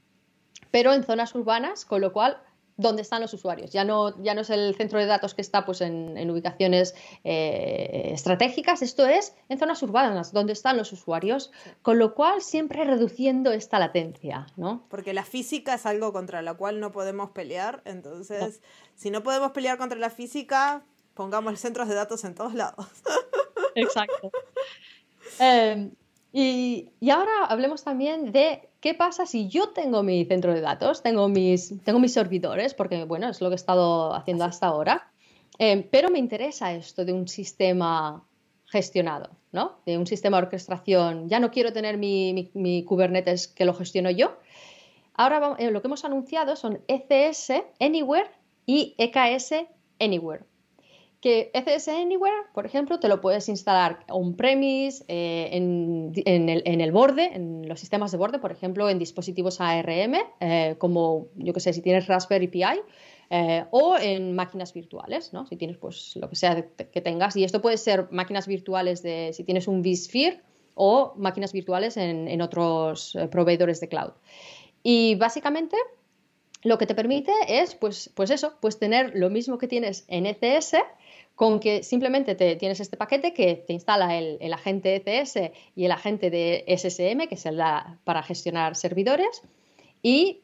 Pero 0.71 0.95
en 0.95 1.05
zonas 1.05 1.35
urbanas, 1.35 1.85
con 1.85 2.01
lo 2.01 2.15
cual 2.15 2.43
dónde 2.81 3.03
están 3.03 3.21
los 3.21 3.33
usuarios. 3.35 3.71
Ya 3.71 3.85
no, 3.85 4.21
ya 4.23 4.35
no 4.35 4.41
es 4.41 4.51
el 4.51 4.75
centro 4.75 4.99
de 4.99 5.07
datos 5.07 5.35
que 5.35 5.43
está 5.43 5.65
pues, 5.65 5.81
en, 5.81 6.17
en 6.17 6.31
ubicaciones 6.31 6.95
eh, 7.25 8.11
estratégicas, 8.13 8.83
esto 8.83 9.07
es 9.07 9.35
en 9.49 9.59
zonas 9.59 9.83
urbanas, 9.83 10.33
donde 10.33 10.53
están 10.53 10.77
los 10.77 10.93
usuarios, 10.93 11.51
sí. 11.63 11.71
con 11.83 11.99
lo 11.99 12.15
cual 12.15 12.43
siempre 12.43 12.85
reduciendo 12.85 13.53
esta 13.53 13.79
latencia. 13.79 14.47
¿no? 14.57 14.87
Porque 14.89 15.13
la 15.13 15.25
física 15.25 15.75
es 15.75 15.87
algo 15.87 16.13
contra 16.13 16.43
la 16.43 16.55
cual 16.55 16.81
no 16.81 16.93
podemos 16.93 17.31
pelear, 17.31 17.83
entonces 17.85 18.61
no. 18.61 18.69
si 18.95 19.11
no 19.11 19.23
podemos 19.23 19.53
pelear 19.53 19.79
contra 19.79 19.99
la 19.99 20.11
física, 20.11 20.85
pongamos 21.15 21.59
centros 21.61 21.89
de 21.89 21.95
datos 21.95 22.25
en 22.25 22.35
todos 22.35 22.55
lados. 22.55 22.87
Exacto. 23.75 24.31
Eh, 25.39 25.91
y, 26.33 26.93
y, 26.99 27.11
ahora 27.11 27.45
hablemos 27.49 27.85
también 27.85 28.33
de 28.33 28.70
qué 28.81 28.95
pasa 28.95 29.27
si 29.27 29.49
yo 29.49 29.71
tengo 29.71 30.03
mi 30.03 30.25
centro 30.25 30.55
de 30.55 30.61
datos, 30.61 31.03
tengo 31.03 31.29
mis, 31.29 31.75
tengo 31.85 31.99
mis 31.99 32.13
servidores, 32.13 32.75
porque 32.75 33.05
bueno, 33.05 33.29
es 33.29 33.41
lo 33.41 33.49
que 33.49 33.55
he 33.55 33.57
estado 33.57 34.15
haciendo 34.15 34.45
hasta 34.45 34.67
ahora, 34.67 35.11
eh, 35.59 35.87
pero 35.91 36.11
me 36.11 36.19
interesa 36.19 36.73
esto 36.73 37.05
de 37.05 37.13
un 37.13 37.29
sistema 37.29 38.25
gestionado, 38.67 39.31
¿no? 39.53 39.81
De 39.85 39.99
un 39.99 40.07
sistema 40.07 40.39
de 40.39 40.45
orquestación. 40.45 41.29
Ya 41.29 41.41
no 41.41 41.51
quiero 41.51 41.73
tener 41.73 41.99
mi, 41.99 42.33
mi, 42.33 42.51
mi 42.55 42.85
Kubernetes 42.85 43.49
que 43.49 43.65
lo 43.65 43.75
gestiono 43.75 44.11
yo. 44.11 44.39
Ahora 45.15 45.41
vamos, 45.41 45.59
eh, 45.59 45.71
lo 45.71 45.83
que 45.83 45.89
hemos 45.89 46.05
anunciado 46.05 46.57
son 46.57 46.81
ECS 46.89 47.53
Anywhere 47.79 48.31
y 48.65 48.95
EKS 48.97 49.67
Anywhere. 49.99 50.45
Que 51.21 51.51
ECS 51.53 51.89
Anywhere, 51.89 52.47
por 52.55 52.65
ejemplo, 52.65 52.99
te 52.99 53.09
lo 53.09 53.21
puedes 53.21 53.49
instalar 53.51 54.05
on-premise, 54.09 55.05
eh, 55.09 55.51
en, 55.53 56.13
en, 56.15 56.81
el, 56.81 56.93
borde, 56.93 57.35
en 57.35 57.69
los 57.69 57.79
sistemas 57.79 58.11
de 58.11 58.17
borde, 58.17 58.39
por 58.39 58.53
ejemplo, 58.53 58.89
en 58.89 58.99
dispositivos 58.99 59.61
ARM, 59.61 60.15
eh, 60.41 60.77
como 60.79 61.29
yo 61.37 61.53
que 61.53 61.61
sé, 61.61 61.75
si 61.75 61.83
tienes 61.83 62.07
Raspberry 62.07 62.49
Pi, 62.49 62.63
eh, 63.29 63.65
o 63.71 63.97
en 63.99 64.35
máquinas 64.35 64.73
virtuales, 64.73 65.33
¿no? 65.33 65.47
Si 65.47 65.57
tienes 65.57 65.77
pues 65.77 66.17
lo 66.17 66.29
que 66.31 66.37
sea 66.37 66.67
que 66.75 67.01
tengas. 67.01 67.37
Y 67.37 67.45
esto 67.45 67.61
puede 67.61 67.77
ser 67.77 68.09
máquinas 68.11 68.47
virtuales 68.47 69.03
de 69.03 69.33
si 69.35 69.45
tienes 69.45 69.69
un 69.69 69.83
vSphere 69.83 70.41
o 70.75 71.13
máquinas 71.17 71.53
virtuales 71.53 71.97
en, 71.99 72.29
en 72.29 72.41
otros 72.41 73.17
proveedores 73.31 73.81
de 73.81 73.89
cloud. 73.89 74.13
Y 74.83 75.15
básicamente 75.17 75.77
lo 76.63 76.79
que 76.79 76.87
te 76.87 76.95
permite 76.95 77.33
es, 77.49 77.75
pues, 77.75 78.11
pues 78.15 78.31
eso, 78.31 78.55
pues 78.61 78.79
tener 78.79 79.13
lo 79.15 79.31
mismo 79.31 79.59
que 79.59 79.69
tienes 79.69 80.05
en 80.09 80.27
ECS, 80.27 80.75
con 81.41 81.59
que 81.59 81.83
simplemente 81.83 82.35
te, 82.35 82.55
tienes 82.57 82.81
este 82.81 82.99
paquete 82.99 83.33
que 83.33 83.55
te 83.67 83.73
instala 83.73 84.15
el, 84.15 84.53
agente 84.53 84.97
ECS 84.97 85.53
y 85.75 85.87
el 85.87 85.91
agente 85.91 86.29
de 86.29 86.67
SSM, 86.69 87.29
que 87.29 87.37
es 87.37 87.47
el 87.47 87.59
para 88.05 88.23
gestionar 88.23 88.77
servidores, 88.77 89.41
y 90.03 90.43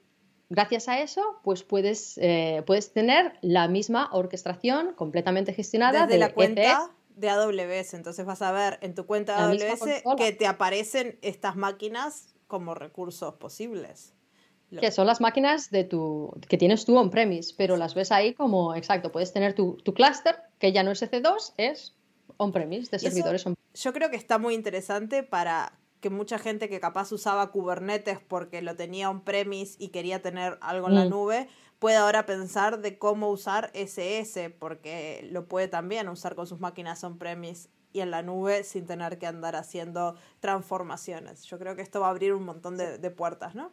gracias 0.49 0.89
a 0.89 0.99
eso, 1.01 1.39
pues 1.45 1.65
puedes, 1.65 2.17
eh, 2.17 2.63
puedes 2.67 2.95
tener 2.95 3.35
la 3.43 3.69
misma 3.69 4.09
orquestación 4.11 4.95
completamente 4.95 5.53
gestionada 5.53 6.07
desde 6.07 6.19
la 6.19 6.33
cuenta 6.33 6.63
e 6.63 7.21
de 7.21 7.29
AWS. 7.29 7.93
Entonces 7.93 8.25
vas 8.25 8.41
a 8.41 8.51
ver 8.53 8.79
en 8.81 8.95
tu 8.95 9.05
cuenta 9.05 9.37
de 9.49 9.69
AWS 9.69 10.03
que 10.17 10.33
te 10.33 10.47
aparecen 10.47 11.19
estas 11.21 11.57
máquinas 11.57 12.35
como 12.47 12.75
recursos 12.75 13.35
posibles. 13.35 14.16
Que 14.71 14.91
son 14.91 15.07
las 15.07 15.21
máquinas 15.21 15.71
de 15.71 15.85
tu, 15.85 16.33
que 16.49 16.59
tienes 16.59 16.85
tú 16.85 16.99
on-premise, 16.99 17.55
pero 17.57 17.77
las 17.77 17.95
ves 17.95 18.11
ahí 18.11 18.35
como, 18.35 18.75
exacto, 18.75 19.13
puedes 19.13 19.33
tener 19.33 19.55
tu, 19.55 19.77
tu 19.85 19.95
clúster, 19.95 20.37
que 20.59 20.73
ya 20.73 20.83
no 20.83 20.91
es 20.91 21.03
EC2, 21.03 21.53
es 21.57 21.95
on-premise, 22.37 22.91
de 22.91 22.99
servidores 22.99 23.47
on 23.47 23.55
Yo 23.75 23.93
creo 23.93 24.11
que 24.11 24.17
está 24.17 24.39
muy 24.39 24.55
interesante 24.55 25.23
para 25.23 25.73
que 26.01 26.11
mucha 26.11 26.39
gente 26.39 26.69
que 26.69 26.81
capaz 26.81 27.13
usaba 27.13 27.51
Kubernetes 27.51 28.19
porque 28.21 28.61
lo 28.61 28.77
tenía 28.77 29.09
on-premise 29.11 29.77
y 29.79 29.89
quería 29.89 30.21
tener 30.21 30.59
algo 30.61 30.89
en 30.89 30.95
la 30.95 31.05
mm. 31.07 31.11
nube, 31.11 31.49
pueda 31.79 32.03
ahora 32.03 32.27
pensar 32.27 32.81
de 32.81 32.99
cómo 32.99 33.31
usar 33.31 33.71
SS, 33.75 34.51
porque 34.51 35.27
lo 35.31 35.47
puede 35.47 35.69
también 35.69 36.09
usar 36.09 36.35
con 36.35 36.47
sus 36.47 36.61
máquinas 36.61 37.03
on-premise 37.05 37.69
y 37.93 38.01
en 38.01 38.11
la 38.11 38.23
nube 38.23 38.65
sin 38.65 38.87
tener 38.87 39.19
que 39.19 39.27
andar 39.27 39.57
haciendo 39.57 40.17
transformaciones. 40.41 41.45
Yo 41.45 41.59
creo 41.59 41.77
que 41.77 41.83
esto 41.83 42.01
va 42.01 42.09
a 42.09 42.11
abrir 42.11 42.35
un 42.35 42.45
montón 42.45 42.77
de, 42.77 42.99
de 42.99 43.11
puertas, 43.11 43.55
¿no? 43.55 43.73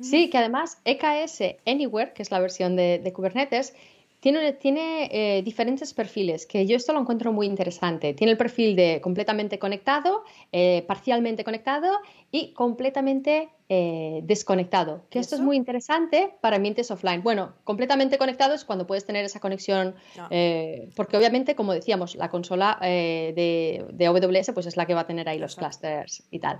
Sí, 0.00 0.30
que 0.30 0.38
además 0.38 0.80
EKS 0.84 1.56
Anywhere, 1.66 2.12
que 2.12 2.22
es 2.22 2.30
la 2.30 2.40
versión 2.40 2.76
de, 2.76 3.12
Kubernetes, 3.14 3.74
tiene, 4.20 5.08
eh, 5.10 5.42
diferentes 5.42 5.92
perfiles, 5.94 6.46
que 6.46 6.64
yo 6.64 6.76
esto 6.76 6.92
lo 6.92 7.00
encuentro 7.00 7.32
muy 7.32 7.46
interesante. 7.46 8.14
Tiene 8.14 8.32
el 8.32 8.38
perfil 8.38 8.76
de 8.76 9.00
completamente 9.02 9.58
conectado, 9.58 10.22
eh, 10.52 10.84
parcialmente 10.86 11.42
conectado 11.42 11.98
y 12.30 12.52
completamente 12.52 13.48
eh, 13.74 14.20
desconectado. 14.24 15.06
Que 15.08 15.18
esto 15.18 15.34
es 15.34 15.40
muy 15.40 15.56
interesante 15.56 16.34
para 16.42 16.56
ambientes 16.56 16.90
offline. 16.90 17.22
Bueno, 17.22 17.54
completamente 17.64 18.18
conectado 18.18 18.52
es 18.52 18.66
cuando 18.66 18.86
puedes 18.86 19.06
tener 19.06 19.24
esa 19.24 19.40
conexión, 19.40 19.94
eh, 20.28 20.90
porque 20.94 21.16
obviamente, 21.16 21.54
como 21.54 21.72
decíamos, 21.72 22.14
la 22.16 22.28
consola 22.28 22.78
eh, 22.82 23.32
de, 23.34 23.86
de, 23.90 24.06
AWS 24.06 24.50
pues 24.52 24.66
es 24.66 24.76
la 24.76 24.84
que 24.84 24.92
va 24.92 25.00
a 25.00 25.06
tener 25.06 25.26
ahí 25.26 25.38
los 25.38 25.56
clusters 25.56 26.22
y 26.30 26.38
tal. 26.38 26.58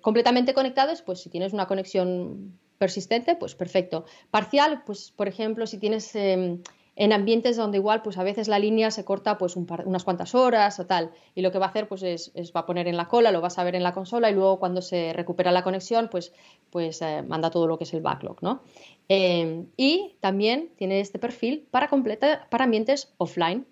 completamente 0.00 0.54
conectado 0.54 0.92
es 0.92 1.02
pues 1.02 1.20
si 1.20 1.28
tienes 1.28 1.52
una 1.52 1.66
conexión 1.66 2.58
persistente, 2.78 3.36
pues 3.36 3.54
perfecto. 3.54 4.06
Parcial, 4.30 4.82
pues 4.86 5.10
por 5.10 5.28
ejemplo, 5.28 5.66
si 5.66 5.76
tienes 5.76 6.14
em, 6.16 6.62
en 6.96 7.12
ambientes 7.12 7.56
donde 7.56 7.78
igual 7.78 8.02
pues 8.02 8.18
a 8.18 8.22
veces 8.22 8.48
la 8.48 8.58
línea 8.58 8.90
se 8.90 9.04
corta 9.04 9.36
pues 9.36 9.56
unas 9.56 10.04
cuantas 10.04 10.34
horas 10.34 10.78
o 10.78 10.86
tal 10.86 11.10
y 11.34 11.42
lo 11.42 11.50
que 11.50 11.58
va 11.58 11.66
a 11.66 11.68
hacer 11.70 11.88
pues 11.88 12.02
es, 12.02 12.32
va 12.54 12.60
a 12.60 12.66
poner 12.66 12.86
en 12.86 12.96
la 12.96 13.08
cola, 13.08 13.32
lo 13.32 13.40
vas 13.40 13.58
a 13.58 13.64
ver 13.64 13.74
en 13.74 13.82
la 13.82 13.92
consola 13.92 14.30
y 14.30 14.34
luego 14.34 14.58
cuando 14.58 14.80
se 14.80 15.12
recupera 15.12 15.50
la 15.50 15.64
conexión 15.64 16.08
pues, 16.10 16.32
pues 16.70 17.02
eh, 17.02 17.22
manda 17.22 17.50
todo 17.50 17.66
lo 17.66 17.78
que 17.78 17.84
es 17.84 17.94
el 17.94 18.00
backlog, 18.00 18.42
¿no? 18.42 18.62
Em, 19.08 19.66
y 19.76 20.14
también 20.20 20.70
tiene 20.76 21.00
este 21.00 21.18
perfil 21.18 21.66
para, 21.70 21.88
completa, 21.88 22.46
para 22.50 22.64
ambientes 22.64 23.12
offline. 23.18 23.66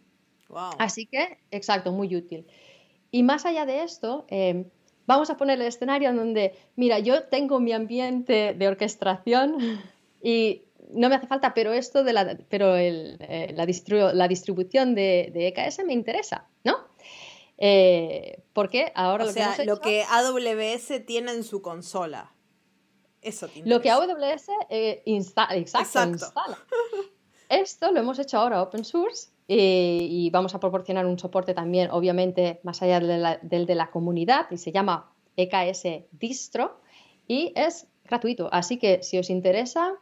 Así 0.78 1.06
que, 1.06 1.38
exacto, 1.50 1.92
muy 1.92 2.14
útil. 2.14 2.46
Y 3.10 3.22
más 3.22 3.46
allá 3.46 3.64
de 3.64 3.82
esto, 3.82 4.26
em, 4.28 4.66
vamos 5.06 5.30
a 5.30 5.36
poner 5.36 5.60
el 5.60 5.66
escenario 5.66 6.10
en 6.10 6.16
donde, 6.16 6.54
mira, 6.76 6.98
yo 6.98 7.24
tengo 7.24 7.58
mi 7.60 7.72
ambiente 7.72 8.54
de 8.54 8.68
orquestación 8.68 9.56
y 10.22 10.62
no 10.90 11.08
me 11.08 11.16
hace 11.16 11.26
falta, 11.26 11.54
pero 11.54 11.72
esto 11.72 12.04
de 12.04 12.12
la, 12.12 12.38
pero 12.48 12.76
el, 12.76 13.16
eh, 13.20 13.52
la, 13.54 13.66
la, 14.12 14.28
distribución 14.28 14.94
de, 14.94 15.30
de, 15.32 15.48
EKS 15.48 15.84
me 15.84 15.92
interesa, 15.92 16.48
¿no? 16.64 16.76
Eh, 17.58 18.42
porque 18.52 18.92
ahora 18.94 19.24
lo 19.24 19.32
que 19.32 19.64
lo 19.64 19.80
que 19.80 20.04
AWS 20.04 21.06
tiene 21.06 21.32
en 21.32 21.44
su 21.44 21.62
consola. 21.62 22.32
Eso 23.20 23.46
tiene 23.46 23.70
Lo 23.70 23.80
que 23.80 23.90
AWS 23.90 24.48
eh, 24.68 25.02
instala, 25.04 25.56
exacto, 25.56 26.02
instala. 26.02 26.58
Esto 27.48 27.92
lo 27.92 28.00
hemos 28.00 28.18
hecho 28.18 28.38
ahora 28.38 28.62
open 28.62 28.84
source 28.84 29.30
y 29.46 30.30
vamos 30.30 30.54
a 30.54 30.60
proporcionar 30.60 31.04
un 31.04 31.18
soporte 31.18 31.52
también, 31.52 31.90
obviamente, 31.90 32.60
más 32.62 32.80
allá 32.80 32.98
del 33.42 33.66
de 33.66 33.74
la 33.74 33.90
comunidad 33.90 34.50
y 34.50 34.56
se 34.56 34.72
llama 34.72 35.12
EKS 35.36 36.06
Distro 36.12 36.80
y 37.28 37.52
es 37.54 37.86
gratuito. 38.04 38.48
Así 38.52 38.78
que 38.78 39.02
si 39.02 39.18
os 39.18 39.30
interesa, 39.30 39.94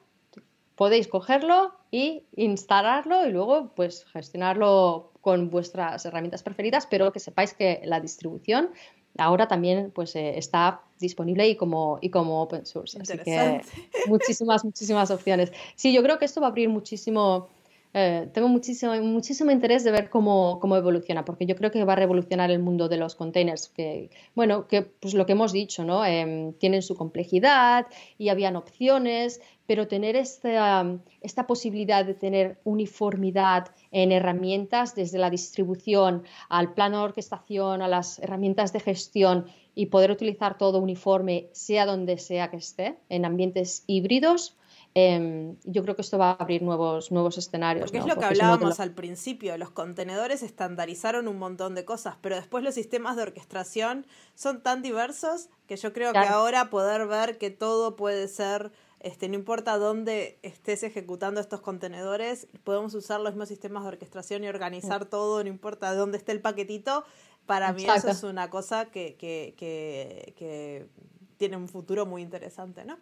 podéis 0.80 1.08
cogerlo 1.08 1.74
y 1.90 2.24
instalarlo 2.36 3.26
y 3.26 3.30
luego 3.30 3.70
pues 3.76 4.06
gestionarlo 4.14 5.12
con 5.20 5.50
vuestras 5.50 6.06
herramientas 6.06 6.42
preferidas, 6.42 6.86
pero 6.86 7.12
que 7.12 7.20
sepáis 7.20 7.52
que 7.52 7.82
la 7.84 8.00
distribución 8.00 8.70
ahora 9.18 9.46
también 9.46 9.90
pues 9.94 10.16
eh, 10.16 10.38
está 10.38 10.80
disponible 10.98 11.46
y 11.46 11.56
como, 11.56 11.98
y 12.00 12.08
como 12.08 12.40
open 12.40 12.64
source. 12.64 12.98
Así 12.98 13.18
que 13.18 13.60
muchísimas, 14.06 14.64
muchísimas 14.64 15.10
opciones. 15.10 15.52
Sí, 15.76 15.92
yo 15.92 16.02
creo 16.02 16.18
que 16.18 16.24
esto 16.24 16.40
va 16.40 16.46
a 16.46 16.50
abrir 16.50 16.70
muchísimo 16.70 17.50
eh, 17.92 18.28
tengo 18.32 18.46
muchísimo, 18.46 18.94
muchísimo 19.02 19.50
interés 19.50 19.82
de 19.82 19.90
ver 19.90 20.10
cómo, 20.10 20.60
cómo, 20.60 20.76
evoluciona, 20.76 21.24
porque 21.24 21.44
yo 21.44 21.56
creo 21.56 21.72
que 21.72 21.82
va 21.82 21.94
a 21.94 21.96
revolucionar 21.96 22.50
el 22.50 22.60
mundo 22.60 22.88
de 22.88 22.96
los 22.96 23.16
containers, 23.16 23.68
que, 23.68 24.10
bueno, 24.36 24.68
que 24.68 24.82
pues 24.82 25.14
lo 25.14 25.26
que 25.26 25.32
hemos 25.32 25.52
dicho, 25.52 25.84
¿no? 25.84 26.04
Em, 26.04 26.52
tienen 26.54 26.82
su 26.82 26.94
complejidad 26.94 27.86
y 28.16 28.28
habían 28.28 28.54
opciones, 28.54 29.40
pero 29.66 29.88
tener 29.88 30.14
esta, 30.14 30.98
esta 31.20 31.46
posibilidad 31.48 32.04
de 32.04 32.14
tener 32.14 32.60
uniformidad 32.62 33.68
en 33.90 34.12
herramientas, 34.12 34.94
desde 34.94 35.18
la 35.18 35.30
distribución 35.30 36.22
al 36.48 36.74
plano 36.74 36.98
de 36.98 37.04
orquestación, 37.04 37.82
a 37.82 37.88
las 37.88 38.20
herramientas 38.20 38.72
de 38.72 38.80
gestión 38.80 39.46
y 39.74 39.86
poder 39.86 40.12
utilizar 40.12 40.58
todo 40.58 40.78
uniforme, 40.78 41.48
sea 41.52 41.86
donde 41.86 42.18
sea 42.18 42.50
que 42.50 42.58
esté, 42.58 42.98
en 43.08 43.24
ambientes 43.24 43.82
híbridos, 43.88 44.56
Em, 44.94 45.56
yo 45.62 45.84
creo 45.84 45.94
que 45.94 46.02
esto 46.02 46.18
va 46.18 46.30
a 46.30 46.32
abrir 46.32 46.62
nuevos, 46.62 47.12
nuevos 47.12 47.38
escenarios. 47.38 47.84
Porque 47.84 47.98
es 47.98 48.06
lo 48.06 48.18
que 48.18 48.24
hablábamos 48.24 48.80
al 48.80 48.92
principio, 48.92 49.56
los 49.56 49.70
contenedores 49.70 50.42
estandarizaron 50.42 51.28
un 51.28 51.38
montón 51.38 51.76
de 51.76 51.84
cosas, 51.84 52.16
pero 52.20 52.34
después 52.34 52.64
los 52.64 52.74
sistemas 52.74 53.14
de 53.16 53.22
orquestación 53.22 54.04
son 54.34 54.62
tan 54.62 54.82
diversos 54.82 55.48
que 55.68 55.76
yo 55.76 55.92
creo 55.92 56.12
que 56.12 56.18
ahora 56.18 56.70
poder 56.70 57.06
ver 57.06 57.38
que 57.38 57.50
todo 57.50 57.94
puede 57.94 58.26
ser, 58.26 58.72
este, 58.98 59.28
no 59.28 59.36
importa 59.36 59.78
dónde 59.78 60.40
estés 60.42 60.82
ejecutando 60.82 61.40
estos 61.40 61.60
contenedores, 61.60 62.48
podemos 62.64 62.92
usar 62.94 63.20
los 63.20 63.34
mismos 63.34 63.48
sistemas 63.48 63.84
de 63.84 63.90
orquestación 63.90 64.42
y 64.42 64.48
organizar 64.48 65.04
todo, 65.04 65.44
no 65.44 65.48
importa 65.48 65.94
dónde 65.94 66.18
esté 66.18 66.32
el 66.32 66.40
paquetito. 66.40 67.04
Para 67.46 67.72
mí 67.72 67.84
eso 67.84 68.08
es 68.08 68.22
una 68.24 68.50
cosa 68.50 68.86
que, 68.86 69.16
que, 69.16 69.54
que, 69.56 70.34
que 70.36 70.88
tiene 71.36 71.56
un 71.56 71.68
futuro 71.68 72.06
muy 72.06 72.22
interesante, 72.22 72.84
¿no? 72.84 72.98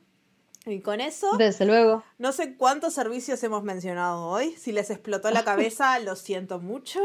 Y 0.68 0.80
con 0.80 1.00
eso. 1.00 1.36
Desde 1.38 1.64
luego. 1.64 2.04
No 2.18 2.32
sé 2.32 2.56
cuántos 2.56 2.92
servicios 2.92 3.42
hemos 3.42 3.62
mencionado 3.62 4.26
hoy. 4.26 4.50
Si 4.52 4.70
les 4.72 4.90
explotó 4.90 5.30
la 5.30 5.42
cabeza, 5.42 5.98
lo 6.00 6.14
siento 6.14 6.60
mucho. 6.60 7.00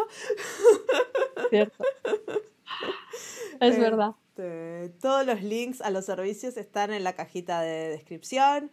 Cierto. 1.49 1.83
Es 3.61 3.79
verdad. 3.79 4.15
Este, 4.35 4.89
todos 4.99 5.25
los 5.25 5.43
links 5.43 5.79
a 5.81 5.91
los 5.91 6.05
servicios 6.05 6.57
están 6.57 6.91
en 6.91 7.03
la 7.03 7.13
cajita 7.13 7.61
de 7.61 7.89
descripción. 7.89 8.71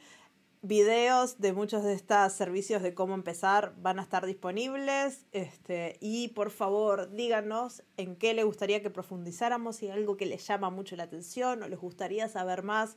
Videos 0.62 1.38
de 1.38 1.52
muchos 1.52 1.84
de 1.84 1.94
estos 1.94 2.32
servicios 2.32 2.82
de 2.82 2.92
cómo 2.92 3.14
empezar 3.14 3.74
van 3.78 3.98
a 3.98 4.02
estar 4.02 4.26
disponibles. 4.26 5.26
Este, 5.32 5.98
y 6.00 6.28
por 6.28 6.50
favor, 6.50 7.10
díganos 7.12 7.82
en 7.96 8.16
qué 8.16 8.34
les 8.34 8.44
gustaría 8.44 8.82
que 8.82 8.90
profundizáramos, 8.90 9.76
si 9.76 9.88
algo 9.88 10.16
que 10.16 10.26
les 10.26 10.46
llama 10.46 10.70
mucho 10.70 10.96
la 10.96 11.04
atención 11.04 11.62
o 11.62 11.68
les 11.68 11.78
gustaría 11.78 12.28
saber 12.28 12.62
más 12.62 12.96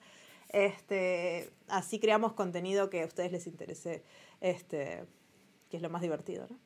este, 0.53 1.49
así 1.67 1.99
creamos 1.99 2.33
contenido 2.33 2.89
que 2.89 3.01
a 3.03 3.05
ustedes 3.05 3.31
les 3.31 3.47
interese, 3.47 4.03
este, 4.39 5.03
que 5.69 5.77
es 5.77 5.83
lo 5.83 5.89
más 5.89 6.01
divertido, 6.01 6.47
¿no? 6.49 6.57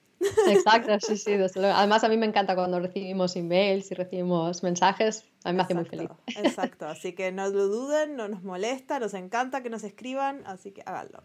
Exacto, 0.49 0.99
sí, 0.99 1.17
sí. 1.17 1.33
Además, 1.55 2.03
a 2.03 2.09
mí 2.09 2.17
me 2.17 2.25
encanta 2.25 2.55
cuando 2.55 2.79
recibimos 2.79 3.35
emails 3.35 3.91
y 3.91 3.95
recibimos 3.95 4.63
mensajes. 4.63 5.23
A 5.43 5.51
mí 5.51 5.57
me 5.57 5.63
hace 5.63 5.75
muy 5.75 5.85
feliz. 5.85 6.09
Exacto, 6.37 6.87
así 6.87 7.13
que 7.13 7.31
no 7.31 7.47
lo 7.49 7.67
duden, 7.67 8.15
no 8.15 8.27
nos 8.27 8.43
molesta, 8.43 8.99
nos 8.99 9.13
encanta 9.13 9.61
que 9.61 9.69
nos 9.69 9.83
escriban, 9.83 10.43
así 10.45 10.71
que 10.71 10.81
háganlo. 10.85 11.23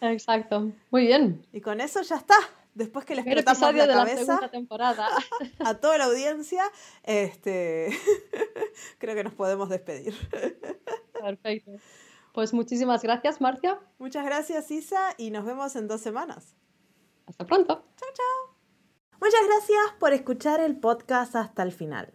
Exacto, 0.00 0.70
muy 0.90 1.06
bien. 1.06 1.44
Y 1.52 1.60
con 1.60 1.80
eso 1.80 2.02
ya 2.02 2.16
está. 2.16 2.36
Después 2.78 3.04
que 3.04 3.14
les 3.14 3.26
explotamos 3.26 3.74
la 3.74 3.86
cabeza 3.86 4.38
la 4.40 4.50
temporada. 4.50 5.08
a 5.58 5.74
toda 5.74 5.98
la 5.98 6.04
audiencia, 6.04 6.62
este, 7.02 7.90
creo 8.98 9.14
que 9.14 9.24
nos 9.24 9.34
podemos 9.34 9.68
despedir. 9.68 10.14
Perfecto. 11.12 11.72
Pues 12.32 12.54
muchísimas 12.54 13.02
gracias, 13.02 13.40
Marcia. 13.40 13.78
Muchas 13.98 14.24
gracias, 14.24 14.70
Isa, 14.70 15.14
y 15.18 15.30
nos 15.30 15.44
vemos 15.44 15.74
en 15.76 15.88
dos 15.88 16.00
semanas. 16.00 16.54
Hasta 17.26 17.44
pronto. 17.44 17.84
Chao, 17.96 18.08
chao. 18.14 18.56
Muchas 19.20 19.40
gracias 19.46 19.98
por 19.98 20.12
escuchar 20.12 20.60
el 20.60 20.78
podcast 20.78 21.34
hasta 21.34 21.64
el 21.64 21.72
final. 21.72 22.12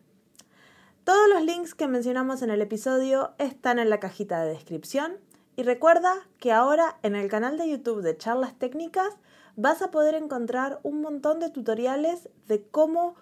Todos 1.03 1.27
los 1.27 1.43
links 1.43 1.75
que 1.75 1.89
mencionamos 1.89 2.41
en 2.41 2.49
el 2.49 2.61
episodio 2.61 3.33
están 3.37 3.77
en 3.77 3.89
la 3.89 3.99
cajita 3.99 4.41
de 4.41 4.53
descripción 4.53 5.17
y 5.57 5.63
recuerda 5.63 6.15
que 6.39 6.53
ahora 6.53 6.97
en 7.03 7.15
el 7.15 7.27
canal 7.27 7.57
de 7.57 7.69
YouTube 7.69 8.01
de 8.01 8.17
Charlas 8.17 8.57
Técnicas 8.57 9.17
vas 9.55 9.81
a 9.81 9.91
poder 9.91 10.15
encontrar 10.15 10.79
un 10.83 11.01
montón 11.01 11.39
de 11.39 11.49
tutoriales 11.49 12.29
de 12.47 12.63
cómo 12.63 13.15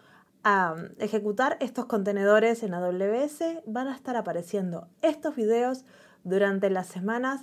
ejecutar 0.97 1.57
estos 1.59 1.85
contenedores 1.85 2.63
en 2.63 2.73
AWS. 2.73 3.63
Van 3.65 3.87
a 3.87 3.95
estar 3.95 4.15
apareciendo 4.15 4.87
estos 5.01 5.35
videos 5.35 5.85
durante 6.23 6.69
las 6.69 6.87
semanas 6.87 7.41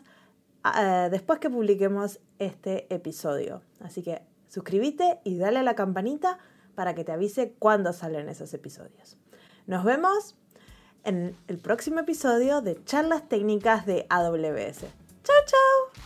eh, 0.76 1.09
después 1.11 1.39
que 1.39 1.51
publiquemos 1.51 2.20
este 2.39 2.93
episodio. 2.93 3.62
Así 3.80 4.03
que 4.03 4.22
suscríbete 4.49 5.20
y 5.24 5.39
dale 5.39 5.61
a 5.61 5.62
la 5.62 5.74
campanita 5.74 6.39
para 6.74 6.95
que 6.95 7.05
te 7.05 7.12
avise 7.12 7.55
cuando 7.59 7.93
salen 7.93 8.28
esos 8.28 8.53
episodios. 8.55 9.16
Nos 9.66 9.84
vemos 9.84 10.36
en 11.05 11.36
el 11.47 11.59
próximo 11.59 12.01
episodio 12.01 12.62
de 12.62 12.82
Charlas 12.84 13.28
Técnicas 13.28 13.86
de 13.86 14.07
AWS. 14.09 14.80
¡Chao, 15.22 15.36
chao! 15.47 15.97